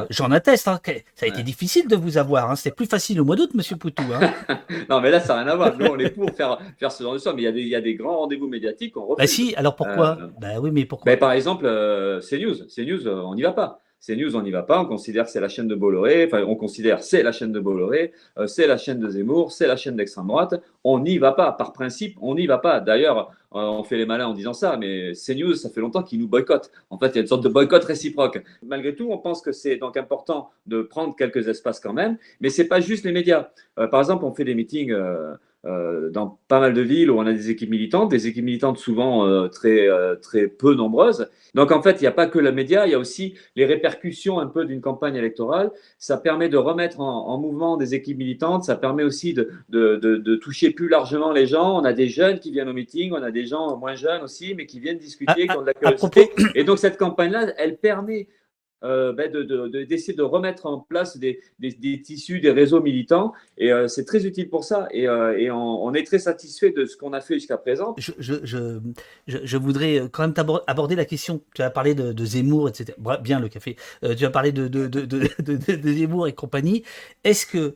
j'en 0.09 0.31
atteste. 0.31 0.67
Hein, 0.67 0.79
ça 1.13 1.25
a 1.25 1.29
été 1.29 1.43
difficile 1.43 1.87
de 1.87 1.95
vous 1.95 2.17
avoir. 2.17 2.49
Hein. 2.49 2.55
C'était 2.55 2.73
plus 2.73 2.87
facile 2.87 3.21
au 3.21 3.23
mois 3.23 3.35
d'août, 3.35 3.51
Monsieur 3.53 3.75
Poutou. 3.75 4.01
Hein. 4.11 4.33
non, 4.89 5.01
mais 5.01 5.11
là, 5.11 5.19
ça 5.19 5.35
n'a 5.35 5.43
rien 5.43 5.51
à 5.51 5.55
voir. 5.55 5.77
Nous, 5.77 5.85
on 5.85 5.99
est 5.99 6.09
pour 6.09 6.31
faire, 6.31 6.57
faire 6.79 6.91
ce 6.91 7.03
genre 7.03 7.13
de 7.13 7.19
choses, 7.19 7.33
mais 7.35 7.43
il 7.43 7.45
y, 7.45 7.47
a 7.47 7.51
des, 7.51 7.61
il 7.61 7.67
y 7.67 7.75
a 7.75 7.81
des 7.81 7.93
grands 7.93 8.17
rendez-vous 8.17 8.47
médiatiques 8.47 8.95
qu'on 8.95 9.05
refuse. 9.05 9.17
Bah 9.17 9.27
si, 9.27 9.53
alors 9.55 9.75
pourquoi? 9.75 10.17
Euh, 10.19 10.27
Bah 10.41 10.59
oui, 10.59 10.71
mais 10.73 10.85
pourquoi? 10.85 11.11
bah, 11.11 11.17
Par 11.17 11.33
exemple, 11.33 11.65
CNews. 12.27 12.65
CNews, 12.75 13.07
on 13.07 13.35
n'y 13.35 13.43
va 13.43 13.51
pas. 13.51 13.83
CNews, 14.05 14.35
on 14.35 14.41
n'y 14.41 14.51
va 14.51 14.63
pas. 14.63 14.79
On 14.81 14.85
considère 14.85 15.27
c'est 15.27 15.39
la 15.39 15.47
chaîne 15.47 15.67
de 15.67 15.75
Bolloré. 15.75 16.25
Enfin, 16.25 16.43
on 16.47 16.55
considère 16.55 17.01
c'est 17.01 17.23
la 17.23 17.31
chaîne 17.31 17.51
de 17.51 17.59
Bolloré, 17.59 18.11
euh, 18.37 18.47
c'est 18.47 18.67
la 18.67 18.77
chaîne 18.77 18.99
de 18.99 19.09
Zemmour, 19.09 19.51
c'est 19.51 19.67
la 19.67 19.75
chaîne 19.75 19.95
d'extrême 19.95 20.27
droite. 20.27 20.61
On 20.83 20.99
n'y 20.99 21.17
va 21.17 21.31
pas. 21.31 21.51
Par 21.51 21.73
principe, 21.73 22.17
on 22.21 22.35
n'y 22.35 22.45
va 22.45 22.57
pas. 22.57 22.79
D'ailleurs, 22.79 23.31
euh, 23.55 23.59
on 23.59 23.83
fait 23.83 23.97
les 23.97 24.05
malins 24.05 24.27
en 24.27 24.33
disant 24.33 24.53
ça, 24.53 24.77
mais 24.77 25.13
CNews, 25.13 25.55
ça 25.55 25.69
fait 25.69 25.81
longtemps 25.81 26.03
qu'ils 26.03 26.19
nous 26.19 26.27
boycottent. 26.27 26.71
En 26.89 26.97
fait, 26.97 27.07
il 27.07 27.15
y 27.15 27.17
a 27.19 27.21
une 27.21 27.27
sorte 27.27 27.43
de 27.43 27.49
boycott 27.49 27.83
réciproque. 27.83 28.43
Malgré 28.63 28.95
tout, 28.95 29.07
on 29.09 29.17
pense 29.17 29.41
que 29.41 29.51
c'est 29.51 29.77
donc 29.77 29.97
important 29.97 30.49
de 30.67 30.81
prendre 30.81 31.15
quelques 31.15 31.47
espaces 31.47 31.79
quand 31.79 31.93
même, 31.93 32.17
mais 32.41 32.49
c'est 32.49 32.67
pas 32.67 32.81
juste 32.81 33.05
les 33.05 33.11
médias. 33.11 33.49
Euh, 33.79 33.87
par 33.87 34.01
exemple, 34.01 34.25
on 34.25 34.33
fait 34.33 34.45
des 34.45 34.55
meetings. 34.55 34.93
Euh, 35.67 36.11
dans 36.11 36.37
pas 36.47 36.59
mal 36.59 36.75
de 36.75 36.81
villes 36.81 37.09
où 37.09 37.17
on 37.17 37.25
a 37.25 37.33
des 37.33 37.49
équipes 37.49 37.71
militantes, 37.71 38.11
des 38.11 38.27
équipes 38.27 38.45
militantes 38.45 38.77
souvent 38.77 39.25
euh, 39.25 39.47
très, 39.47 39.89
euh, 39.89 40.15
très 40.15 40.47
peu 40.47 40.75
nombreuses. 40.75 41.27
Donc 41.55 41.71
en 41.71 41.81
fait, 41.81 41.93
il 41.93 42.01
n'y 42.01 42.07
a 42.07 42.11
pas 42.11 42.27
que 42.27 42.37
la 42.37 42.51
média, 42.51 42.85
il 42.85 42.91
y 42.91 42.93
a 42.93 42.99
aussi 42.99 43.33
les 43.55 43.65
répercussions 43.65 44.39
un 44.39 44.45
peu 44.45 44.65
d'une 44.65 44.79
campagne 44.79 45.15
électorale. 45.15 45.71
Ça 45.97 46.17
permet 46.17 46.49
de 46.49 46.57
remettre 46.57 46.99
en, 46.99 47.35
mouvement 47.39 47.77
des 47.77 47.95
équipes 47.95 48.19
militantes, 48.19 48.63
ça 48.63 48.75
permet 48.75 49.03
aussi 49.03 49.33
de, 49.33 49.49
de, 49.69 49.95
de, 49.95 50.17
de, 50.17 50.35
toucher 50.35 50.69
plus 50.69 50.87
largement 50.87 51.31
les 51.31 51.47
gens. 51.47 51.79
On 51.79 51.83
a 51.83 51.93
des 51.93 52.09
jeunes 52.09 52.37
qui 52.39 52.51
viennent 52.51 52.69
au 52.69 52.73
meeting, 52.73 53.11
on 53.13 53.23
a 53.23 53.31
des 53.31 53.47
gens 53.47 53.75
moins 53.75 53.95
jeunes 53.95 54.21
aussi, 54.21 54.53
mais 54.53 54.67
qui 54.67 54.79
viennent 54.79 54.99
discuter, 54.99 55.47
qui 55.47 55.57
ont 55.57 55.61
de 55.61 55.67
la 55.67 55.73
curiosité. 55.73 56.29
Et 56.53 56.63
donc 56.63 56.77
cette 56.77 56.97
campagne-là, 56.97 57.53
elle 57.57 57.77
permet 57.77 58.27
euh, 58.85 59.13
ben 59.13 59.31
d'essayer 59.87 60.13
de, 60.13 60.23
remettre 60.23 60.65
en 60.65 60.79
place 60.79 61.17
des, 61.17 61.39
tissus, 62.03 62.39
des 62.39 62.51
réseaux 62.51 62.81
militants. 62.81 63.33
Et 63.57 63.71
euh, 63.71 63.87
c'est 63.87 64.05
très 64.05 64.25
utile 64.25 64.49
pour 64.49 64.63
ça. 64.63 64.87
Et, 64.91 65.07
euh, 65.07 65.53
on, 65.53 65.93
est 65.93 66.05
très 66.05 66.19
satisfait 66.19 66.71
de 66.71 66.85
ce 66.85 66.95
qu'on 66.95 67.13
a 67.13 67.21
fait 67.21 67.35
jusqu'à 67.35 67.57
présent. 67.57 67.95
Je, 67.97 69.57
voudrais 69.57 70.03
quand 70.11 70.27
même 70.27 70.33
aborder 70.67 70.95
la 70.95 71.05
question. 71.05 71.41
Tu 71.55 71.61
as 71.61 71.69
parlé 71.69 71.95
de, 71.95 72.25
Zemmour, 72.25 72.69
etc. 72.69 72.97
Bien 73.21 73.39
le 73.39 73.49
café. 73.49 73.75
tu 74.17 74.25
as 74.25 74.29
parlé 74.29 74.51
de 74.51 75.91
Zemmour 75.91 76.27
et 76.27 76.33
compagnie. 76.33 76.83
Est-ce 77.23 77.45
que 77.45 77.75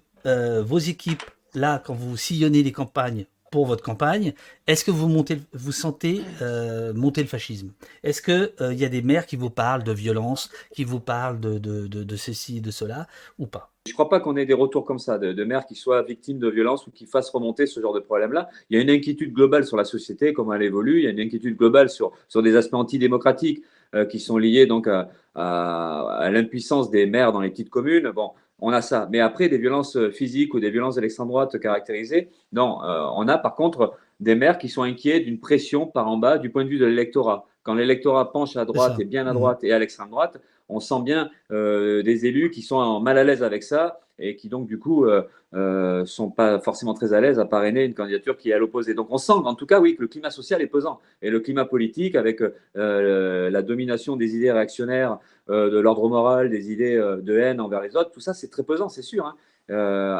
vos 0.62 0.80
équipes, 0.80 1.24
là, 1.56 1.82
quand 1.84 1.94
vous 1.94 2.18
sillonnez 2.18 2.64
les 2.64 2.72
campagnes, 2.72 3.26
pour 3.52 3.66
votre 3.66 3.84
campagne. 3.84 4.34
Est-ce 4.68 4.84
que 4.84 4.92
vous, 4.92 5.72
sentez 5.72 6.22
euh, 6.42 6.94
monter 6.94 7.22
le 7.22 7.28
fascisme? 7.28 7.72
Est-ce 8.04 8.22
qu'il 8.22 8.52
il 8.60 8.64
euh, 8.64 8.74
y 8.74 8.86
a 8.86 8.90
des 8.90 9.02
maires 9.02 9.26
qui 9.26 9.36
vous 9.36 9.50
parlent 9.50 9.84
de 9.84 9.92
violence, 9.92 10.50
qui 10.74 10.84
vous 10.84 11.00
parlent 11.00 11.40
de, 11.40 11.58
de, 11.58 11.88
de, 11.88 12.16
ceci, 12.16 12.62
de 12.62 12.72
cela, 12.72 13.08
ou 13.38 13.48
pas? 13.48 13.72
Je 13.86 13.92
ne 13.92 13.94
crois 13.94 14.10
pas 14.10 14.20
qu'on 14.20 14.38
ait 14.38 14.46
des 14.46 14.54
retours 14.54 14.86
comme 14.86 15.00
ça, 15.00 15.18
de, 15.18 15.34
de, 15.34 15.44
maires 15.44 15.66
qui 15.66 15.76
soient 15.76 16.04
victimes 16.04 16.40
de 16.40 16.50
violence 16.50 16.86
ou 16.86 16.92
qui 16.92 17.06
fassent 17.06 17.30
remonter 17.30 17.66
ce 17.66 17.80
genre 17.80 17.94
de 17.94 18.00
problème-là. 18.00 18.50
Il 18.70 18.78
y 18.78 18.80
a 18.80 18.84
une 18.84 18.90
inquiétude 18.90 19.34
globale 19.34 19.66
sur 19.66 19.78
la 19.78 19.86
société, 19.86 20.34
comment 20.34 20.54
elle 20.54 20.64
évolue. 20.64 21.00
Il 21.00 21.04
y 21.06 21.08
a 21.08 21.12
une 21.12 21.20
inquiétude 21.20 21.58
globale 21.58 21.90
sur, 21.90 22.12
des 22.36 22.56
aspects 22.56 22.76
antidémocratiques 22.76 23.64
euh, 23.96 24.06
qui 24.06 24.20
sont 24.20 24.38
liés 24.38 24.68
donc 24.68 24.88
à, 24.88 25.10
à, 25.34 26.08
à 26.20 26.30
l'impuissance 26.30 26.92
des 26.92 27.08
maires 27.08 27.32
dans 27.32 27.42
les 27.42 27.50
petites 27.50 27.72
communes. 27.72 28.12
Bon, 28.12 28.32
on 28.62 28.72
a 28.72 28.82
ça. 28.82 29.08
Mais 29.12 29.20
après, 29.20 29.50
des 29.50 29.58
violences 29.58 29.98
physiques 30.12 30.54
ou 30.54 30.60
des 30.60 30.70
violences 30.70 30.96
de 30.96 31.02
l'extrême 31.02 31.28
droite 31.28 31.60
caractérisées, 31.60 32.30
non. 32.52 32.84
Euh, 32.84 33.06
on 33.16 33.28
a 33.28 33.38
par 33.38 33.56
contre 33.56 33.94
des 34.20 34.36
maires 34.36 34.58
qui 34.58 34.70
sont 34.70 34.84
inquiets 34.84 35.20
d'une 35.22 35.40
pression 35.40 35.86
par 35.88 36.08
en 36.08 36.18
bas 36.18 36.38
du 36.38 36.50
point 36.50 36.64
de 36.64 36.70
vue 36.70 36.80
de 36.80 36.86
l'électorat. 36.86 37.46
Quand 37.64 37.74
l'électorat 37.74 38.32
penche 38.32 38.56
à 38.58 38.66
droite 38.66 39.00
et 39.00 39.06
bien 39.06 39.28
à 39.28 39.32
mmh. 39.32 39.36
droite 39.36 39.64
et 39.64 39.72
à 39.72 39.80
l'extrême 39.80 40.10
droite, 40.10 40.42
on 40.70 40.80
sent 40.80 41.02
bien 41.04 41.30
euh, 41.52 42.02
des 42.04 42.26
élus 42.26 42.52
qui 42.52 42.62
sont 42.62 43.00
mal 43.00 43.18
à 43.18 43.24
l'aise 43.24 43.44
avec 43.44 43.64
ça 43.64 44.00
et 44.20 44.36
qui 44.36 44.50
donc 44.50 44.68
du 44.68 44.78
coup 44.80 45.06
euh, 45.06 45.24
euh, 45.54 46.06
sont 46.06 46.30
pas 46.30 46.60
forcément 46.60 46.94
très 46.94 47.14
à 47.14 47.22
l'aise 47.22 47.40
à 47.40 47.46
parrainer 47.46 47.84
une 47.86 47.94
candidature 47.94 48.38
qui 48.38 48.52
est 48.52 48.54
à 48.54 48.60
l'opposé. 48.60 48.94
Donc 48.94 49.08
on 49.10 49.18
sent 49.18 49.34
en 49.34 49.56
tout 49.56 49.66
cas 49.66 49.80
oui 49.80 49.96
que 49.96 50.02
le 50.02 50.08
climat 50.08 50.30
social 50.30 50.62
est 50.62 50.68
pesant 50.68 51.00
et 51.22 51.30
le 51.30 51.40
climat 51.40 51.66
politique 51.66 52.16
avec 52.16 52.42
la 52.76 53.62
domination 53.62 54.16
des 54.16 54.36
idées 54.36 54.52
réactionnaires, 54.52 55.20
de 55.50 55.80
l'ordre 55.80 56.08
moral, 56.08 56.50
des 56.50 56.72
idées 56.72 56.96
de 56.96 57.38
haine 57.38 57.60
envers 57.60 57.82
les 57.82 57.96
autres, 57.96 58.12
tout 58.12 58.20
ça 58.20 58.34
c'est 58.34 58.50
très 58.50 58.64
pesant, 58.64 58.90
c'est 58.90 59.02
sûr. 59.02 59.26
Hein. 59.26 59.36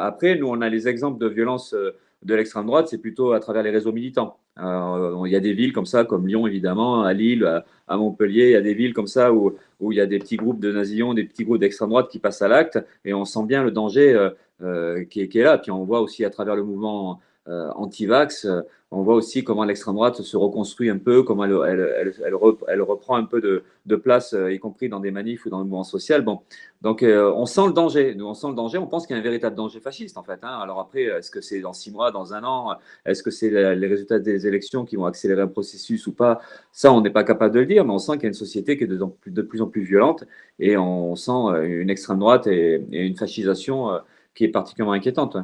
après 0.00 0.36
nous 0.36 0.48
on 0.48 0.60
a 0.60 0.68
les 0.68 0.88
exemples 0.88 1.18
de 1.18 1.28
violence 1.28 1.74
de 2.22 2.34
l'extrême 2.34 2.66
droite, 2.66 2.88
c'est 2.88 2.98
plutôt 2.98 3.32
à 3.32 3.40
travers 3.40 3.62
les 3.62 3.70
réseaux 3.70 3.92
militants. 3.92 4.38
il 4.58 5.30
y 5.30 5.36
a 5.36 5.40
des 5.40 5.52
villes 5.52 5.72
comme 5.72 5.86
ça, 5.86 6.04
comme 6.04 6.26
Lyon 6.26 6.46
évidemment, 6.46 7.02
à 7.02 7.12
Lille, 7.12 7.62
à, 7.88 7.96
Montpellier, 7.96 8.46
il 8.46 8.52
y 8.52 8.56
a 8.56 8.60
des 8.60 8.74
villes 8.74 8.92
comme 8.94 9.06
ça 9.06 9.32
où, 9.32 9.56
où 9.80 9.92
il 9.92 9.96
y 9.96 10.00
a 10.00 10.06
des 10.06 10.18
petits 10.18 10.36
groupes 10.36 10.60
de 10.60 10.72
nazillons, 10.72 11.14
des 11.14 11.24
petits 11.24 11.44
groupes 11.44 11.58
d'extrême 11.58 11.88
droite 11.88 12.08
qui 12.08 12.18
passent 12.18 12.42
à 12.42 12.48
l'acte, 12.48 12.78
et 13.04 13.14
on 13.14 13.24
sent 13.24 13.44
bien 13.44 13.62
le 13.62 13.70
danger 13.70 14.12
euh, 14.14 14.30
euh, 14.62 15.04
qui, 15.04 15.20
est, 15.22 15.34
là. 15.36 15.58
Puis 15.58 15.70
on 15.70 15.84
voit 15.84 16.00
aussi 16.00 16.24
à 16.24 16.30
travers 16.30 16.56
le 16.56 16.62
mouvement 16.62 17.20
euh, 17.48 17.70
anti-vax, 17.74 18.46
on 18.92 19.02
voit 19.02 19.14
aussi 19.14 19.44
comment 19.44 19.64
l'extrême 19.64 19.94
droite 19.94 20.20
se 20.20 20.36
reconstruit 20.36 20.90
un 20.90 20.98
peu, 20.98 21.22
comment 21.22 21.44
elle, 21.44 22.34
reprend 22.34 23.16
un 23.16 23.24
peu 23.24 23.40
de, 23.86 23.96
place, 23.96 24.34
euh, 24.34 24.52
y 24.52 24.58
compris 24.58 24.88
dans 24.88 24.98
des 24.98 25.12
manifs 25.12 25.46
ou 25.46 25.50
dans 25.50 25.58
le 25.58 25.64
mouvement 25.64 25.84
social. 25.84 26.22
Bon, 26.22 26.40
donc 26.82 27.04
euh, 27.04 27.32
on 27.36 27.46
sent 27.46 27.66
le 27.66 27.72
danger. 27.72 28.14
Nous, 28.16 28.26
on 28.26 28.34
sent 28.34 28.48
le 28.48 28.54
danger. 28.54 28.78
On 28.78 28.88
pense 28.88 29.06
qu'il 29.06 29.14
y 29.14 29.18
a 29.18 29.20
un 29.20 29.22
véritable 29.22 29.54
danger 29.54 29.78
fasciste, 29.80 30.18
en 30.18 30.24
fait. 30.24 30.40
Hein. 30.42 30.58
Alors 30.60 30.80
après, 30.80 31.02
est-ce 31.04 31.30
que 31.30 31.40
c'est 31.40 31.60
dans 31.60 31.72
six 31.72 31.92
mois, 31.92 32.10
dans 32.10 32.34
un 32.34 32.42
an? 32.42 32.76
Est-ce 33.04 33.22
que 33.22 33.30
c'est 33.30 33.50
les 33.50 33.86
résultats 33.86 34.18
des 34.18 34.46
élections 34.48 34.84
qui 34.84 34.96
vont 34.96 35.06
accélérer 35.06 35.42
un 35.42 35.48
processus 35.48 36.06
ou 36.08 36.12
pas? 36.12 36.40
Ça, 36.72 36.92
on 36.92 37.00
n'est 37.00 37.10
pas 37.10 37.24
capable 37.24 37.54
de 37.54 37.60
le 37.60 37.66
dire, 37.66 37.84
mais 37.84 37.92
on 37.92 37.98
sent 37.98 38.14
qu'il 38.14 38.22
y 38.22 38.26
a 38.26 38.28
une 38.28 38.34
société 38.34 38.76
qui 38.76 38.84
est 38.84 38.88
de, 38.88 39.42
plus 39.42 39.62
en 39.62 39.66
plus 39.68 39.82
violente 39.82 40.24
et 40.58 40.76
on 40.76 41.14
sent 41.14 41.30
euh, 41.30 41.80
une 41.82 41.90
extrême 41.90 42.18
droite 42.18 42.46
et, 42.48 42.84
une 42.90 43.16
fascisation 43.16 43.90
qui 44.34 44.44
est 44.44 44.48
particulièrement 44.48 44.92
inquiétante. 44.92 45.36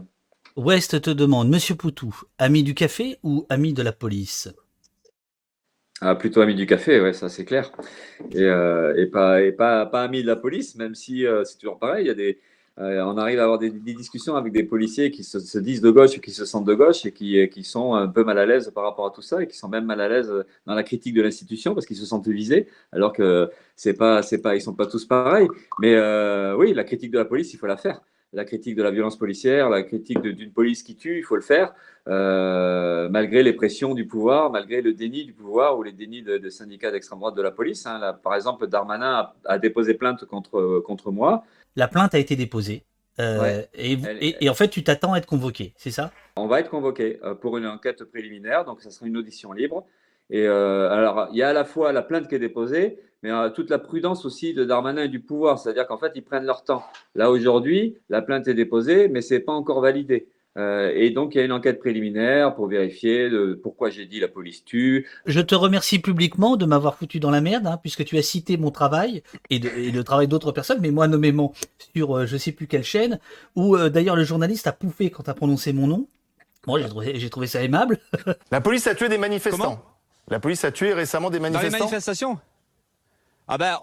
West 0.56 1.02
te 1.02 1.10
demande, 1.10 1.50
Monsieur 1.50 1.74
Poutou, 1.74 2.18
ami 2.38 2.62
du 2.62 2.72
café 2.72 3.18
ou 3.22 3.44
ami 3.50 3.74
de 3.74 3.82
la 3.82 3.92
police? 3.92 4.48
Ah, 6.00 6.14
plutôt 6.14 6.40
ami 6.40 6.54
du 6.54 6.64
café, 6.64 6.98
ouais, 6.98 7.12
ça 7.12 7.28
c'est 7.28 7.44
clair. 7.44 7.70
Et, 8.30 8.40
euh, 8.40 9.06
pas, 9.12 9.82
ami 9.92 10.22
de 10.22 10.26
la 10.26 10.36
police, 10.36 10.74
même 10.76 10.94
si 10.94 11.26
euh, 11.26 11.44
c'est 11.44 11.58
toujours 11.58 11.78
pareil. 11.78 12.06
Il 12.06 12.08
y 12.08 12.10
a 12.10 12.14
des, 12.14 12.40
euh, 12.78 13.02
on 13.02 13.18
arrive 13.18 13.38
à 13.38 13.42
avoir 13.42 13.58
des, 13.58 13.68
discussions 13.70 14.34
avec 14.34 14.54
des 14.54 14.62
policiers 14.62 15.10
qui 15.10 15.24
se, 15.24 15.58
disent 15.58 15.82
de 15.82 15.90
gauche 15.90 16.16
et 16.16 16.20
qui 16.20 16.30
se 16.30 16.46
sentent 16.46 16.66
de 16.66 16.74
gauche 16.74 17.04
et 17.04 17.12
qui, 17.12 17.46
qui, 17.50 17.62
sont 17.62 17.92
un 17.92 18.08
peu 18.08 18.24
mal 18.24 18.38
à 18.38 18.46
l'aise 18.46 18.72
par 18.74 18.84
rapport 18.84 19.04
à 19.04 19.10
tout 19.10 19.20
ça 19.20 19.42
et 19.42 19.46
qui 19.46 19.58
sont 19.58 19.68
même 19.68 19.84
mal 19.84 20.00
à 20.00 20.08
l'aise 20.08 20.32
dans 20.64 20.74
la 20.74 20.82
critique 20.84 21.12
de 21.12 21.20
l'institution 21.20 21.74
parce 21.74 21.84
qu'ils 21.84 21.98
se 21.98 22.06
sentent 22.06 22.28
visés, 22.28 22.66
alors 22.92 23.12
que 23.12 23.50
c'est 23.76 23.94
pas, 23.94 24.22
c'est 24.22 24.40
pas, 24.40 24.56
ils 24.56 24.62
sont 24.62 24.74
pas 24.74 24.86
tous 24.86 25.04
pareils. 25.04 25.48
Mais 25.80 25.94
oui, 26.54 26.72
la 26.72 26.84
critique 26.84 27.10
de 27.10 27.18
la 27.18 27.26
police, 27.26 27.52
il 27.52 27.58
faut 27.58 27.66
la 27.66 27.76
faire 27.76 28.00
la 28.36 28.44
critique 28.44 28.76
de 28.76 28.82
la 28.82 28.90
violence 28.90 29.16
policière, 29.16 29.70
la 29.70 29.82
critique 29.82 30.20
d'une 30.20 30.52
police 30.52 30.82
qui 30.82 30.94
tue, 30.94 31.16
il 31.16 31.22
faut 31.22 31.36
le 31.36 31.42
faire, 31.42 31.72
euh, 32.06 33.08
malgré 33.08 33.42
les 33.42 33.54
pressions 33.54 33.94
du 33.94 34.06
pouvoir, 34.06 34.50
malgré 34.50 34.82
le 34.82 34.92
déni 34.92 35.24
du 35.24 35.32
pouvoir 35.32 35.78
ou 35.78 35.82
les 35.82 35.92
dénis 35.92 36.22
de, 36.22 36.50
syndicats 36.50 36.90
d'extrême 36.90 37.18
droite 37.18 37.34
de 37.34 37.40
la 37.40 37.50
police. 37.50 37.86
Hein. 37.86 38.14
par 38.22 38.34
exemple, 38.34 38.66
Darmanin 38.66 39.32
a, 39.46 39.58
déposé 39.58 39.94
plainte 39.94 40.26
contre, 40.26 40.80
contre 40.80 41.10
moi. 41.10 41.44
La 41.76 41.88
plainte 41.88 42.14
a 42.14 42.18
été 42.18 42.36
déposée. 42.36 42.84
Euh, 43.18 43.62
et, 43.74 44.50
en 44.50 44.54
fait, 44.54 44.68
tu 44.68 44.84
t'attends 44.84 45.14
à 45.14 45.18
être 45.18 45.26
convoqué, 45.26 45.72
c'est 45.78 45.90
ça? 45.90 46.12
On 46.36 46.46
va 46.46 46.60
être 46.60 46.68
convoqué 46.68 47.18
euh, 47.24 47.34
pour 47.34 47.56
une 47.56 47.66
enquête 47.66 48.04
préliminaire, 48.04 48.66
donc 48.66 48.82
ça 48.82 48.90
sera 48.90 49.06
une 49.06 49.16
audition 49.16 49.54
libre. 49.54 49.86
Et 50.28 50.46
alors, 50.46 51.28
il 51.30 51.38
y 51.38 51.42
a 51.42 51.50
à 51.50 51.52
la 51.52 51.64
fois 51.64 51.92
la 51.92 52.02
plainte 52.02 52.28
qui 52.28 52.34
est 52.34 52.40
déposée, 52.40 52.98
mais 53.26 53.32
euh, 53.32 53.50
toute 53.50 53.70
la 53.70 53.80
prudence 53.80 54.24
aussi 54.24 54.54
de 54.54 54.64
Darmanin 54.64 55.02
et 55.02 55.08
du 55.08 55.18
pouvoir, 55.18 55.58
c'est-à-dire 55.58 55.88
qu'en 55.88 55.98
fait, 55.98 56.12
ils 56.14 56.22
prennent 56.22 56.44
leur 56.44 56.62
temps. 56.62 56.84
Là, 57.16 57.28
aujourd'hui, 57.28 57.96
la 58.08 58.22
plainte 58.22 58.46
est 58.46 58.54
déposée, 58.54 59.08
mais 59.08 59.20
ce 59.20 59.34
n'est 59.34 59.40
pas 59.40 59.50
encore 59.50 59.80
validé. 59.80 60.28
Euh, 60.56 60.92
et 60.94 61.10
donc, 61.10 61.34
il 61.34 61.38
y 61.38 61.40
a 61.40 61.44
une 61.44 61.50
enquête 61.50 61.80
préliminaire 61.80 62.54
pour 62.54 62.68
vérifier 62.68 63.28
pourquoi 63.64 63.90
j'ai 63.90 64.06
dit 64.06 64.20
la 64.20 64.28
police 64.28 64.64
tue. 64.64 65.08
Je 65.26 65.40
te 65.40 65.56
remercie 65.56 65.98
publiquement 65.98 66.56
de 66.56 66.66
m'avoir 66.66 66.94
foutu 66.94 67.18
dans 67.18 67.32
la 67.32 67.40
merde, 67.40 67.66
hein, 67.66 67.80
puisque 67.82 68.04
tu 68.04 68.16
as 68.16 68.22
cité 68.22 68.58
mon 68.58 68.70
travail 68.70 69.24
et, 69.50 69.58
le 69.58 70.04
travail 70.04 70.28
d'autres 70.28 70.52
personnes, 70.52 70.78
mais 70.80 70.92
moi 70.92 71.08
nommément 71.08 71.52
sur 71.96 72.16
euh, 72.16 72.26
je 72.26 72.36
sais 72.36 72.52
plus 72.52 72.68
quelle 72.68 72.84
chaîne, 72.84 73.18
où 73.56 73.76
d'ailleurs 73.76 74.14
le 74.14 74.22
journaliste 74.22 74.68
a 74.68 74.72
pouffé 74.72 75.10
quand 75.10 75.24
tu 75.24 75.30
as 75.30 75.34
prononcé 75.34 75.72
mon 75.72 75.88
nom. 75.88 76.06
Moi, 76.68 76.78
j'ai 76.78 76.88
trouvé, 76.88 77.28
trouvé, 77.28 77.46
ça 77.48 77.60
aimable. 77.60 77.98
La 78.52 78.60
police 78.60 78.86
a 78.86 78.94
tué 78.94 79.08
des 79.08 79.18
manifestants. 79.18 79.82
La 80.28 80.38
police 80.38 80.64
a 80.64 80.70
tué 80.70 80.92
récemment 80.92 81.30
des 81.30 81.40
manifestants. 81.40 81.70
Dans 81.70 81.76
les 81.76 81.80
manifestations? 81.80 82.38
Ah 83.48 83.58
ben, 83.58 83.78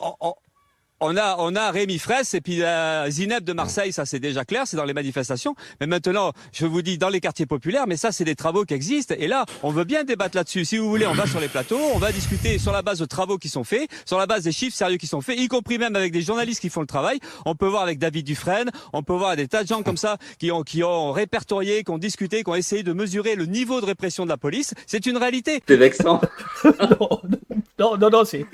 on 1.06 1.17
a, 1.17 1.36
on 1.39 1.56
a 1.56 1.71
Rémi 1.71 1.99
Fraisse 1.99 2.34
et 2.34 2.41
puis 2.41 2.58
la 2.58 3.10
Zineb 3.10 3.43
de 3.43 3.54
Marseille, 3.54 3.91
ça 3.91 4.06
c'est 4.06 4.19
déjà 4.19 4.45
clair, 4.45 4.63
c'est 4.65 4.78
dans 4.78 4.86
les 4.86 4.93
manifestations. 4.93 5.56
Mais 5.82 5.88
maintenant, 5.88 6.32
je 6.54 6.65
vous 6.65 6.82
dis 6.82 6.97
dans 6.97 7.10
les 7.10 7.19
quartiers 7.19 7.45
populaires, 7.45 7.88
mais 7.88 7.97
ça 7.97 8.12
c'est 8.12 8.23
des 8.23 8.36
travaux 8.36 8.63
qui 8.63 8.73
existent. 8.73 9.13
Et 9.17 9.28
là, 9.28 9.45
on 9.63 9.71
veut 9.71 9.84
bien 9.84 10.04
débattre 10.04 10.38
là-dessus. 10.38 10.65
Si 10.65 10.78
vous 10.78 10.88
voulez, 10.88 11.06
on 11.06 11.13
va 11.13 11.28
sur 11.28 11.39
les 11.39 11.49
plateaux, 11.49 11.80
on 11.93 11.97
va 11.97 12.12
discuter 12.12 12.58
sur 12.58 12.71
la 12.71 12.82
base 12.82 12.99
de 12.99 13.06
travaux 13.06 13.38
qui 13.38 13.49
sont 13.49 13.63
faits, 13.63 13.89
sur 14.06 14.17
la 14.17 14.28
base 14.28 14.43
des 14.43 14.52
chiffres 14.52 14.76
sérieux 14.76 14.97
qui 14.97 15.08
sont 15.08 15.21
faits, 15.21 15.38
y 15.38 15.47
compris 15.47 15.78
même 15.78 15.95
avec 15.95 16.13
des 16.13 16.21
journalistes 16.21 16.62
qui 16.62 16.69
font 16.69 16.82
le 16.82 16.88
travail. 16.88 17.19
On 17.45 17.56
peut 17.56 17.67
voir 17.67 17.84
avec 17.84 17.99
David 17.99 18.26
Dufresne, 18.26 18.71
on 18.93 19.04
peut 19.04 19.13
voir 19.13 19.36
des 19.36 19.47
tas 19.47 19.63
de 19.63 19.67
gens 19.67 19.84
comme 19.84 19.97
ça 19.97 20.17
qui 20.39 20.52
ont, 20.52 20.63
qui 20.63 20.84
ont 20.84 21.12
répertorié, 21.12 21.84
qui 21.84 21.91
ont 21.91 21.97
discuté, 21.97 22.43
qui 22.43 22.49
ont 22.49 22.56
essayé 22.56 22.84
de 22.84 22.93
mesurer 22.93 23.36
le 23.36 23.45
niveau 23.45 23.82
de 23.82 23.86
répression 23.86 24.23
de 24.23 24.30
la 24.30 24.38
police. 24.38 24.73
C'est 24.88 25.06
une 25.06 25.17
réalité. 25.17 25.62
C'est 25.67 25.78
vexant. 25.78 26.21
non, 26.63 26.73
non, 26.99 27.21
non, 27.80 28.24
c'est, 28.26 28.46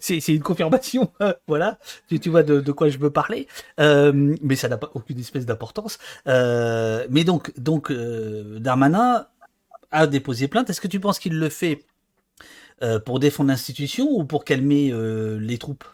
c'est, 0.00 0.28
une 0.28 0.42
confirmation. 0.42 1.12
voilà. 1.46 1.78
Tu, 2.08 2.20
tu 2.20 2.30
vois 2.30 2.42
de, 2.42 2.72
quoi 2.72 2.88
je 2.88 2.98
veux 2.98 3.10
parler. 3.10 3.48
Euh, 3.80 4.34
mais 4.42 4.56
ça 4.56 4.68
n'a 4.68 4.76
pas 4.76 4.90
aucune 4.94 5.18
espèce 5.18 5.46
d'importance. 5.46 5.98
Euh, 6.28 7.06
mais 7.10 7.24
donc, 7.24 7.52
donc 7.58 7.90
euh, 7.90 8.58
Darmanin 8.60 9.26
a 9.90 10.06
déposé 10.06 10.48
plainte. 10.48 10.70
Est-ce 10.70 10.80
que 10.80 10.88
tu 10.88 11.00
penses 11.00 11.18
qu'il 11.18 11.38
le 11.38 11.48
fait 11.48 11.84
euh, 12.82 12.98
pour 12.98 13.18
défendre 13.18 13.50
l'institution 13.50 14.08
ou 14.10 14.24
pour 14.24 14.44
calmer 14.44 14.92
les 15.40 15.58
troupes? 15.58 15.84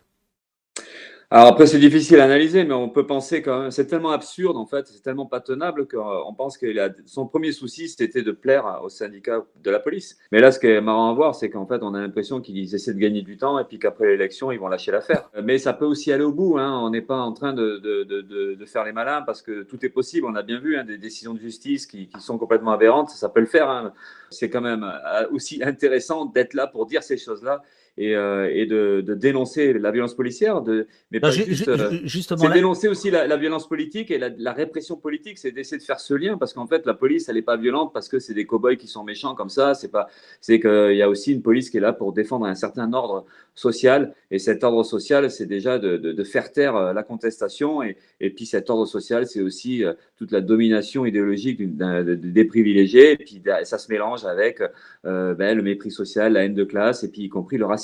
Alors 1.33 1.47
après, 1.47 1.69
c'est 1.69 1.79
difficile 1.79 2.19
à 2.19 2.25
analyser, 2.25 2.65
mais 2.65 2.75
on 2.75 2.89
peut 2.89 3.07
penser 3.07 3.41
quand 3.41 3.61
même, 3.61 3.71
c'est 3.71 3.87
tellement 3.87 4.11
absurde 4.11 4.57
en 4.57 4.67
fait, 4.67 4.89
c'est 4.89 5.01
tellement 5.01 5.27
pas 5.27 5.41
tenable 5.41 5.87
qu'on 5.87 6.35
pense 6.35 6.59
que 6.59 6.67
son 7.07 7.29
premier 7.29 7.53
souci 7.53 7.89
c'était 7.89 8.23
de 8.23 8.33
plaire 8.33 8.81
au 8.83 8.89
syndicat 8.89 9.45
de 9.63 9.71
la 9.71 9.79
police. 9.79 10.19
Mais 10.33 10.41
là, 10.41 10.51
ce 10.51 10.59
qui 10.59 10.67
est 10.67 10.81
marrant 10.81 11.09
à 11.09 11.15
voir, 11.15 11.37
c'est 11.37 11.49
qu'en 11.49 11.67
fait, 11.67 11.83
on 11.83 11.95
a 11.95 12.01
l'impression 12.01 12.41
qu'ils 12.41 12.75
essaient 12.75 12.95
de 12.95 12.99
gagner 12.99 13.23
du 13.23 13.37
temps 13.37 13.61
et 13.61 13.65
puis 13.65 13.79
qu'après 13.79 14.07
l'élection, 14.07 14.51
ils 14.51 14.59
vont 14.59 14.67
lâcher 14.67 14.91
l'affaire. 14.91 15.31
Mais 15.45 15.59
ça 15.59 15.73
peut 15.73 15.85
aussi 15.85 16.13
aller 16.13 16.25
au 16.25 16.33
bout, 16.33 16.59
hein. 16.59 16.81
on 16.83 16.91
n'est 16.91 17.01
pas 17.01 17.19
en 17.19 17.33
train 17.33 17.53
de, 17.53 17.79
de, 17.79 18.03
de, 18.03 18.55
de, 18.55 18.67
faire 18.67 18.85
les 18.85 18.93
malins 18.93 19.23
parce 19.23 19.41
que 19.41 19.63
tout 19.63 19.87
est 19.87 19.89
possible. 19.89 20.27
On 20.27 20.35
a 20.35 20.43
bien 20.43 20.59
vu 20.59 20.77
hein, 20.77 20.85
des 20.85 20.99
décisions 20.99 21.35
de 21.35 21.39
justice 21.39 21.87
qui, 21.87 22.09
qui, 22.09 22.21
sont 22.21 22.39
complètement 22.39 22.73
aberrantes, 22.73 23.11
ça 23.11 23.29
peut 23.29 23.41
le 23.41 23.47
faire. 23.47 23.71
Hein. 23.71 23.93
C'est 24.31 24.51
quand 24.51 24.63
même 24.63 24.83
euh, 24.83 25.29
aussi 25.31 25.63
intéressant 25.63 26.25
d'être 26.25 26.55
là 26.55 26.67
pour 26.67 26.87
dire 26.87 27.05
ces 27.05 27.17
choses-là 27.17 27.63
et, 27.99 28.15
euh, 28.15 28.51
et 28.53 28.67
de, 28.67 29.03
de, 29.07 29.15
dénoncer 29.15 29.73
la 29.73 29.91
violence 29.91 30.15
policière, 30.15 30.63
de, 30.63 30.87
mais 31.11 31.21
pas 31.21 31.31
juste, 31.31 31.69
euh, 31.69 31.99
justement, 32.05 32.41
c'est 32.41 32.53
dénoncer 32.53 32.89
aussi 32.89 33.11
la, 33.11 33.27
la, 33.27 33.37
violence 33.37 33.69
politique 33.69 34.11
et 34.11 34.19
la, 34.19 34.31
la 34.37 34.53
répression 34.53 34.97
politique, 34.97 35.39
c'est 35.39 35.53
d'essayer 35.53 35.79
de 35.79 35.83
faire 35.83 36.01
ce 36.01 36.15
lien 36.15 36.39
parce 36.39 36.53
qu'en 36.53 36.67
fait 36.67 36.87
la 36.87 36.95
police 36.95 37.29
elle 37.29 37.37
n'est 37.37 37.43
pas 37.43 37.57
violente 37.57 37.93
parce 37.93 38.09
que 38.09 38.19
c'est 38.19 38.35
des 38.35 38.47
cow-boys 38.47 38.77
qui 38.77 38.87
sont 38.87 39.05
méchants 39.05 39.35
comme 39.35 39.51
ça, 39.51 39.75
c'est 39.75 39.91
pas, 39.91 40.09
c'est 40.41 40.61
qu'il 40.61 40.97
y 40.97 41.03
a 41.03 41.09
aussi 41.09 41.33
une 41.33 41.43
police 41.43 41.71
qui 41.71 41.77
est 41.77 41.81
là 41.81 41.93
pour 41.93 42.13
défendre 42.13 42.47
un 42.47 42.55
certain 42.55 42.93
ordre 42.93 43.27
social 43.55 44.15
et 44.31 44.39
cet 44.39 44.65
ordre 44.65 44.85
social 44.85 45.31
c'est 45.31 45.47
déjà 45.47 45.79
de, 45.79 45.97
de, 45.97 46.13
de, 46.13 46.25
faire 46.25 46.53
taire 46.53 46.77
euh, 46.77 46.93
la 46.93 47.03
contestation 47.03 47.83
et, 47.83 47.97
et 48.21 48.31
puis 48.31 48.47
cet 48.47 48.71
ordre 48.71 48.87
social 48.87 49.27
c'est 49.27 49.43
aussi 49.43 49.85
toute 50.17 50.33
la 50.33 50.41
domination 50.41 51.05
idéologique 51.05 51.61
des 51.77 52.45
privilégiés 52.45 53.13
et 53.13 53.17
puis 53.17 53.43
ça 53.65 53.79
se 53.79 53.91
mélange 53.91 54.25
avec 54.25 54.63
euh, 55.07 55.35
ben, 55.35 55.57
le 55.57 55.63
mépris 55.63 55.91
social, 55.91 56.35
la 56.35 56.45
haine 56.45 56.55
de 56.55 56.65
classe 56.65 57.05
et 57.05 57.11
puis 57.11 57.23
y 57.23 57.29
compris 57.29 57.57
le 57.57 57.65
racisme 57.65 57.80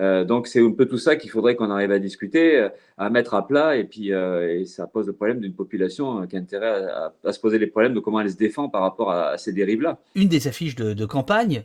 euh, 0.00 0.24
donc 0.24 0.46
c'est 0.46 0.60
un 0.60 0.72
peu 0.72 0.86
tout 0.86 0.98
ça 0.98 1.16
qu'il 1.16 1.30
faudrait 1.30 1.54
qu'on 1.54 1.70
arrive 1.70 1.92
à 1.92 1.98
discuter, 1.98 2.56
euh, 2.56 2.68
à 2.96 3.10
mettre 3.10 3.34
à 3.34 3.46
plat, 3.46 3.76
et 3.76 3.84
puis 3.84 4.12
euh, 4.12 4.64
ça 4.64 4.86
pose 4.86 5.06
le 5.06 5.12
problème 5.12 5.40
d'une 5.40 5.54
population 5.54 6.26
qui 6.26 6.36
a 6.36 6.38
intérêt 6.38 6.88
à, 7.24 7.32
se 7.32 7.38
poser 7.38 7.58
les 7.58 7.66
problèmes 7.66 7.92
de 7.92 8.00
comment 8.00 8.20
elle 8.20 8.30
se 8.30 8.36
défend 8.36 8.68
par 8.68 8.82
rapport 8.82 9.12
à, 9.12 9.36
ces 9.36 9.52
dérives-là. 9.52 9.98
Une 10.14 10.28
des 10.28 10.48
affiches 10.48 10.74
de, 10.74 11.04
campagne, 11.04 11.64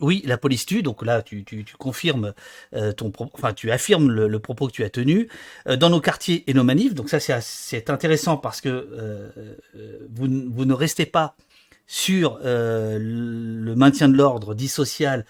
oui, 0.00 0.22
la 0.24 0.38
police 0.38 0.64
tue, 0.64 0.82
donc 0.82 1.04
là 1.04 1.20
tu, 1.20 1.44
confirmes 1.78 2.32
ton, 2.96 3.12
enfin 3.34 3.52
tu 3.52 3.70
affirmes 3.70 4.10
le, 4.10 4.38
propos 4.38 4.68
que 4.68 4.72
tu 4.72 4.84
as 4.84 4.90
tenu 4.90 5.28
dans 5.78 5.90
nos 5.90 6.00
quartiers 6.00 6.44
et 6.46 6.54
nos 6.54 6.64
manifs. 6.64 6.94
Donc 6.94 7.08
ça 7.08 7.18
c'est 7.20 7.90
intéressant 7.90 8.36
parce 8.36 8.60
que 8.60 8.86
vous 10.10 10.64
ne 10.64 10.74
restez 10.74 11.06
pas 11.06 11.36
sur 11.86 12.38
le 12.44 13.74
maintien 13.74 14.08
de 14.08 14.16
l'ordre 14.16 14.54
dit 14.54 14.68
social 14.68 15.26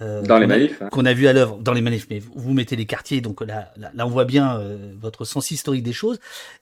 euh, 0.00 0.22
dans 0.22 0.38
les 0.38 0.46
manifs. 0.46 0.80
Hein. 0.80 0.88
Qu'on 0.90 1.04
a 1.04 1.12
vu 1.12 1.26
à 1.26 1.32
l'œuvre 1.32 1.58
dans 1.58 1.72
les 1.72 1.80
manifs, 1.80 2.06
mais 2.08 2.20
vous, 2.34 2.52
mettez 2.52 2.76
les 2.76 2.86
quartiers, 2.86 3.20
donc 3.20 3.40
là, 3.42 3.72
là, 3.76 4.06
on 4.06 4.10
voit 4.10 4.24
bien 4.24 4.58
euh, 4.58 4.92
votre 4.98 5.24
sens 5.24 5.50
historique 5.50 5.82
des 5.82 5.92
choses. 5.92 6.18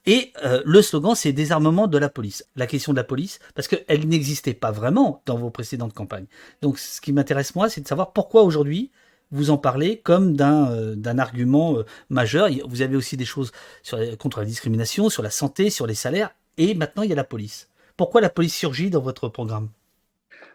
Et 0.07 0.33
euh, 0.45 0.63
le 0.65 0.83
slogan, 0.83 1.15
c'est 1.15 1.33
désarmement 1.33 1.87
de 1.87 1.99
la 1.99 2.09
police. 2.09 2.45
La 2.57 2.67
question 2.67 2.93
de 2.93 2.97
la 2.97 3.05
police, 3.05 3.39
parce 3.55 3.69
qu'elle 3.69 4.09
n'existait 4.09 4.55
pas 4.55 4.73
vraiment 4.73 5.23
dans 5.27 5.37
vos 5.37 5.51
précédentes 5.51 5.95
campagnes. 5.95 6.27
Donc 6.63 6.79
ce 6.79 7.01
qui 7.01 7.13
m'intéresse 7.13 7.55
moi, 7.55 7.69
c'est 7.69 7.81
de 7.81 7.89
savoir 7.89 8.13
pourquoi 8.13 8.43
aujourd'hui 8.43 8.91
vous 9.33 9.51
en 9.51 9.59
parlez 9.59 9.99
comme 9.99 10.35
d'un 10.35 10.97
d'un 10.97 11.19
argument 11.19 11.77
majeur. 12.09 12.49
Vous 12.67 12.83
avez 12.83 12.97
aussi 12.97 13.17
des 13.17 13.25
choses 13.25 13.53
sur, 13.85 13.99
contre 14.19 14.41
la 14.41 14.45
discrimination, 14.45 15.09
sur 15.09 15.23
la 15.23 15.31
santé, 15.31 15.71
sur 15.71 15.87
les 15.87 15.95
salaires, 15.95 16.31
et 16.59 16.75
maintenant 16.75 17.05
il 17.05 17.11
y 17.11 17.13
a 17.13 17.17
la 17.17 17.23
police. 17.23 17.69
Pourquoi 17.97 18.21
la 18.21 18.31
police 18.31 18.57
surgit 18.57 18.91
dans 18.91 19.01
votre 19.01 19.29
programme? 19.29 19.69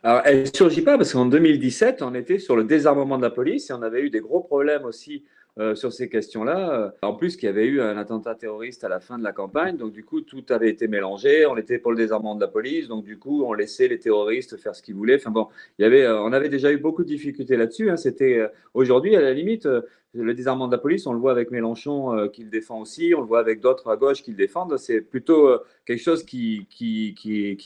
Alors, 0.04 0.22
elle 0.26 0.42
ne 0.42 0.46
surgit 0.46 0.82
pas 0.82 0.98
parce 0.98 1.14
qu'en 1.14 1.26
2017, 1.26 2.02
on 2.04 2.14
était 2.14 2.38
sur 2.38 2.56
le 2.56 2.64
désarmement 2.64 3.18
de 3.18 3.24
la 3.24 3.32
police 3.32 3.70
et 3.70 3.74
on 3.74 3.82
avait 3.82 4.02
eu 4.02 4.10
des 4.10 4.20
gros 4.20 4.42
problèmes 4.42 4.86
aussi 4.86 5.24
euh, 5.58 5.74
sur 5.74 5.94
ces 5.94 6.10
questions-là. 6.10 6.94
En 7.02 7.14
plus, 7.14 7.38
qu'il 7.38 7.48
y 7.48 7.50
avait 7.50 7.66
eu 7.66 7.82
un 7.82 7.98
attentat 7.98 8.36
terroriste 8.36 8.84
à 8.84 8.90
la 8.90 9.00
fin 9.00 9.18
de 9.18 9.24
la 9.24 9.32
campagne, 9.32 9.78
donc 9.78 9.94
du 9.94 10.04
coup, 10.04 10.20
tout 10.20 10.44
avait 10.50 10.70
été 10.70 10.90
mélangé. 10.90 11.46
On 11.46 11.56
était 11.56 11.80
pour 11.80 11.92
le 11.92 11.98
désarmement 11.98 12.36
de 12.36 12.42
la 12.42 12.50
police, 12.50 12.90
donc 12.90 13.06
du 13.06 13.18
coup, 13.18 13.46
on 13.46 13.54
laissait 13.54 13.88
les 13.88 13.98
terroristes 13.98 14.58
faire 14.58 14.76
ce 14.76 14.84
qu'ils 14.84 14.96
voulaient. 14.96 15.16
Enfin 15.16 15.32
bon, 15.32 15.48
il 15.80 15.84
y 15.84 15.86
avait, 15.86 16.04
euh, 16.04 16.22
on 16.22 16.34
avait 16.34 16.50
déjà 16.50 16.74
eu 16.74 16.78
beaucoup 16.78 17.04
de 17.04 17.08
difficultés 17.08 17.56
là-dessus. 17.56 17.90
Hein. 17.90 17.96
C'était 17.96 18.38
euh, 18.38 18.48
aujourd'hui, 18.74 19.16
à 19.16 19.22
la 19.22 19.34
limite, 19.34 19.68
le 20.16 20.34
désarmement 20.34 20.68
de 20.68 20.72
la 20.72 20.78
police, 20.78 21.06
on 21.08 21.14
le 21.14 21.20
voit 21.20 21.32
avec 21.32 21.52
Mélenchon 21.52 22.18
euh, 22.18 22.28
qui 22.28 22.44
le 22.44 22.50
défend 22.50 22.80
aussi, 22.80 23.14
on 23.16 23.22
le 23.22 23.28
voit 23.28 23.40
avec 23.40 23.60
d'autres 23.60 23.90
à 23.90 23.98
gauche 23.98 24.24
qui 24.24 24.32
le 24.32 24.38
défendent. 24.38 24.78
C'est 24.78 25.02
plutôt 25.02 25.48
euh, 25.48 25.58
quelque 25.86 26.02
chose 26.02 26.24
qui, 26.24 26.68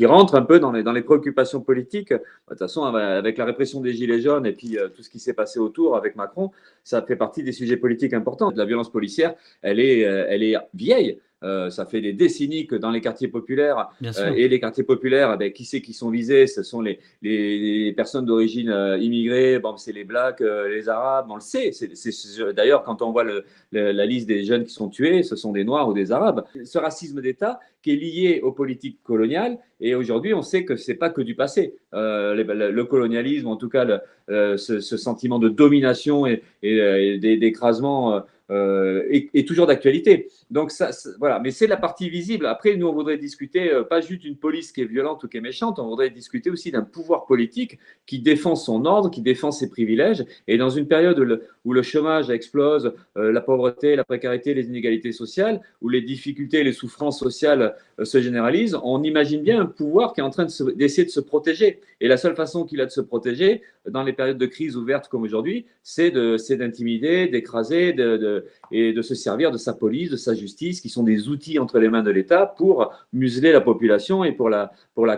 rentre 0.06 0.36
un 0.36 0.42
peu 0.42 0.60
dans 0.60 0.72
les, 0.72 1.02
préoccupations 1.02 1.62
politiques. 1.62 2.12
De 2.12 2.20
toute 2.50 2.60
façon, 2.60 2.84
avec 2.84 3.38
la 3.38 3.46
répression 3.46 3.82
des 3.82 3.94
Gilets 3.94 4.22
jaunes 4.22 4.46
et 4.46 4.54
puis 4.54 4.78
euh, 4.78 4.90
tout 4.90 5.04
ce 5.04 5.10
qui 5.10 5.20
s'est 5.20 5.34
passé 5.34 5.60
autour 5.60 5.96
avec 5.96 6.16
Macron, 6.16 6.52
ça 6.84 7.02
fait 7.02 7.16
partie 7.16 7.44
des 7.44 7.52
sujets 7.52 7.78
politiques 7.78 8.14
importants. 8.14 8.52
La 8.56 8.66
violence 8.66 8.92
policière, 8.92 9.36
elle 9.62 9.80
est, 9.80 10.00
elle 10.00 10.44
est 10.44 10.56
vieille. 10.74 11.20
Euh, 11.42 11.70
ça 11.70 11.86
fait 11.86 12.02
des 12.02 12.12
décennies 12.12 12.68
que 12.68 12.76
dans 12.76 12.92
les 12.92 13.00
quartiers 13.00 13.30
populaires 13.30 13.90
euh, 14.04 14.34
et 14.36 14.50
les 14.50 14.60
quartiers 14.60 14.84
populaires, 14.84 15.38
ben, 15.38 15.54
qui 15.54 15.64
c'est 15.64 15.82
qui 15.82 15.94
sont 15.94 16.10
visés? 16.10 16.48
Ce 16.48 16.64
sont 16.64 16.82
les, 16.82 17.00
les, 17.22 17.94
personnes 17.94 18.26
d'origine 18.26 18.70
euh, 18.70 18.98
immigrée. 18.98 19.58
Bon, 19.60 19.78
c'est 19.78 19.94
les 19.94 20.04
blacks, 20.04 20.42
les 20.42 20.90
arabes. 20.90 21.28
On 21.30 21.36
le 21.36 21.42
sait. 21.42 21.72
D'ailleurs, 22.56 22.84
quand 22.84 23.02
on 23.02 23.12
voit 23.12 23.24
le, 23.24 23.46
la 23.72 24.06
liste 24.06 24.28
des 24.28 24.44
jeunes 24.44 24.66
qui 24.66 24.74
sont 24.74 24.90
tués, 24.90 25.24
ce 25.24 25.36
sont 25.36 25.54
des 25.54 25.64
noirs 25.64 25.88
ou 25.88 25.94
des 25.94 26.12
arabes. 26.12 26.44
Ce 26.66 26.78
racisme 26.78 27.22
d'État 27.22 27.60
qui 27.82 27.92
est 27.92 27.96
lié 27.96 28.42
aux 28.44 28.52
politiques 28.52 29.02
coloniales. 29.04 29.58
Et 29.80 29.96
aujourd'hui, 29.96 30.34
on 30.34 30.42
sait 30.42 30.66
que 30.66 30.76
c'est 30.76 30.96
pas 30.96 31.10
que 31.10 31.22
du 31.22 31.36
passé. 31.36 31.76
Le, 31.94 32.84
colonialisme, 32.84 33.48
en 33.48 33.56
tout 33.56 33.70
cas, 33.70 34.02
ce, 34.28 34.58
ce, 34.58 34.98
sentiment 34.98 35.40
de 35.40 35.48
domination 35.48 36.28
et, 36.28 36.44
et 36.62 37.18
d'écrasement 37.38 38.24
euh, 38.52 39.04
est, 39.12 39.48
toujours 39.48 39.68
d'actualité. 39.68 40.28
Donc 40.50 40.72
ça, 40.72 40.90
voilà, 41.20 41.40
mais 41.40 41.52
c'est 41.52 41.68
la 41.68 41.78
partie 41.78 42.10
visible. 42.10 42.46
Après, 42.46 42.76
nous, 42.76 42.88
on 42.88 42.94
voudrait 42.94 43.18
discuter 43.18 43.72
euh, 43.72 43.84
pas 43.84 44.02
juste 44.02 44.22
d'une 44.22 44.38
police 44.38 44.72
qui 44.72 44.82
est 44.82 44.86
violente 44.86 45.24
ou 45.24 45.28
qui 45.28 45.38
est 45.38 45.42
méchante, 45.42 45.80
on 45.80 45.88
voudrait 45.88 46.10
discuter 46.10 46.50
aussi 46.50 46.72
d'un 46.72 46.82
pouvoir 46.82 47.26
politique 47.26 47.78
qui 48.06 48.20
défend 48.20 48.56
son 48.56 48.86
ordre, 48.86 49.12
qui 49.12 49.22
défend 49.22 49.52
ses 49.52 49.70
privilèges. 49.70 50.26
Et 50.48 50.58
dans 50.58 50.70
une 50.70 50.88
période 50.88 51.20
où 51.64 51.74
le, 51.74 51.82
chômage 51.84 52.30
explose, 52.30 52.94
euh, 53.18 53.32
la 53.32 53.42
pauvreté, 53.42 53.96
la 53.96 54.04
précarité, 54.04 54.54
les 54.54 54.68
inégalités 54.68 55.12
sociales, 55.12 55.62
où 55.82 55.90
les 55.90 56.02
difficultés, 56.02 56.64
les 56.64 56.74
souffrances 56.74 57.20
sociales 57.20 57.76
se 58.04 58.22
généralisent, 58.22 58.78
on 58.84 59.04
imagine 59.04 59.42
bien 59.42 59.62
un 59.62 59.66
pouvoir 59.66 60.14
qui 60.14 60.22
est 60.22 60.24
en 60.24 60.30
train 60.30 60.46
d'essayer 60.76 61.06
de, 61.06 61.10
se 61.10 61.20
protéger. 61.20 61.80
Et 62.02 62.08
la 62.08 62.18
seule 62.18 62.36
façon 62.36 62.66
qu'il 62.66 62.82
a 62.82 62.86
de 62.86 62.92
se 62.92 63.02
protéger 63.02 63.62
dans 63.90 64.04
les 64.04 64.14
périodes 64.14 64.38
de 64.38 64.46
crise 64.46 64.78
ouvertes 64.78 65.08
comme 65.08 65.24
aujourd'hui, 65.24 65.66
c'est 65.84 66.12
d'intimider, 66.12 67.28
d'écraser, 67.28 67.94
de, 67.94 68.18
de 68.18 68.46
et 68.72 68.94
de 68.94 69.02
se 69.02 69.16
servir 69.16 69.52
de 69.52 69.58
sa 69.58 69.74
police, 69.74 70.10
de 70.10 70.18
sa 70.18 70.34
justice, 70.34 70.82
qui 70.82 70.90
sont 70.90 71.04
des 71.04 71.30
outils 71.30 71.60
entre 71.60 71.80
les 71.80 71.90
mains 71.90 72.04
de 72.04 72.12
l'État 72.12 72.46
pour 72.46 72.92
museler 73.14 73.52
la 73.52 73.62
population 73.62 74.24
et 74.24 74.32
pour 74.32 74.50
la, 74.50 74.72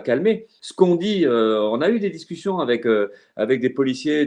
calmer. 0.04 0.46
Ce 0.60 0.72
qu'on 0.72 0.96
dit, 0.96 1.26
euh, 1.26 1.60
on 1.60 1.80
a 1.80 1.90
eu 1.90 1.98
des 1.98 2.10
discussions 2.10 2.58
avec, 2.58 2.86
euh, 2.86 3.08
des 3.46 3.70
policiers 3.70 4.26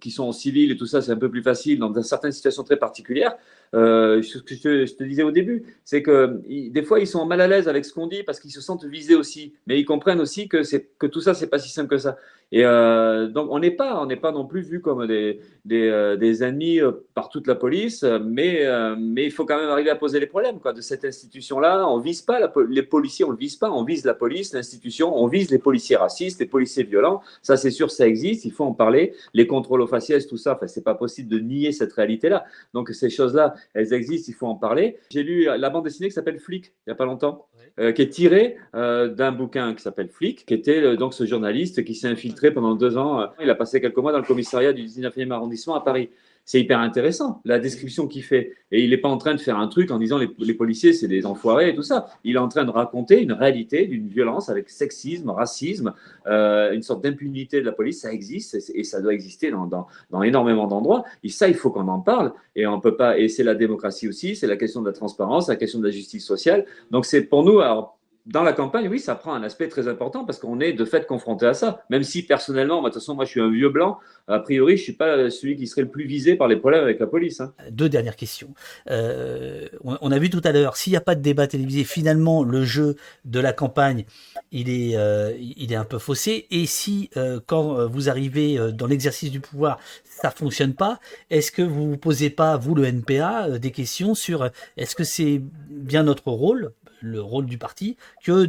qui 0.00 0.10
sont 0.10 0.24
en 0.24 0.32
civil 0.32 0.72
et 0.72 0.76
tout 0.76 0.86
ça, 0.86 1.00
c'est 1.00 1.12
un 1.12 1.16
peu 1.16 1.30
plus 1.30 1.42
facile 1.42 1.78
dans 1.78 1.92
certaines 2.02 2.32
situations 2.32 2.64
très 2.64 2.76
particulières. 2.76 3.36
Euh, 3.74 4.22
ce 4.22 4.38
que 4.38 4.54
je 4.54 4.94
te, 4.94 5.04
disais 5.04 5.22
au 5.22 5.30
début, 5.30 5.64
c'est 5.84 6.02
que 6.02 6.40
des 6.48 6.82
fois 6.82 7.00
ils 7.00 7.06
sont 7.06 7.24
mal 7.26 7.40
à 7.40 7.48
l'aise 7.48 7.68
avec 7.68 7.84
ce 7.84 7.92
qu'on 7.92 8.06
dit 8.06 8.22
parce 8.22 8.40
qu'ils 8.40 8.52
se 8.52 8.60
sentent 8.60 8.84
visés 8.84 9.14
aussi. 9.14 9.54
Mais 9.66 9.78
ils 9.80 9.84
comprennent 9.84 10.20
aussi 10.20 10.48
que, 10.48 10.62
que 10.98 11.06
tout 11.06 11.20
ça, 11.20 11.34
c'est 11.34 11.48
pas 11.48 11.58
si 11.58 11.70
simple 11.70 11.90
que 11.90 11.98
ça. 11.98 12.16
Et 12.52 12.64
euh, 12.64 13.26
donc, 13.26 13.48
on 13.50 13.58
n'est 13.58 13.72
pas, 13.72 14.00
on 14.00 14.06
n'est 14.06 14.16
pas 14.16 14.30
non 14.30 14.46
plus 14.46 14.62
vu 14.62 14.80
comme 14.80 15.06
des, 15.06 15.40
des, 15.64 15.88
euh, 15.88 16.16
des 16.16 16.44
ennemis 16.44 16.80
euh, 16.80 16.92
par 17.14 17.28
toute 17.28 17.48
la 17.48 17.56
police, 17.56 18.04
mais, 18.04 18.64
mais 18.98 19.24
il 19.24 19.32
faut 19.32 19.44
quand 19.44 19.58
même 19.58 19.68
arriver 19.68 19.90
à 19.90 19.96
poser 19.96 20.20
les 20.20 20.26
problèmes 20.26 20.60
quoi, 20.60 20.72
de 20.72 20.80
cette 20.80 21.04
institution-là. 21.04 21.88
On 21.88 21.98
vise 21.98 22.22
pas 22.22 22.38
la, 22.38 22.52
les 22.68 22.82
policiers, 22.82 23.24
on 23.24 23.30
le 23.30 23.36
vise 23.36 23.56
pas, 23.56 23.70
on 23.70 23.84
vise 23.84 24.04
la 24.04 24.14
police, 24.14 24.54
l'institution, 24.54 25.16
on 25.16 25.26
vise 25.26 25.50
les 25.50 25.58
policiers 25.58 25.96
racistes, 25.96 26.38
les 26.38 26.46
policiers 26.46 26.84
violents. 26.84 27.20
Ça, 27.42 27.56
c'est 27.56 27.70
sûr, 27.70 27.90
ça 27.90 28.06
existe. 28.06 28.44
Il 28.44 28.52
faut 28.52 28.64
en 28.64 28.74
parler. 28.74 29.14
Les 29.34 29.46
contrôles 29.46 29.80
aux 29.80 29.86
faciès, 29.86 30.26
tout 30.26 30.36
ça, 30.36 30.54
enfin, 30.54 30.66
c'est 30.68 30.84
pas 30.84 30.94
possible 30.94 31.28
de 31.28 31.38
nier 31.38 31.72
cette 31.72 31.92
réalité-là. 31.92 32.44
Donc, 32.74 32.90
ces 32.90 33.10
choses-là, 33.10 33.54
elles 33.74 33.92
existent. 33.92 34.30
Il 34.30 34.34
faut 34.34 34.46
en 34.46 34.56
parler. 34.56 34.98
J'ai 35.10 35.22
lu 35.22 35.44
la 35.44 35.70
bande 35.70 35.84
dessinée 35.84 36.08
qui 36.08 36.14
s'appelle 36.14 36.38
Flic 36.38 36.72
il 36.86 36.90
y 36.90 36.92
a 36.92 36.96
pas 36.96 37.06
longtemps. 37.06 37.46
Qui 37.94 38.00
est 38.00 38.08
tiré 38.08 38.56
euh, 38.74 39.08
d'un 39.08 39.32
bouquin 39.32 39.74
qui 39.74 39.82
s'appelle 39.82 40.08
Flic, 40.08 40.46
qui 40.46 40.54
était 40.54 40.96
donc 40.96 41.12
ce 41.12 41.26
journaliste 41.26 41.84
qui 41.84 41.94
s'est 41.94 42.08
infiltré 42.08 42.35
pendant 42.52 42.74
deux 42.74 42.96
ans. 42.96 43.28
il 43.42 43.50
a 43.50 43.54
passé 43.54 43.80
quelques 43.80 43.96
mois 43.96 44.12
dans 44.12 44.18
le 44.18 44.24
commissariat 44.24 44.72
du 44.72 44.82
19e 44.82 45.30
arrondissement 45.30 45.74
à 45.74 45.80
Paris 45.80 46.10
c'est 46.46 46.60
hyper 46.60 46.78
intéressant, 46.78 47.40
la 47.44 47.58
description 47.58 48.06
qu'il 48.06 48.22
fait. 48.22 48.52
Et 48.70 48.84
il 48.84 48.90
n'est 48.90 48.98
pas 48.98 49.08
en 49.08 49.18
train 49.18 49.34
de 49.34 49.40
faire 49.40 49.58
un 49.58 49.66
truc 49.66 49.90
en 49.90 49.98
disant 49.98 50.16
les, 50.16 50.54
policiers, 50.54 50.92
c'est 50.92 51.08
des 51.08 51.26
enfoirés 51.26 51.70
et 51.70 51.74
tout 51.74 51.82
ça. 51.82 52.06
Il 52.22 52.36
est 52.36 52.38
en 52.38 52.46
train 52.46 52.64
de 52.64 52.70
raconter 52.70 53.20
une 53.20 53.32
réalité 53.32 53.88
d'une 53.88 54.06
violence 54.06 54.48
avec 54.48 54.70
sexisme, 54.70 55.30
racisme, 55.30 55.92
euh, 56.28 56.72
une 56.72 56.82
sorte 56.82 57.02
d'impunité 57.02 57.60
de 57.60 57.66
la 57.66 57.72
police. 57.72 58.02
Ça 58.02 58.12
existe 58.12 58.56
et, 58.72 58.84
ça 58.84 59.00
doit 59.02 59.12
exister 59.12 59.50
dans, 59.50 59.66
dans, 59.66 59.88
dans 60.10 60.22
énormément 60.22 60.68
d'endroits. 60.68 61.04
Et 61.24 61.30
ça, 61.30 61.48
il 61.48 61.56
faut 61.56 61.70
qu'on 61.70 61.88
en 61.88 61.98
parle. 61.98 62.32
Et 62.54 62.64
on 62.64 62.80
peut 62.80 62.96
pas. 62.96 63.18
Et 63.18 63.28
c'est 63.28 63.42
la 63.42 63.56
démocratie 63.56 64.08
aussi, 64.08 64.36
c'est 64.36 64.46
la 64.46 64.56
question 64.56 64.82
de 64.82 64.86
la 64.86 64.92
transparence, 64.92 65.48
la 65.48 65.56
question 65.56 65.80
de 65.80 65.86
la 65.86 65.90
justice 65.90 66.24
sociale. 66.24 66.64
Donc 66.92 67.06
c'est 67.06 67.22
pour 67.22 67.42
nous, 67.42 67.58
alors 67.58 67.98
dans 68.26 68.42
la 68.42 68.52
campagne, 68.52 68.88
oui, 68.88 68.98
ça 68.98 69.14
prend 69.14 69.34
un 69.34 69.42
aspect 69.44 69.68
très 69.68 69.86
important 69.86 70.24
parce 70.24 70.40
qu'on 70.40 70.58
est 70.58 70.72
de 70.72 70.84
fait 70.84 71.06
confronté 71.06 71.46
à 71.46 71.54
ça. 71.54 71.84
Même 71.90 72.02
si 72.02 72.24
personnellement, 72.24 72.80
de 72.82 72.86
toute 72.86 72.94
façon, 72.94 73.14
moi 73.14 73.24
je 73.24 73.30
suis 73.30 73.40
un 73.40 73.50
vieux 73.50 73.68
blanc, 73.68 73.98
a 74.26 74.40
priori, 74.40 74.76
je 74.76 74.82
ne 74.82 74.84
suis 74.84 74.92
pas 74.94 75.30
celui 75.30 75.56
qui 75.56 75.68
serait 75.68 75.82
le 75.82 75.88
plus 75.88 76.06
visé 76.06 76.34
par 76.34 76.48
les 76.48 76.56
problèmes 76.56 76.82
avec 76.82 76.98
la 76.98 77.06
police. 77.06 77.40
Hein. 77.40 77.54
Deux 77.70 77.88
dernières 77.88 78.16
questions. 78.16 78.52
Euh, 78.90 79.68
on, 79.84 80.10
a 80.10 80.18
vu 80.18 80.28
tout 80.28 80.40
à 80.42 80.50
l'heure, 80.50 80.76
s'il 80.76 80.92
n'y 80.92 80.96
a 80.96 81.00
pas 81.00 81.14
de 81.14 81.20
débat 81.20 81.46
télévisé, 81.46 81.84
finalement, 81.84 82.42
le 82.42 82.64
jeu 82.64 82.96
de 83.24 83.38
la 83.38 83.52
campagne, 83.52 84.04
il 84.50 84.68
est, 84.68 84.96
euh, 84.96 85.32
un 85.70 85.84
peu 85.84 85.98
faussé. 85.98 86.46
Et 86.50 86.66
si, 86.66 87.10
euh, 87.16 87.38
quand 87.46 87.86
vous 87.86 88.08
arrivez 88.08 88.58
dans 88.72 88.86
l'exercice 88.86 89.30
du 89.30 89.40
pouvoir, 89.40 89.78
ça 90.04 90.30
fonctionne 90.30 90.74
pas, 90.74 90.98
est-ce 91.30 91.52
que 91.52 91.62
vous 91.62 91.90
vous 91.90 91.98
posez 91.98 92.30
pas, 92.30 92.56
vous, 92.56 92.74
le 92.74 92.86
NPA, 92.86 93.58
des 93.58 93.70
questions 93.70 94.14
sur 94.14 94.50
est-ce 94.76 94.96
que 94.96 95.04
c'est 95.04 95.42
bien 95.68 96.02
notre 96.02 96.28
rôle 96.28 96.72
le 97.06 97.20
rôle 97.20 97.46
du 97.46 97.58
parti 97.58 97.96
que 98.24 98.44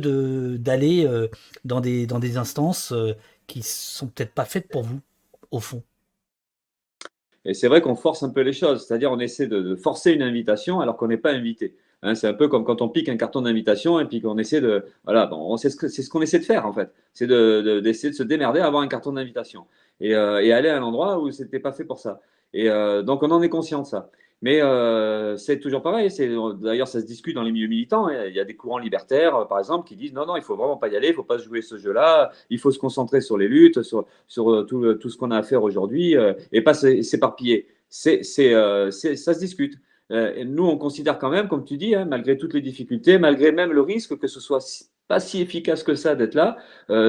d'aller 0.57 1.05
euh, 1.05 1.27
dans 1.65 1.81
des 1.81 2.07
dans 2.07 2.19
des 2.19 2.37
instances 2.37 2.91
euh, 2.91 3.13
qui 3.47 3.61
sont 3.63 4.07
peut-être 4.07 4.33
pas 4.33 4.45
faites 4.45 4.67
pour 4.67 4.83
vous 4.83 4.99
au 5.51 5.59
fond. 5.59 5.83
Et 7.45 7.53
c'est 7.53 7.67
vrai 7.67 7.81
qu'on 7.81 7.95
force 7.95 8.23
un 8.23 8.29
peu 8.29 8.41
les 8.41 8.51
choses, 8.51 8.85
c'est-à-dire 8.85 9.11
on 9.11 9.19
essaie 9.19 9.47
de, 9.47 9.75
forcer 9.75 10.11
une 10.11 10.21
invitation 10.21 10.81
alors 10.81 10.97
qu'on 10.97 11.07
n'est 11.07 11.17
pas 11.17 11.31
invité. 11.31 11.75
Hein, 12.03 12.13
c'est 12.13 12.27
un 12.27 12.33
peu 12.33 12.47
comme 12.47 12.65
quand 12.65 12.81
on 12.81 12.89
pique 12.89 13.09
un 13.09 13.17
carton 13.17 13.41
d'invitation 13.41 13.99
et 13.99 14.05
puis 14.05 14.21
qu'on 14.21 14.37
essaie 14.37 14.61
de 14.61 14.85
voilà, 15.05 15.25
bon, 15.27 15.55
c'est 15.57 15.69
ce 15.69 15.87
ce 15.87 16.09
qu'on 16.09 16.21
essaie 16.21 16.39
de 16.39 16.45
faire 16.45 16.65
en 16.65 16.73
fait, 16.73 16.91
c'est 17.13 17.27
de, 17.27 17.79
d'essayer 17.79 18.11
de, 18.11 18.15
se 18.15 18.23
démerder 18.23 18.59
à 18.59 18.67
avoir 18.67 18.83
un 18.83 18.87
carton 18.87 19.13
d'invitation 19.13 19.65
et, 20.01 20.13
euh, 20.13 20.43
et, 20.43 20.51
aller 20.51 20.69
à 20.69 20.77
un 20.77 20.83
endroit 20.83 21.19
où 21.19 21.31
c'était 21.31 21.59
pas 21.59 21.71
fait 21.71 21.85
pour 21.85 21.99
ça. 21.99 22.21
Et 22.53 22.69
donc 23.03 23.23
on 23.23 23.31
en 23.31 23.41
est 23.41 23.49
conscient 23.49 23.81
de 23.81 23.87
ça. 23.87 24.09
Mais 24.41 24.61
euh, 24.61 25.35
c'est 25.37 25.59
toujours 25.59 25.81
pareil. 25.81 26.09
D'ailleurs, 26.61 26.87
ça 26.87 27.01
se 27.01 27.05
discute 27.05 27.35
dans 27.35 27.41
les 27.41 27.51
milieux 27.51 27.67
militants. 27.67 28.07
Hein. 28.07 28.25
Il 28.27 28.35
y 28.35 28.39
a 28.39 28.45
des 28.45 28.55
courants 28.55 28.77
libertaires, 28.77 29.35
euh, 29.35 29.45
par 29.45 29.57
exemple, 29.57 29.87
qui 29.87 29.95
disent 29.95 30.13
non, 30.13 30.27
non, 30.27 30.35
il 30.35 30.43
faut 30.43 30.55
vraiment 30.55 30.77
pas 30.77 30.89
y 30.89 30.95
aller, 30.95 31.07
il 31.07 31.13
faut 31.15 31.23
pas 31.23 31.39
jouer 31.39 31.61
ce 31.63 31.77
jeu-là. 31.77 32.31
Il 32.51 32.59
faut 32.59 32.71
se 32.71 32.77
concentrer 32.77 33.21
sur 33.21 33.37
les 33.37 33.47
luttes, 33.47 33.81
sur, 33.81 34.05
sur 34.27 34.51
euh, 34.51 34.63
tout, 34.63 35.09
ce 35.09 35.17
qu'on 35.17 35.31
a 35.31 35.37
à 35.37 35.43
faire 35.43 35.63
aujourd'hui, 35.63 36.15
et 36.51 36.61
pas 36.61 36.73
s'éparpiller. 36.73 37.67
Ça 37.89 38.21
se 38.21 39.39
discute. 39.39 39.79
nous, 40.11 40.65
on 40.65 40.77
considère 40.77 41.17
quand 41.17 41.29
même, 41.29 41.47
comme 41.47 41.65
tu 41.65 41.77
dis, 41.77 41.95
hein, 41.95 42.05
malgré 42.05 42.37
toutes 42.37 42.53
les 42.53 42.61
difficultés, 42.61 43.17
malgré 43.17 43.51
même 43.51 43.71
le 43.71 43.81
risque 43.81 44.19
que 44.19 44.27
ce 44.27 44.39
soit 44.39 44.59
pas 45.07 45.19
si 45.19 45.41
efficace 45.41 45.83
que 45.83 45.95
ça 45.95 46.15
d'être 46.15 46.35
là, 46.35 46.57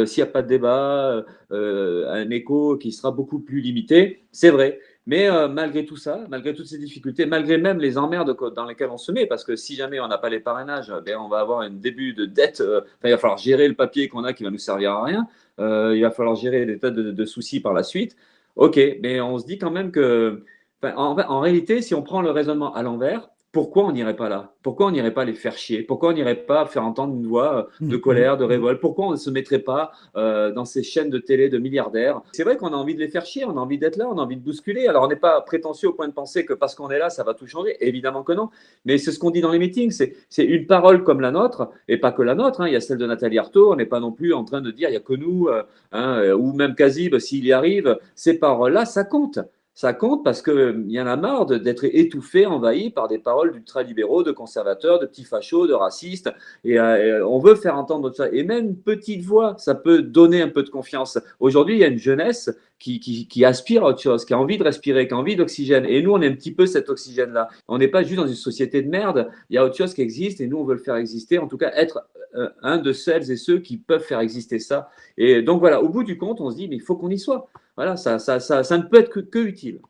s'il 0.07 0.23
n'y 0.23 0.29
a 0.29 0.33
pas 0.33 0.43
de 0.43 0.49
débat, 0.49 1.25
un 1.51 2.31
écho 2.31 2.79
qui 2.79 2.93
sera 2.93 3.11
beaucoup 3.11 3.41
plus 3.41 3.61
limité, 3.61 4.25
c'est 4.33 4.51
vrai. 4.51 4.81
Mais 5.09 5.27
euh, 5.27 5.49
malgré 5.49 5.87
tout 5.87 5.97
ça, 5.97 6.27
malgré 6.29 6.55
toutes 6.55 6.67
ces 6.67 6.77
difficultés, 6.77 7.25
malgré 7.25 7.57
même 7.57 7.79
les 7.79 7.97
emmerdes 7.97 8.37
dans 8.55 8.67
lesquelles 8.67 8.91
on 8.91 8.99
se 8.99 9.11
met, 9.11 9.25
parce 9.25 9.43
que 9.43 9.57
si 9.57 9.75
jamais 9.75 9.99
on 10.01 10.07
n'a 10.07 10.19
pas 10.19 10.29
les 10.29 10.39
parrainages, 10.39 10.93
ben 11.07 11.17
on 11.17 11.29
va 11.29 11.39
avoir 11.41 11.61
un 11.61 11.71
début 11.71 12.13
de 12.13 12.27
dette. 12.27 12.61
Euh, 12.61 12.83
il 13.03 13.11
va 13.11 13.17
falloir 13.17 13.39
gérer 13.39 13.67
le 13.69 13.75
papier 13.75 14.09
qu'on 14.09 14.25
a 14.25 14.35
qui 14.35 14.45
va 14.45 14.51
nous 14.51 14.59
servir 14.59 14.93
à 14.93 15.05
rien. 15.05 15.27
Euh, 15.61 15.97
il 15.97 16.03
va 16.03 16.11
falloir 16.11 16.37
gérer 16.37 16.67
des 16.67 16.79
tas 16.79 16.91
de, 16.91 17.25
soucis 17.25 17.61
par 17.61 17.73
la 17.73 17.85
suite. 17.85 18.17
Ok, 18.55 18.79
mais 19.01 19.19
on 19.23 19.39
se 19.39 19.47
dit 19.47 19.57
quand 19.57 19.71
même 19.71 19.93
que, 19.93 20.45
en 20.83 21.41
réalité, 21.41 21.81
si 21.81 21.95
on 21.95 22.03
prend 22.03 22.21
le 22.21 22.31
raisonnement 22.31 22.75
à 22.75 22.83
l'envers, 22.83 23.31
pourquoi 23.59 23.87
on 23.87 23.91
n'irait 23.91 24.15
pas 24.15 24.29
là? 24.29 24.53
Pourquoi 24.63 24.87
on 24.87 24.93
n'irait 24.93 25.13
pas 25.13 25.25
les 25.25 25.33
faire 25.33 25.57
chier? 25.57 25.83
Pourquoi 25.83 26.11
on 26.11 26.13
n'irait 26.13 26.37
pas 26.47 26.65
faire 26.67 26.85
entendre 26.85 27.13
une 27.17 27.27
voix 27.27 27.73
euh, 27.83 27.87
de 27.89 27.97
mm. 27.97 28.01
colère, 28.01 28.37
de 28.37 28.45
révolte? 28.45 28.81
Pourquoi 28.81 29.07
on 29.07 29.11
ne 29.11 29.17
se 29.17 29.31
mettrait 29.31 29.59
pas 29.59 29.91
euh, 30.15 30.53
dans 30.53 30.65
ces 30.65 30.85
chaînes 30.85 31.11
de 31.11 31.19
télé 31.19 31.49
de 31.49 31.59
milliardaires? 31.59 32.21
C'est 32.31 32.45
vrai 32.45 32.57
qu'on 32.57 32.69
a 32.69 32.77
envie 32.77 32.95
de 32.95 33.01
les 33.01 33.09
faire 33.09 33.27
chier, 33.27 33.45
on 33.45 33.57
a 33.57 33.61
envie 33.61 33.77
d'être 33.77 33.97
là, 33.97 34.09
on 34.09 34.17
a 34.17 34.23
envie 34.23 34.37
de 34.37 34.45
bousculer. 34.45 34.87
Alors 34.87 35.03
on 35.03 35.09
n'est 35.09 35.17
pas 35.17 35.41
prétentieux 35.41 35.89
au 35.89 35.93
point 35.93 36.07
de 36.07 36.13
penser 36.13 36.45
que 36.45 36.53
parce 36.53 36.77
qu'on 36.77 36.89
est 36.89 37.01
là, 37.01 37.11
ça 37.11 37.25
va 37.25 37.35
tout 37.35 37.49
changer. 37.49 37.77
Évidemment 37.81 38.23
que 38.23 38.33
non. 38.33 38.49
Mais 38.85 38.97
c'est 38.97 39.11
ce 39.11 39.19
qu'on 39.19 39.33
dit 39.33 39.41
dans 39.41 39.51
les 39.51 39.59
meetings. 39.59 40.07
C'est 40.29 40.45
une 40.45 40.69
parole 40.69 41.03
comme 41.03 41.21
la 41.21 41.33
nôtre, 41.33 41.69
et 41.89 41.97
pas 41.97 42.13
que 42.13 42.23
la 42.23 42.37
nôtre. 42.37 42.61
Hein. 42.61 42.69
Il 42.69 42.75
y 42.75 42.77
a 42.77 42.81
celle 42.81 42.99
de 42.99 43.07
Nathalie 43.07 43.41
Arthaud. 43.41 43.73
On 43.73 43.75
n'est 43.75 43.87
pas 43.87 43.99
non 43.99 44.13
plus 44.13 44.35
en 44.35 44.45
train 44.45 44.61
de 44.61 44.71
dire 44.71 44.89
il 44.89 44.93
n'y 44.93 44.99
a 44.99 45.01
que 45.01 45.15
nous, 45.15 45.49
euh, 45.49 45.65
hein, 45.91 46.33
ou 46.35 46.53
même 46.53 46.77
Kazib, 46.77 47.19
s'il 47.19 47.45
y 47.45 47.53
arrive. 47.53 47.99
Ces 48.15 48.39
paroles-là, 48.39 48.85
ça 48.85 49.03
compte 49.03 49.41
ça 49.79 49.93
compte 49.93 50.25
parce 50.25 50.43
qu'il 50.43 50.87
y 50.89 51.01
en 51.01 51.07
a 51.07 51.15
marre 51.15 51.47
d'être 51.47 51.85
étouffé, 51.85 52.47
envahi 52.47 52.91
par 52.91 53.07
des 53.07 53.21
paroles 53.21 53.53
d'ultralibéraux, 53.53 54.25
de 54.25 54.33
conservateurs, 54.33 54.99
de 54.99 55.07
petits 55.07 55.23
fachos, 55.23 55.69
de 55.69 55.73
racistes. 55.73 56.29
Et, 56.65 56.81
euh, 56.81 57.25
on 57.25 57.39
veut 57.39 57.55
faire 57.55 57.77
entendre 57.77 58.13
ça. 58.13 58.29
Et 58.33 58.43
même 58.43 58.75
petite 58.75 59.23
voix, 59.23 59.55
ça 59.57 59.77
peut 59.77 60.03
donner 60.03 60.43
un 60.43 60.49
peu 60.49 60.65
de 60.65 60.69
confiance. 60.69 61.21
Aujourd'hui, 61.39 61.77
il 61.77 61.79
y 61.79 61.85
a 61.85 61.87
une 61.87 61.99
jeunesse 61.99 62.51
qui, 62.79 63.01
qui, 63.01 63.45
aspire 63.45 63.85
à 63.85 63.89
autre 63.89 64.01
chose, 64.01 64.25
qui 64.25 64.35
a 64.35 64.39
envie 64.39 64.57
de 64.57 64.65
respirer, 64.65 65.09
qui 65.09 65.15
a 65.15 65.17
envie 65.17 65.37
d'oxygène. 65.37 65.85
Et 65.85 66.01
nous, 66.03 66.13
on 66.13 66.23
est 66.23 66.29
un 66.29 66.35
petit 66.35 66.53
peu 66.53 66.67
cet 66.67 66.89
oxygène-là. 66.89 67.49
On 67.67 67.79
n'est 67.79 67.89
pas 67.89 68.03
juste 68.03 68.21
dans 68.21 68.27
une 68.27 68.35
société 68.35 68.83
de 68.83 68.89
merde. 68.89 69.29
Il 69.51 69.57
y 69.57 69.59
a 69.59 69.65
autre 69.65 69.77
chose 69.77 69.95
qui 69.95 70.03
existe 70.03 70.41
et 70.41 70.47
nous, 70.47 70.59
on 70.59 70.65
veut 70.65 70.75
le 70.75 70.81
faire 70.81 70.97
exister. 70.97 71.39
En 71.39 71.49
tout 71.49 71.59
cas, 71.59 71.73
être 71.75 72.07
euh, 72.35 72.49
un 72.63 72.79
de 72.79 72.93
celles 72.93 73.31
et 73.31 73.37
ceux 73.37 73.59
qui 73.59 73.79
peuvent 73.79 74.03
faire 74.03 74.21
exister 74.21 74.59
ça. 74.59 74.91
Et 75.17 75.43
donc 75.43 75.61
voilà, 75.61 75.83
au 75.83 75.89
bout 75.89 76.05
du 76.05 76.19
compte, 76.19 76.41
on 76.41 76.51
se 76.51 76.57
dit, 76.57 76.69
mais 76.69 76.77
il 76.77 76.83
faut 76.83 76.97
qu'on 76.97 77.11
y 77.11 77.19
soit. 77.19 77.49
Voilà, 77.77 77.97
ça, 77.97 78.19
ça, 78.19 78.39
ça, 78.39 78.63
ça, 78.63 78.79
ne 78.79 78.83
peut 78.83 79.01
être 79.01 79.21
que, 79.23 79.39
utile. 79.39 79.81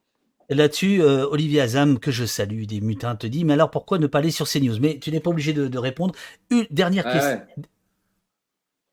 Là-dessus, 0.48 1.02
euh, 1.02 1.26
Olivier 1.26 1.60
Azam, 1.60 1.98
que 1.98 2.10
je 2.10 2.24
salue, 2.24 2.64
des 2.64 2.80
mutins, 2.80 3.16
te 3.16 3.26
dit, 3.26 3.44
mais 3.44 3.52
alors 3.54 3.70
pourquoi 3.70 3.98
ne 3.98 4.06
pas 4.06 4.18
aller 4.18 4.30
sur 4.30 4.48
CNews? 4.48 4.78
Mais 4.80 4.98
tu 4.98 5.10
n'es 5.10 5.20
pas 5.20 5.30
obligé 5.30 5.52
de, 5.52 5.78
répondre. 5.78 6.14
Une 6.50 6.66
dernière 6.70 7.04
question. 7.04 7.40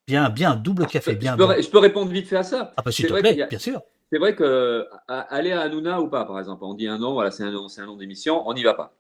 Bien, 0.08 0.30
bien, 0.30 0.56
double 0.56 0.86
café, 0.86 1.14
je, 1.14 1.18
bien, 1.18 1.36
je 1.36 1.70
peux, 1.70 1.80
répondre 1.80 2.12
vite 2.12 2.28
fait 2.28 2.36
à 2.36 2.44
ça. 2.44 2.74
Ah 2.78 2.84
bah 2.84 2.92
s'il 2.92 3.08
te 3.08 3.14
plaît, 3.14 3.48
bien 3.50 3.60
sûr. 3.60 3.82
C'est 4.12 4.20
vrai 4.20 4.36
que 4.36 4.88
aller 5.08 5.52
à 5.52 5.62
Hanouna 5.62 6.00
ou 6.00 6.10
pas, 6.10 6.26
par 6.26 6.38
exemple, 6.38 6.64
on 6.64 6.76
dit 6.76 6.88
un 6.88 7.00
nom, 7.00 7.14
voilà, 7.14 7.32
c'est 7.32 7.44
un 7.44 7.52
nom, 7.52 7.68
c'est 7.68 7.82
un 7.82 7.88
nom 7.88 7.98
d'émission, 7.98 8.48
on 8.48 8.54
n'y 8.54 8.64
va 8.64 8.76
pas. 8.76 8.94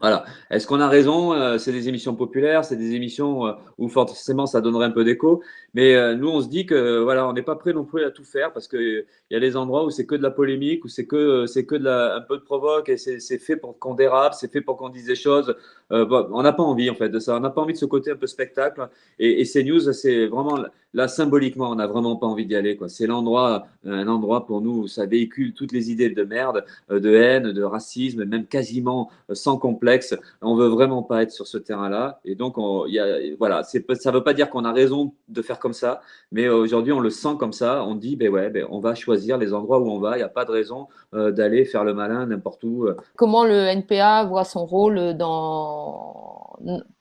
Voilà. 0.00 0.24
Est-ce 0.50 0.66
qu'on 0.66 0.80
a 0.80 0.88
raison 0.88 1.34
euh, 1.34 1.58
C'est 1.58 1.70
des 1.70 1.88
émissions 1.88 2.14
populaires, 2.14 2.64
c'est 2.64 2.76
des 2.76 2.94
émissions 2.94 3.46
euh, 3.46 3.52
où 3.76 3.88
forcément 3.88 4.46
ça 4.46 4.62
donnerait 4.62 4.86
un 4.86 4.90
peu 4.90 5.04
d'écho. 5.04 5.42
Mais 5.74 5.94
euh, 5.94 6.14
nous, 6.14 6.28
on 6.28 6.40
se 6.40 6.48
dit 6.48 6.64
que 6.64 7.00
voilà, 7.00 7.28
on 7.28 7.34
n'est 7.34 7.42
pas 7.42 7.56
prêt 7.56 7.74
non 7.74 7.84
plus 7.84 8.02
à 8.04 8.10
tout 8.10 8.24
faire 8.24 8.52
parce 8.54 8.68
qu'il 8.68 9.04
y 9.30 9.36
a 9.36 9.40
des 9.40 9.54
endroits 9.54 9.84
où 9.84 9.90
c'est 9.90 10.06
que 10.06 10.14
de 10.14 10.22
la 10.22 10.30
polémique, 10.30 10.84
où 10.86 10.88
c'est 10.88 11.06
que 11.06 11.44
c'est 11.46 11.66
que 11.66 11.74
de 11.74 11.84
la, 11.84 12.16
un 12.16 12.20
peu 12.22 12.38
de 12.38 12.42
provoque 12.42 12.88
et 12.88 12.96
c'est 12.96 13.38
fait 13.38 13.56
pour 13.56 13.78
qu'on 13.78 13.94
dérape, 13.94 14.32
c'est 14.34 14.50
fait 14.50 14.62
pour 14.62 14.78
qu'on 14.78 14.88
dise 14.88 15.06
des 15.06 15.14
choses. 15.14 15.54
on 15.90 16.42
n'a 16.42 16.52
pas 16.52 16.62
envie 16.62 16.88
en 16.88 16.94
fait 16.94 17.10
de 17.10 17.18
ça. 17.18 17.36
On 17.36 17.40
n'a 17.40 17.50
pas 17.50 17.60
envie 17.60 17.74
de 17.74 17.78
ce 17.78 17.86
côté 17.86 18.10
un 18.10 18.16
peu 18.16 18.26
spectacle. 18.26 18.88
Et, 19.18 19.42
et 19.42 19.44
CNews, 19.44 19.92
c'est 19.92 20.26
vraiment 20.26 20.58
là 20.94 21.08
symboliquement, 21.08 21.70
on 21.70 21.74
n'a 21.74 21.86
vraiment 21.86 22.16
pas 22.16 22.26
envie 22.26 22.46
d'y 22.46 22.56
aller. 22.56 22.78
C'est 22.88 23.06
l'endroit, 23.06 23.66
un 23.84 24.08
endroit 24.08 24.46
pour 24.46 24.62
nous 24.62 24.82
où 24.82 24.88
ça 24.88 25.06
véhicule 25.06 25.52
toutes 25.54 25.72
les 25.72 25.90
idées 25.90 26.10
de 26.10 26.24
merde, 26.24 26.64
de 26.90 27.14
haine, 27.14 27.52
de 27.52 27.62
racisme, 27.62 28.24
même 28.24 28.46
quasiment 28.46 29.10
sans 29.32 29.58
complexe 29.58 29.81
complexe. 29.82 30.14
On 30.40 30.54
veut 30.54 30.68
vraiment 30.68 31.02
pas 31.02 31.22
être 31.22 31.32
sur 31.32 31.46
ce 31.46 31.58
terrain-là. 31.58 32.20
Et 32.24 32.34
donc, 32.34 32.56
on, 32.56 32.86
y 32.86 32.98
a, 33.00 33.34
voilà, 33.38 33.64
ça 33.64 33.78
ne 33.78 34.10
veut 34.12 34.22
pas 34.22 34.32
dire 34.32 34.48
qu'on 34.48 34.64
a 34.64 34.72
raison 34.72 35.14
de 35.28 35.42
faire 35.42 35.58
comme 35.58 35.72
ça, 35.72 36.00
mais 36.30 36.48
aujourd'hui, 36.48 36.92
on 36.92 37.00
le 37.00 37.10
sent 37.10 37.36
comme 37.38 37.52
ça. 37.52 37.84
On 37.84 37.96
dit, 37.96 38.16
ben 38.16 38.28
ouais, 38.28 38.50
ben, 38.50 38.66
on 38.70 38.78
va 38.78 38.94
choisir 38.94 39.38
les 39.38 39.52
endroits 39.52 39.80
où 39.80 39.90
on 39.90 39.98
va. 39.98 40.16
Il 40.16 40.18
n'y 40.18 40.24
a 40.24 40.28
pas 40.28 40.44
de 40.44 40.52
raison 40.52 40.86
euh, 41.14 41.32
d'aller 41.32 41.64
faire 41.64 41.84
le 41.84 41.94
malin 41.94 42.26
n'importe 42.26 42.62
où. 42.64 42.86
Euh. 42.86 42.96
Comment 43.16 43.44
le 43.44 43.66
NPA 43.66 44.24
voit 44.24 44.44
son 44.44 44.64
rôle 44.64 45.16
dans, 45.16 46.56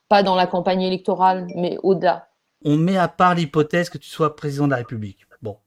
pas 0.09 0.23
dans 0.23 0.35
la 0.35 0.47
campagne 0.47 0.81
électorale, 0.81 1.47
mais 1.55 1.77
au-delà? 1.83 2.27
On 2.63 2.77
met 2.77 2.97
à 2.97 3.07
part 3.07 3.35
l'hypothèse 3.35 3.89
que 3.89 3.97
tu 3.97 4.09
sois 4.09 4.35
président 4.35 4.65
de 4.65 4.71
la 4.71 4.77
République. 4.77 5.27
Bon, 5.41 5.57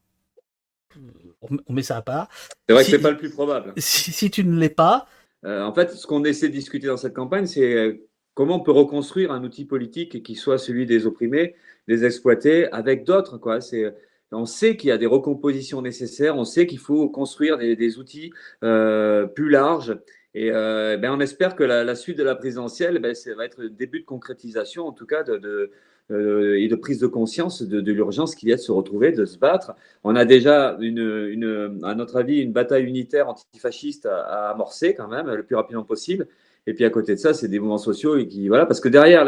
on 1.66 1.72
met 1.72 1.82
ça 1.82 1.96
à 1.96 2.02
part. 2.02 2.28
C'est 2.68 2.74
vrai 2.74 2.84
que 2.84 2.90
que 2.90 2.96
c'est 2.96 3.02
pas 3.02 3.10
le 3.10 3.16
plus 3.16 3.30
probable. 3.30 3.72
Si, 3.76 4.12
si 4.12 4.30
tu 4.30 4.44
ne 4.44 4.58
l'es 4.58 4.68
pas, 4.68 5.06
euh, 5.06 5.13
en 5.44 5.72
fait, 5.74 5.90
ce 5.92 6.06
qu'on 6.06 6.24
essaie 6.24 6.48
de 6.48 6.52
discuter 6.52 6.86
dans 6.86 6.96
cette 6.96 7.14
campagne, 7.14 7.46
c'est 7.46 7.74
euh, 7.74 8.08
comment 8.34 8.56
on 8.56 8.60
peut 8.60 8.72
reconstruire 8.72 9.30
un 9.30 9.44
outil 9.44 9.64
politique 9.64 10.22
qui 10.22 10.34
soit 10.34 10.58
celui 10.58 10.86
des 10.86 11.06
opprimés, 11.06 11.54
des 11.88 12.04
exploités, 12.04 12.70
avec 12.72 13.04
d'autres. 13.04 13.38
C'est, 13.60 13.94
on 14.32 14.46
sait 14.46 14.76
qu'il 14.76 14.88
y 14.88 14.92
a 14.92 14.98
des 14.98 15.06
recompositions 15.06 15.82
nécessaires, 15.82 16.36
on 16.36 16.44
sait 16.44 16.66
qu'il 16.66 16.78
faut 16.78 17.08
construire 17.08 17.58
des, 17.58 17.98
outils 17.98 18.32
euh, 18.62 19.26
plus 19.26 19.50
larges. 19.50 19.98
Et 20.34 20.50
euh, 20.50 20.96
ben 20.96 21.12
on 21.12 21.20
espère 21.20 21.54
que 21.54 21.62
la, 21.62 21.94
suite 21.94 22.18
de 22.18 22.24
la 22.24 22.34
présidentielle, 22.34 22.98
ben, 22.98 23.14
ça 23.14 23.34
va 23.34 23.44
être 23.44 23.60
le 23.60 23.70
début 23.70 24.00
de 24.00 24.04
concrétisation, 24.04 24.86
en 24.86 24.92
tout 24.92 25.06
cas, 25.06 25.22
de, 25.22 25.70
euh, 26.10 26.58
et 26.58 26.66
de 26.66 26.74
prise 26.74 26.98
de 26.98 27.06
conscience 27.06 27.62
de, 27.62 27.92
l'urgence 27.92 28.34
qu'il 28.34 28.48
y 28.48 28.52
a 28.52 28.56
de 28.56 28.60
se 28.60 28.72
retrouver, 28.72 29.12
de 29.12 29.24
se 29.24 29.38
battre. 29.38 29.74
On 30.02 30.16
a 30.16 30.24
déjà, 30.24 30.76
une, 30.80 31.80
à 31.84 31.94
notre 31.94 32.16
avis, 32.16 32.40
une 32.40 32.52
bataille 32.52 32.84
unitaire 32.84 33.28
antifasciste 33.28 34.06
à 34.06 34.50
amorcer 34.50 34.94
quand 34.94 35.08
même, 35.08 35.30
le 35.30 35.44
plus 35.44 35.56
rapidement 35.56 35.84
possible. 35.84 36.26
Et 36.66 36.74
puis 36.74 36.84
à 36.84 36.90
côté 36.90 37.14
de 37.14 37.20
ça, 37.20 37.32
c'est 37.34 37.48
des 37.48 37.58
mouvements 37.58 37.78
sociaux 37.78 38.16
et 38.16 38.26
qui 38.26 38.48
voilà 38.48 38.66
parce 38.66 38.80
que 38.80 38.88
derrière 38.88 39.24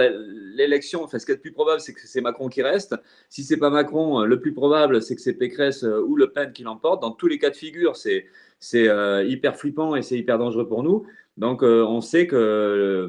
l'élection, 0.56 1.04
enfin, 1.04 1.18
ce 1.18 1.26
qui 1.26 1.32
est 1.32 1.36
le 1.36 1.40
plus 1.40 1.52
probable, 1.52 1.80
c'est 1.80 1.92
que 1.92 2.00
c'est 2.04 2.20
Macron 2.20 2.48
qui 2.48 2.62
reste. 2.62 2.94
Si 3.28 3.44
c'est 3.44 3.56
pas 3.56 3.70
Macron, 3.70 4.24
le 4.24 4.40
plus 4.40 4.52
probable, 4.52 5.02
c'est 5.02 5.14
que 5.14 5.22
c'est 5.22 5.34
Pécresse 5.34 5.84
euh, 5.84 6.00
ou 6.00 6.16
Le 6.16 6.32
Pen 6.32 6.52
qui 6.52 6.62
l'emporte. 6.62 7.02
Dans 7.02 7.10
tous 7.12 7.26
les 7.26 7.38
cas 7.38 7.50
de 7.50 7.56
figure, 7.56 7.96
c'est 7.96 8.26
c'est 8.58 8.88
euh, 8.88 9.22
hyper 9.24 9.56
flippant 9.56 9.96
et 9.96 10.02
c'est 10.02 10.16
hyper 10.16 10.38
dangereux 10.38 10.66
pour 10.66 10.82
nous. 10.82 11.06
Donc, 11.36 11.62
euh, 11.62 11.84
on 11.84 12.00
sait 12.00 12.26
qu'on 12.26 12.36
euh, 12.36 13.08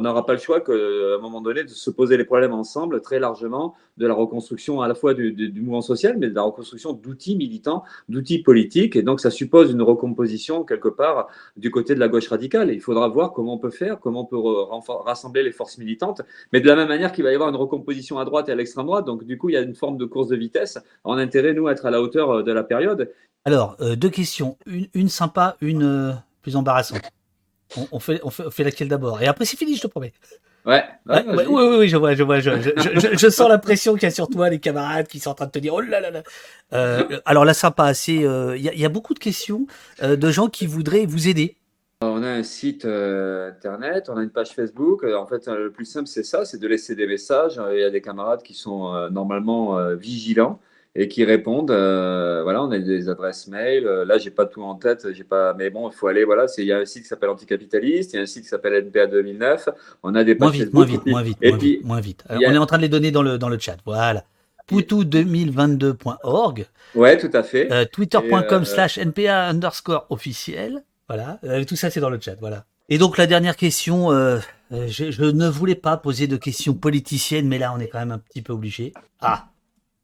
n'aura 0.00 0.26
pas 0.26 0.32
le 0.32 0.40
choix 0.40 0.60
qu'à 0.60 0.72
un 0.72 1.20
moment 1.20 1.40
donné 1.40 1.62
de 1.62 1.68
se 1.68 1.90
poser 1.90 2.16
les 2.16 2.24
problèmes 2.24 2.52
ensemble 2.52 3.00
très 3.00 3.20
largement 3.20 3.76
de 3.98 4.06
la 4.08 4.14
reconstruction 4.14 4.82
à 4.82 4.88
la 4.88 4.96
fois 4.96 5.14
du, 5.14 5.32
du, 5.32 5.60
mouvement 5.60 5.80
social, 5.80 6.16
mais 6.18 6.28
de 6.28 6.34
la 6.34 6.42
reconstruction 6.42 6.92
d'outils 6.92 7.36
militants, 7.36 7.84
d'outils 8.08 8.42
politiques. 8.42 8.96
Et 8.96 9.02
donc, 9.02 9.20
ça 9.20 9.30
suppose 9.30 9.70
une 9.70 9.82
recomposition 9.82 10.64
quelque 10.64 10.88
part 10.88 11.28
du 11.56 11.70
côté 11.70 11.94
de 11.94 12.00
la 12.00 12.08
gauche 12.08 12.26
radicale. 12.26 12.72
il 12.72 12.80
faudra 12.80 13.06
voir 13.06 13.32
comment 13.32 13.54
on 13.54 13.58
peut 13.58 13.70
faire, 13.70 14.00
comment 14.00 14.22
on 14.22 14.82
peut 14.82 14.92
rassembler 15.04 15.44
les 15.44 15.52
forces 15.52 15.78
militantes, 15.78 16.22
mais 16.52 16.60
de 16.60 16.66
la 16.66 16.74
même 16.74 16.88
manière 16.88 17.12
qu'il 17.12 17.22
va 17.22 17.30
y 17.30 17.34
avoir 17.34 17.48
une 17.48 17.56
recomposition 17.56 18.18
à 18.18 18.24
droite 18.24 18.48
et 18.48 18.52
à 18.52 18.56
l'extrême 18.56 18.86
droite. 18.86 19.04
Donc, 19.04 19.22
du 19.22 19.38
coup, 19.38 19.50
il 19.50 19.52
y 19.52 19.56
a 19.56 19.62
une 19.62 19.76
forme 19.76 19.98
de 19.98 20.04
course 20.04 20.28
de 20.28 20.36
vitesse. 20.36 20.78
On 21.04 21.12
a 21.12 21.22
intérêt, 21.22 21.54
nous, 21.54 21.68
à 21.68 21.72
être 21.72 21.86
à 21.86 21.92
la 21.92 22.02
hauteur 22.02 22.42
de 22.42 22.52
la 22.52 22.64
période. 22.64 23.12
Alors, 23.44 23.76
deux 23.96 24.10
questions. 24.10 24.58
Une, 24.66 24.88
une 24.94 25.08
sympa, 25.08 25.56
une 25.60 26.20
plus 26.42 26.56
embarrassante. 26.56 27.08
On, 27.92 28.00
fait, 28.00 28.20
on, 28.24 28.30
fait, 28.30 28.64
laquelle 28.64 28.88
d'abord? 28.88 29.20
Et 29.20 29.26
après, 29.26 29.44
c'est 29.44 29.56
fini, 29.56 29.76
je 29.76 29.82
te 29.82 29.86
promets. 29.86 30.12
Ouais. 30.64 30.84
oui, 31.06 31.44
oui, 31.48 31.76
oui, 31.78 31.88
je 31.88 31.96
vois, 31.96 32.14
je 32.14 32.22
vois. 32.22 32.40
Je, 32.40 32.50
je, 33.16 33.28
sens 33.28 33.48
la 33.48 33.58
pression 33.58 33.94
qu'il 33.94 34.02
y 34.04 34.06
a 34.06 34.10
sur 34.10 34.28
toi, 34.28 34.50
les 34.50 34.58
camarades 34.58 35.06
qui 35.06 35.18
sont 35.18 35.30
en 35.30 35.34
train 35.34 35.46
de 35.46 35.50
te 35.50 35.58
dire 35.58 35.74
oh 35.74 35.80
là 35.80 36.00
là 36.00 36.10
là. 36.10 36.22
Euh, 36.72 37.20
alors 37.24 37.44
là, 37.44 37.54
sympa, 37.54 37.84
assez. 37.84 38.24
Euh, 38.24 38.56
il 38.56 38.62
y, 38.62 38.84
a 38.84 38.88
beaucoup 38.88 39.14
de 39.14 39.18
questions 39.18 39.66
euh, 40.02 40.16
de 40.16 40.30
gens 40.30 40.48
qui 40.48 40.66
voudraient 40.66 41.06
vous 41.06 41.28
aider. 41.28 41.56
On 42.02 42.22
a 42.22 42.28
un 42.28 42.42
site 42.42 42.84
internet, 42.84 44.08
on 44.08 44.16
a 44.16 44.22
une 44.22 44.30
page 44.30 44.50
Facebook. 44.50 45.04
En 45.04 45.26
fait, 45.26 45.46
le 45.48 45.70
plus 45.70 45.84
simple, 45.84 46.06
c'est 46.06 46.22
ça, 46.22 46.44
c'est 46.44 46.58
de 46.58 46.68
laisser 46.68 46.94
des 46.94 47.06
messages. 47.06 47.60
Il 47.72 47.80
y 47.80 47.84
a 47.84 47.90
des 47.90 48.02
camarades 48.02 48.42
qui 48.42 48.54
sont 48.54 49.08
normalement 49.10 49.94
vigilants 49.94 50.60
et 50.94 51.08
qui 51.08 51.24
répondent. 51.24 51.70
Euh, 51.70 52.42
voilà, 52.42 52.62
on 52.62 52.70
a 52.70 52.78
des 52.78 53.08
adresses 53.08 53.46
mail. 53.48 53.86
Euh, 53.86 54.04
là, 54.04 54.18
j'ai 54.18 54.30
pas 54.30 54.46
tout 54.46 54.62
en 54.62 54.74
tête, 54.74 55.12
j'ai 55.12 55.24
pas, 55.24 55.54
mais 55.54 55.70
bon, 55.70 55.88
il 55.88 55.94
faut 55.94 56.08
aller. 56.08 56.24
Voilà, 56.24 56.46
il 56.58 56.64
y 56.64 56.72
a 56.72 56.78
un 56.78 56.84
site 56.84 57.02
qui 57.02 57.08
s'appelle 57.08 57.30
Anticapitaliste, 57.30 58.12
il 58.12 58.16
y 58.16 58.18
a 58.18 58.22
un 58.22 58.26
site 58.26 58.42
qui 58.42 58.48
s'appelle 58.48 58.74
NPA 58.74 59.06
2009. 59.06 59.68
On 60.02 60.14
a 60.14 60.24
des 60.24 60.34
moins 60.34 60.50
vite, 60.50 60.72
moins 60.72 60.84
vite, 60.84 61.06
moins 61.06 61.22
vite, 61.22 61.38
moins 61.40 61.56
vite, 61.56 61.84
moins 61.84 62.00
vite. 62.00 62.24
on 62.28 62.40
est 62.40 62.58
en 62.58 62.66
train 62.66 62.78
de 62.78 62.82
les 62.82 62.88
donner 62.88 63.10
dans 63.10 63.22
le 63.22 63.38
dans 63.38 63.48
le 63.48 63.58
chat. 63.58 63.76
Voilà. 63.84 64.24
Poutou2022.org. 64.68 66.66
Ouais, 66.94 67.16
tout 67.16 67.30
à 67.32 67.42
fait. 67.42 67.72
Euh, 67.72 67.86
Twitter.com 67.90 68.64
slash 68.66 68.98
NPA 68.98 69.46
underscore 69.46 70.06
officiel. 70.10 70.82
Voilà. 71.08 71.40
tout 71.66 71.76
ça, 71.76 71.88
c'est 71.88 72.00
dans 72.00 72.10
le 72.10 72.20
chat. 72.20 72.34
Voilà. 72.38 72.64
Et 72.90 72.98
donc, 72.98 73.16
la 73.16 73.26
dernière 73.26 73.56
question, 73.56 74.10
je, 74.10 75.10
je, 75.10 75.24
ne 75.24 75.48
voulais 75.48 75.74
pas 75.74 75.96
poser 75.96 76.26
de 76.26 76.36
questions 76.36 76.74
politiciennes, 76.74 77.48
mais 77.48 77.58
là, 77.58 77.72
on 77.74 77.80
est 77.80 77.88
quand 77.88 77.98
même 77.98 78.10
un 78.10 78.18
petit 78.18 78.42
peu 78.42 78.52
obligé. 78.52 78.92
Ah, 79.22 79.48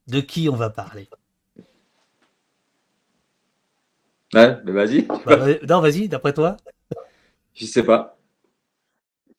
de 0.06 0.20
qui 0.20 0.48
on 0.48 0.56
va 0.56 0.70
parler? 0.70 1.08
Ouais, 4.34 4.58
mais 4.64 4.72
vas-y. 4.72 5.02
Bah, 5.02 5.46
non, 5.68 5.80
vas-y, 5.80 6.08
d'après 6.08 6.32
toi 6.32 6.56
Je 7.54 7.66
sais 7.66 7.82
pas. 7.82 8.18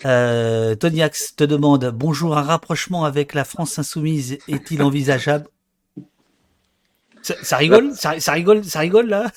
Euh, 0.05 0.75
Toniax 0.75 1.35
te 1.35 1.43
demande 1.43 1.85
Bonjour, 1.91 2.37
un 2.37 2.41
rapprochement 2.41 3.05
avec 3.05 3.33
la 3.33 3.45
France 3.45 3.79
insoumise 3.79 4.37
est-il 4.47 4.81
envisageable? 4.83 5.47
Ça, 7.21 7.57
rigole? 7.57 7.93
Ça, 7.95 8.31
rigole 8.31 8.63
Ça 8.63 8.79
rigole 8.79 9.07
là? 9.07 9.31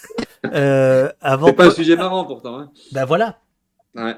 Euh, 0.46 1.10
C'est 1.20 1.52
pas 1.54 1.66
un 1.66 1.70
sujet 1.70 1.96
marrant 1.96 2.24
pourtant. 2.24 2.58
Hein. 2.58 2.72
Ben 2.92 3.04
voilà. 3.04 3.40
Ouais. 3.94 4.14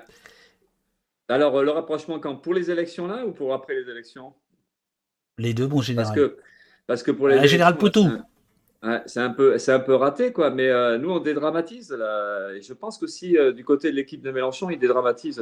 Alors, 1.28 1.56
euh, 1.56 1.62
le 1.62 1.70
rapprochement 1.70 2.18
quand? 2.18 2.36
Pour 2.36 2.52
les 2.52 2.70
élections 2.70 3.06
là 3.06 3.24
ou 3.24 3.32
pour 3.32 3.54
après 3.54 3.74
les 3.74 3.88
élections? 3.88 4.34
Les 5.38 5.54
deux, 5.54 5.66
bon 5.66 5.80
général. 5.80 6.06
Parce 6.06 6.16
que 6.16 6.38
parce 6.90 7.04
que 7.04 7.12
pour 7.12 7.28
les. 7.28 7.46
Général 7.46 7.76
Poutou. 7.76 8.04
c'est 9.06 9.20
un 9.20 9.30
peu, 9.30 9.56
un 9.64 9.78
peu 9.78 9.94
raté, 9.94 10.32
quoi. 10.32 10.50
Mais 10.50 10.68
euh, 10.70 10.98
nous, 10.98 11.10
on 11.10 11.20
dédramatise. 11.20 11.92
Et 11.92 12.62
je 12.62 12.72
pense 12.72 12.98
qu'aussi 12.98 13.38
euh, 13.38 13.52
du 13.52 13.64
côté 13.64 13.92
de 13.92 13.94
l'équipe 13.94 14.20
de 14.20 14.32
Mélenchon, 14.32 14.70
il 14.70 14.78
dédramatise 14.80 15.40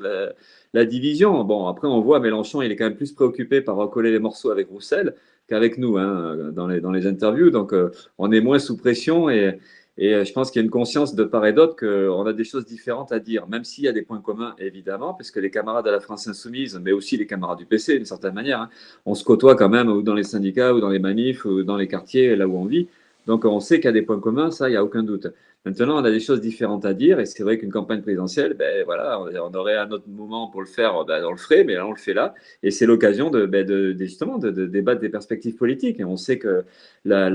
la, 0.74 0.84
division. 0.84 1.42
Bon, 1.44 1.66
après, 1.66 1.88
on 1.88 2.02
voit 2.02 2.20
Mélenchon, 2.20 2.60
il 2.60 2.70
est 2.70 2.76
quand 2.76 2.84
même 2.84 2.98
plus 2.98 3.12
préoccupé 3.12 3.62
par 3.62 3.76
recoller 3.76 4.10
les 4.10 4.18
morceaux 4.18 4.50
avec 4.50 4.68
Roussel 4.68 5.14
qu'avec 5.48 5.78
nous, 5.78 5.96
hein, 5.96 6.50
dans 6.52 6.68
les 6.68 6.82
dans 6.82 6.92
les 6.92 7.06
interviews. 7.06 7.48
Donc, 7.48 7.72
euh, 7.72 7.92
on 8.18 8.30
est 8.30 8.42
moins 8.42 8.58
sous 8.58 8.76
pression 8.76 9.30
et 9.30 9.58
et 9.98 10.14
euh, 10.14 10.24
je 10.24 10.32
pense 10.32 10.50
qu'il 10.50 10.60
y 10.60 10.62
a 10.62 10.64
une 10.64 10.70
conscience 10.70 11.16
de 11.16 11.24
part 11.24 11.44
et 11.44 11.52
d'autre 11.52 11.74
qu'on 11.74 12.24
a 12.24 12.32
des 12.32 12.44
choses 12.44 12.64
différentes 12.64 13.10
à 13.10 13.18
dire, 13.18 13.48
même 13.48 13.64
s'il 13.64 13.84
y 13.84 13.88
a 13.88 13.92
des 13.92 14.02
points 14.02 14.20
communs, 14.20 14.54
évidemment, 14.58 15.12
puisque 15.12 15.38
les 15.38 15.50
camarades 15.50 15.84
de 15.84 15.90
la 15.90 15.98
France 15.98 16.28
Insoumise, 16.28 16.80
mais 16.82 16.92
aussi 16.92 17.16
les 17.16 17.26
camarades 17.26 17.58
du 17.58 17.66
PC, 17.66 17.96
d'une 17.96 18.04
certaine 18.06 18.34
manière, 18.34 18.60
hein, 18.62 18.70
on 19.06 19.16
se 19.16 19.24
côtoie 19.24 19.56
quand 19.56 19.68
même 19.68 19.88
ou 19.88 20.02
dans 20.02 20.14
les 20.14 20.22
syndicats, 20.22 20.72
ou 20.72 20.80
dans 20.80 20.88
les 20.88 21.00
manifs, 21.00 21.44
ou 21.44 21.64
dans 21.64 21.76
les 21.76 21.88
quartiers, 21.88 22.36
là 22.36 22.46
où 22.46 22.56
on 22.56 22.64
vit. 22.64 22.88
Donc 23.28 23.44
on 23.44 23.60
sait 23.60 23.76
qu'il 23.76 23.84
y 23.84 23.88
a 23.88 23.92
des 23.92 24.02
points 24.02 24.18
communs, 24.18 24.50
ça, 24.50 24.68
il 24.68 24.72
n'y 24.72 24.76
a 24.76 24.82
aucun 24.82 25.02
doute. 25.02 25.28
Maintenant, 25.66 26.00
on 26.00 26.04
a 26.04 26.10
des 26.10 26.20
choses 26.20 26.40
différentes 26.40 26.86
à 26.86 26.94
dire, 26.94 27.20
et 27.20 27.26
c'est 27.26 27.42
vrai 27.42 27.58
qu'une 27.58 27.70
campagne 27.70 28.00
présidentielle, 28.00 28.54
ben 28.54 28.84
voilà, 28.86 29.20
on 29.20 29.54
aurait 29.54 29.76
un 29.76 29.90
autre 29.90 30.08
moment 30.08 30.48
pour 30.48 30.62
le 30.62 30.66
faire, 30.66 31.04
ben, 31.04 31.22
on 31.24 31.32
le 31.32 31.36
ferait, 31.36 31.64
mais 31.64 31.74
là, 31.74 31.86
on 31.86 31.90
le 31.90 31.98
fait 31.98 32.14
là, 32.14 32.32
et 32.62 32.70
c'est 32.70 32.86
l'occasion 32.86 33.28
de, 33.28 33.44
ben, 33.44 33.66
de, 33.66 33.94
justement 33.98 34.38
de, 34.38 34.50
débattre 34.50 35.02
des 35.02 35.10
perspectives 35.10 35.56
politiques. 35.56 36.00
Et 36.00 36.04
on 36.04 36.16
sait 36.16 36.38
que 36.38 36.64
la, 37.04 37.28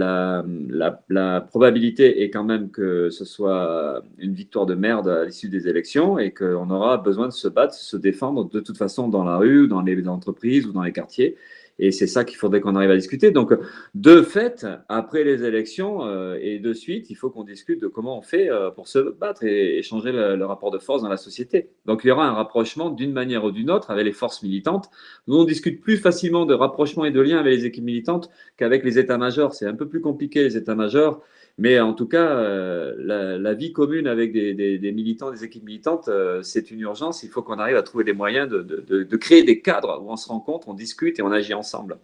la, 1.10 1.42
probabilité 1.42 2.24
est 2.24 2.32
quand 2.32 2.44
même 2.44 2.72
que 2.72 3.12
ce 3.12 3.24
soit 3.24 4.02
une 4.18 4.34
victoire 4.34 4.66
de 4.66 4.74
merde 4.74 5.08
à 5.10 5.26
l'issue 5.26 5.50
des 5.50 5.68
élections, 5.68 6.18
et 6.18 6.32
qu'on 6.32 6.72
aura 6.72 6.98
besoin 6.98 7.28
de 7.28 7.34
se 7.34 7.48
battre, 7.48 7.76
se 7.76 7.98
défendre 7.98 8.50
de 8.50 8.60
toute 8.62 8.78
façon 8.78 9.10
dans 9.10 9.26
la 9.26 9.38
rue, 9.38 9.68
dans 9.68 9.82
les 9.82 10.08
entreprises 10.08 10.66
ou 10.66 10.72
dans 10.72 10.84
les 10.84 10.94
quartiers. 10.94 11.36
Et 11.84 11.92
c'est 11.92 12.08
ça 12.08 12.24
qu'il 12.24 12.38
faudrait 12.38 12.62
qu'on 12.62 12.78
arrive 12.78 12.92
à 12.92 12.96
discuter. 12.96 13.32
Donc, 13.32 13.52
de 13.94 14.22
fait, 14.22 14.66
après 14.88 15.26
les 15.26 15.44
élections 15.44 16.06
euh, 16.06 16.40
et 16.42 16.60
de 16.60 16.72
suite, 16.72 17.10
il 17.10 17.16
faut 17.16 17.30
qu'on 17.30 17.44
discute 17.44 17.82
de 17.82 17.88
comment 17.90 18.18
on 18.18 18.22
fait 18.22 18.50
euh, 18.50 18.72
pour 18.72 18.88
se 18.88 19.00
battre 19.00 19.44
et, 19.44 19.82
changer 19.84 20.14
le, 20.14 20.46
rapport 20.46 20.72
de 20.72 20.80
force 20.80 21.02
dans 21.02 21.10
la 21.10 21.18
société. 21.18 21.72
Donc, 21.86 22.06
il 22.06 22.08
y 22.08 22.12
aura 22.12 22.26
un 22.26 22.32
rapprochement 22.32 22.90
d'une 22.90 23.12
manière 23.12 23.44
ou 23.44 23.52
d'une 23.52 23.70
autre 23.70 23.92
avec 23.92 24.06
les 24.06 24.14
forces 24.14 24.44
militantes. 24.44 24.90
Nous, 25.28 25.36
on 25.36 25.44
discute 25.44 25.82
plus 25.82 25.98
facilement 25.98 26.46
de 26.46 26.54
rapprochement 26.54 27.04
et 27.04 27.12
de 27.12 27.20
lien 27.20 27.38
avec 27.38 27.54
les 27.54 27.66
équipes 27.66 27.84
militantes 27.84 28.30
qu'avec 28.56 28.86
les 28.86 28.98
états-majors. 28.98 29.54
C'est 29.54 29.66
un 29.66 29.76
peu 29.76 29.90
plus 29.90 30.00
compliqué, 30.00 30.42
les 30.42 30.56
états-majors. 30.56 31.22
Mais 31.60 31.80
en 31.80 31.94
tout 31.94 32.08
cas, 32.08 32.30
euh, 32.38 33.38
la, 33.40 33.54
vie 33.54 33.74
commune 33.74 34.08
avec 34.08 34.34
des, 34.34 34.92
militants, 34.92 35.32
des 35.32 35.44
équipes 35.44 35.64
militantes, 35.64 36.08
euh, 36.08 36.42
c'est 36.42 36.72
une 36.72 36.80
urgence. 36.80 37.22
Il 37.24 37.30
faut 37.30 37.44
qu'on 37.44 37.60
arrive 37.60 37.78
à 37.78 37.84
trouver 37.84 38.04
des 38.04 38.14
moyens 38.14 38.50
de, 38.50 39.16
créer 39.18 39.44
des 39.44 39.62
cadres 39.62 40.02
où 40.04 40.12
on 40.12 40.16
se 40.16 40.28
rencontre, 40.28 40.68
on 40.68 40.74
discute 40.74 41.20
et 41.20 41.22
on 41.22 41.32
agit 41.32 41.54
ensemble. 41.54 42.00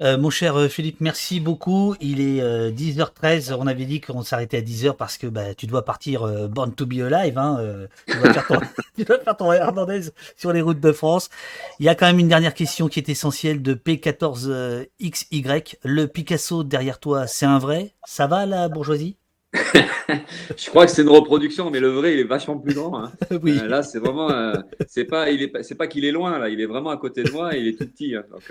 Euh, 0.00 0.16
mon 0.16 0.30
cher 0.30 0.56
euh, 0.56 0.68
Philippe, 0.68 1.00
merci 1.00 1.38
beaucoup. 1.38 1.94
Il 2.00 2.20
est 2.20 2.40
10h13. 2.70 3.52
Euh, 3.52 3.56
On 3.58 3.66
avait 3.66 3.84
dit 3.84 4.00
qu'on 4.00 4.22
s'arrêtait 4.22 4.56
à 4.56 4.62
10h 4.62 4.96
parce 4.96 5.18
que 5.18 5.26
bah, 5.26 5.54
tu 5.54 5.66
dois 5.66 5.84
partir 5.84 6.48
Born 6.48 6.74
to 6.74 6.86
be 6.86 7.00
alive. 7.00 7.36
Hein, 7.36 7.86
tu, 8.06 8.16
dois 8.16 8.32
faire 8.32 8.46
ton, 8.46 8.60
tu 8.96 9.04
dois 9.04 9.18
faire 9.18 9.36
ton 9.36 9.52
Hernandez 9.52 10.08
sur 10.36 10.52
les 10.52 10.62
routes 10.62 10.80
de 10.80 10.92
France. 10.92 11.28
Il 11.78 11.86
y 11.86 11.90
a 11.90 11.94
quand 11.94 12.06
même 12.06 12.18
une 12.18 12.28
dernière 12.28 12.54
question 12.54 12.88
qui 12.88 13.00
est 13.00 13.10
essentielle 13.10 13.60
de 13.60 13.74
P14XY. 13.74 15.76
Le 15.84 16.06
Picasso 16.06 16.64
derrière 16.64 16.98
toi, 16.98 17.26
c'est 17.26 17.46
un 17.46 17.58
vrai? 17.58 17.92
Ça 18.04 18.26
va 18.26 18.46
la 18.46 18.70
bourgeoisie? 18.70 19.18
Je 20.56 20.70
crois 20.70 20.86
que 20.86 20.92
c'est 20.92 21.02
une 21.02 21.10
reproduction, 21.10 21.70
mais 21.70 21.78
le 21.78 21.88
vrai, 21.88 22.14
il 22.14 22.20
est 22.20 22.24
vachement 22.24 22.58
plus 22.58 22.72
grand. 22.72 22.98
Hein. 22.98 23.12
oui. 23.42 23.60
là, 23.68 23.82
c'est 23.82 23.98
vraiment, 23.98 24.54
c'est 24.86 25.04
pas, 25.04 25.30
il 25.30 25.42
est, 25.42 25.62
c'est 25.62 25.74
pas 25.74 25.86
qu'il 25.86 26.06
est 26.06 26.12
loin 26.12 26.38
là, 26.38 26.48
il 26.48 26.62
est 26.62 26.66
vraiment 26.66 26.88
à 26.88 26.96
côté 26.96 27.22
de 27.22 27.30
moi 27.30 27.54
et 27.54 27.60
il 27.60 27.68
est 27.68 27.78
tout 27.78 27.86
petit. 27.86 28.16
Hein. 28.16 28.24
donc, 28.30 28.50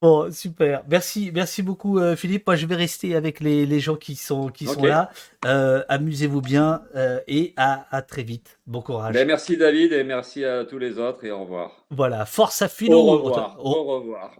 Bon, 0.00 0.30
super. 0.30 0.84
Merci, 0.88 1.32
merci 1.34 1.60
beaucoup, 1.60 1.98
euh, 1.98 2.14
Philippe. 2.14 2.46
Moi, 2.46 2.54
je 2.54 2.66
vais 2.66 2.76
rester 2.76 3.16
avec 3.16 3.40
les, 3.40 3.66
les 3.66 3.80
gens 3.80 3.96
qui 3.96 4.14
sont, 4.14 4.48
qui 4.48 4.66
sont 4.66 4.84
là. 4.84 5.10
Euh, 5.44 5.82
Amusez-vous 5.88 6.40
bien 6.40 6.82
euh, 6.94 7.18
et 7.26 7.52
à, 7.56 7.84
à, 7.90 8.02
très 8.02 8.22
vite. 8.22 8.60
Bon 8.66 8.80
courage. 8.80 9.12
Ben, 9.12 9.26
merci, 9.26 9.56
David, 9.56 9.92
et 9.92 10.04
merci 10.04 10.44
à 10.44 10.64
tous 10.64 10.78
les 10.78 11.00
autres, 11.00 11.24
et 11.24 11.32
au 11.32 11.40
revoir. 11.40 11.84
Voilà, 11.90 12.26
force 12.26 12.62
à 12.62 12.68
Philo. 12.68 12.96
Au 12.96 13.18
revoir. 13.18 13.56
Au, 13.58 13.84
revoir. 13.84 14.36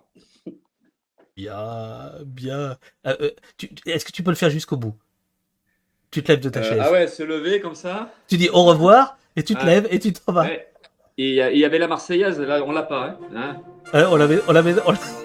Bien, 1.36 2.12
bien. 2.24 2.76
Est-ce 3.84 4.04
que 4.04 4.12
tu 4.12 4.22
peux 4.22 4.30
le 4.30 4.36
faire 4.36 4.50
jusqu'au 4.50 4.76
bout? 4.76 4.94
Tu 6.12 6.22
te 6.22 6.30
lèves 6.30 6.40
de 6.40 6.50
ta 6.50 6.62
chaise. 6.62 6.80
Ah 6.80 6.92
ouais, 6.92 7.08
se 7.08 7.22
lever 7.24 7.60
comme 7.60 7.74
ça? 7.74 8.12
Tu 8.28 8.36
dis 8.36 8.48
au 8.48 8.62
revoir, 8.62 9.18
et 9.34 9.42
tu 9.42 9.56
te 9.56 9.66
lèves, 9.66 9.88
et 9.90 9.98
tu 9.98 10.12
t'en 10.12 10.32
vas. 10.32 10.48
Et 11.20 11.30
il 11.30 11.58
y 11.58 11.64
avait 11.64 11.78
la 11.78 11.88
Marseillaise, 11.88 12.38
là, 12.40 12.62
on 12.64 12.70
l'a 12.70 12.84
pas. 12.84 13.18
Hein, 13.34 13.56
hein 13.92 14.06
on 14.08 14.14
l'avait. 14.14 14.40
On, 14.46 14.52
l'avait, 14.52 14.76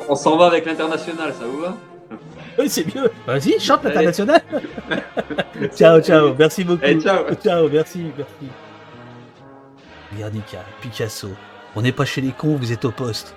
on... 0.09 0.15
s'en 0.15 0.37
va 0.37 0.47
avec 0.47 0.65
l'international, 0.65 1.31
ça 1.33 1.45
vous 1.45 1.59
va 1.59 1.77
Oui, 2.57 2.67
c'est 2.67 2.83
mieux. 2.95 3.11
Vas-y, 3.27 3.59
chante 3.59 3.83
l'international. 3.83 4.41
ciao, 5.75 6.01
ciao. 6.01 6.33
Merci 6.37 6.63
beaucoup. 6.63 6.99
ciao. 6.99 7.25
Ciao, 7.43 7.69
merci, 7.69 8.05
merci. 8.17 8.51
Guernica, 10.17 10.65
Picasso. 10.81 11.29
On 11.75 11.83
n'est 11.83 11.91
pas 11.91 12.05
chez 12.05 12.21
les 12.21 12.31
cons, 12.31 12.55
vous 12.55 12.71
êtes 12.71 12.85
au 12.85 12.91
poste. 12.91 13.35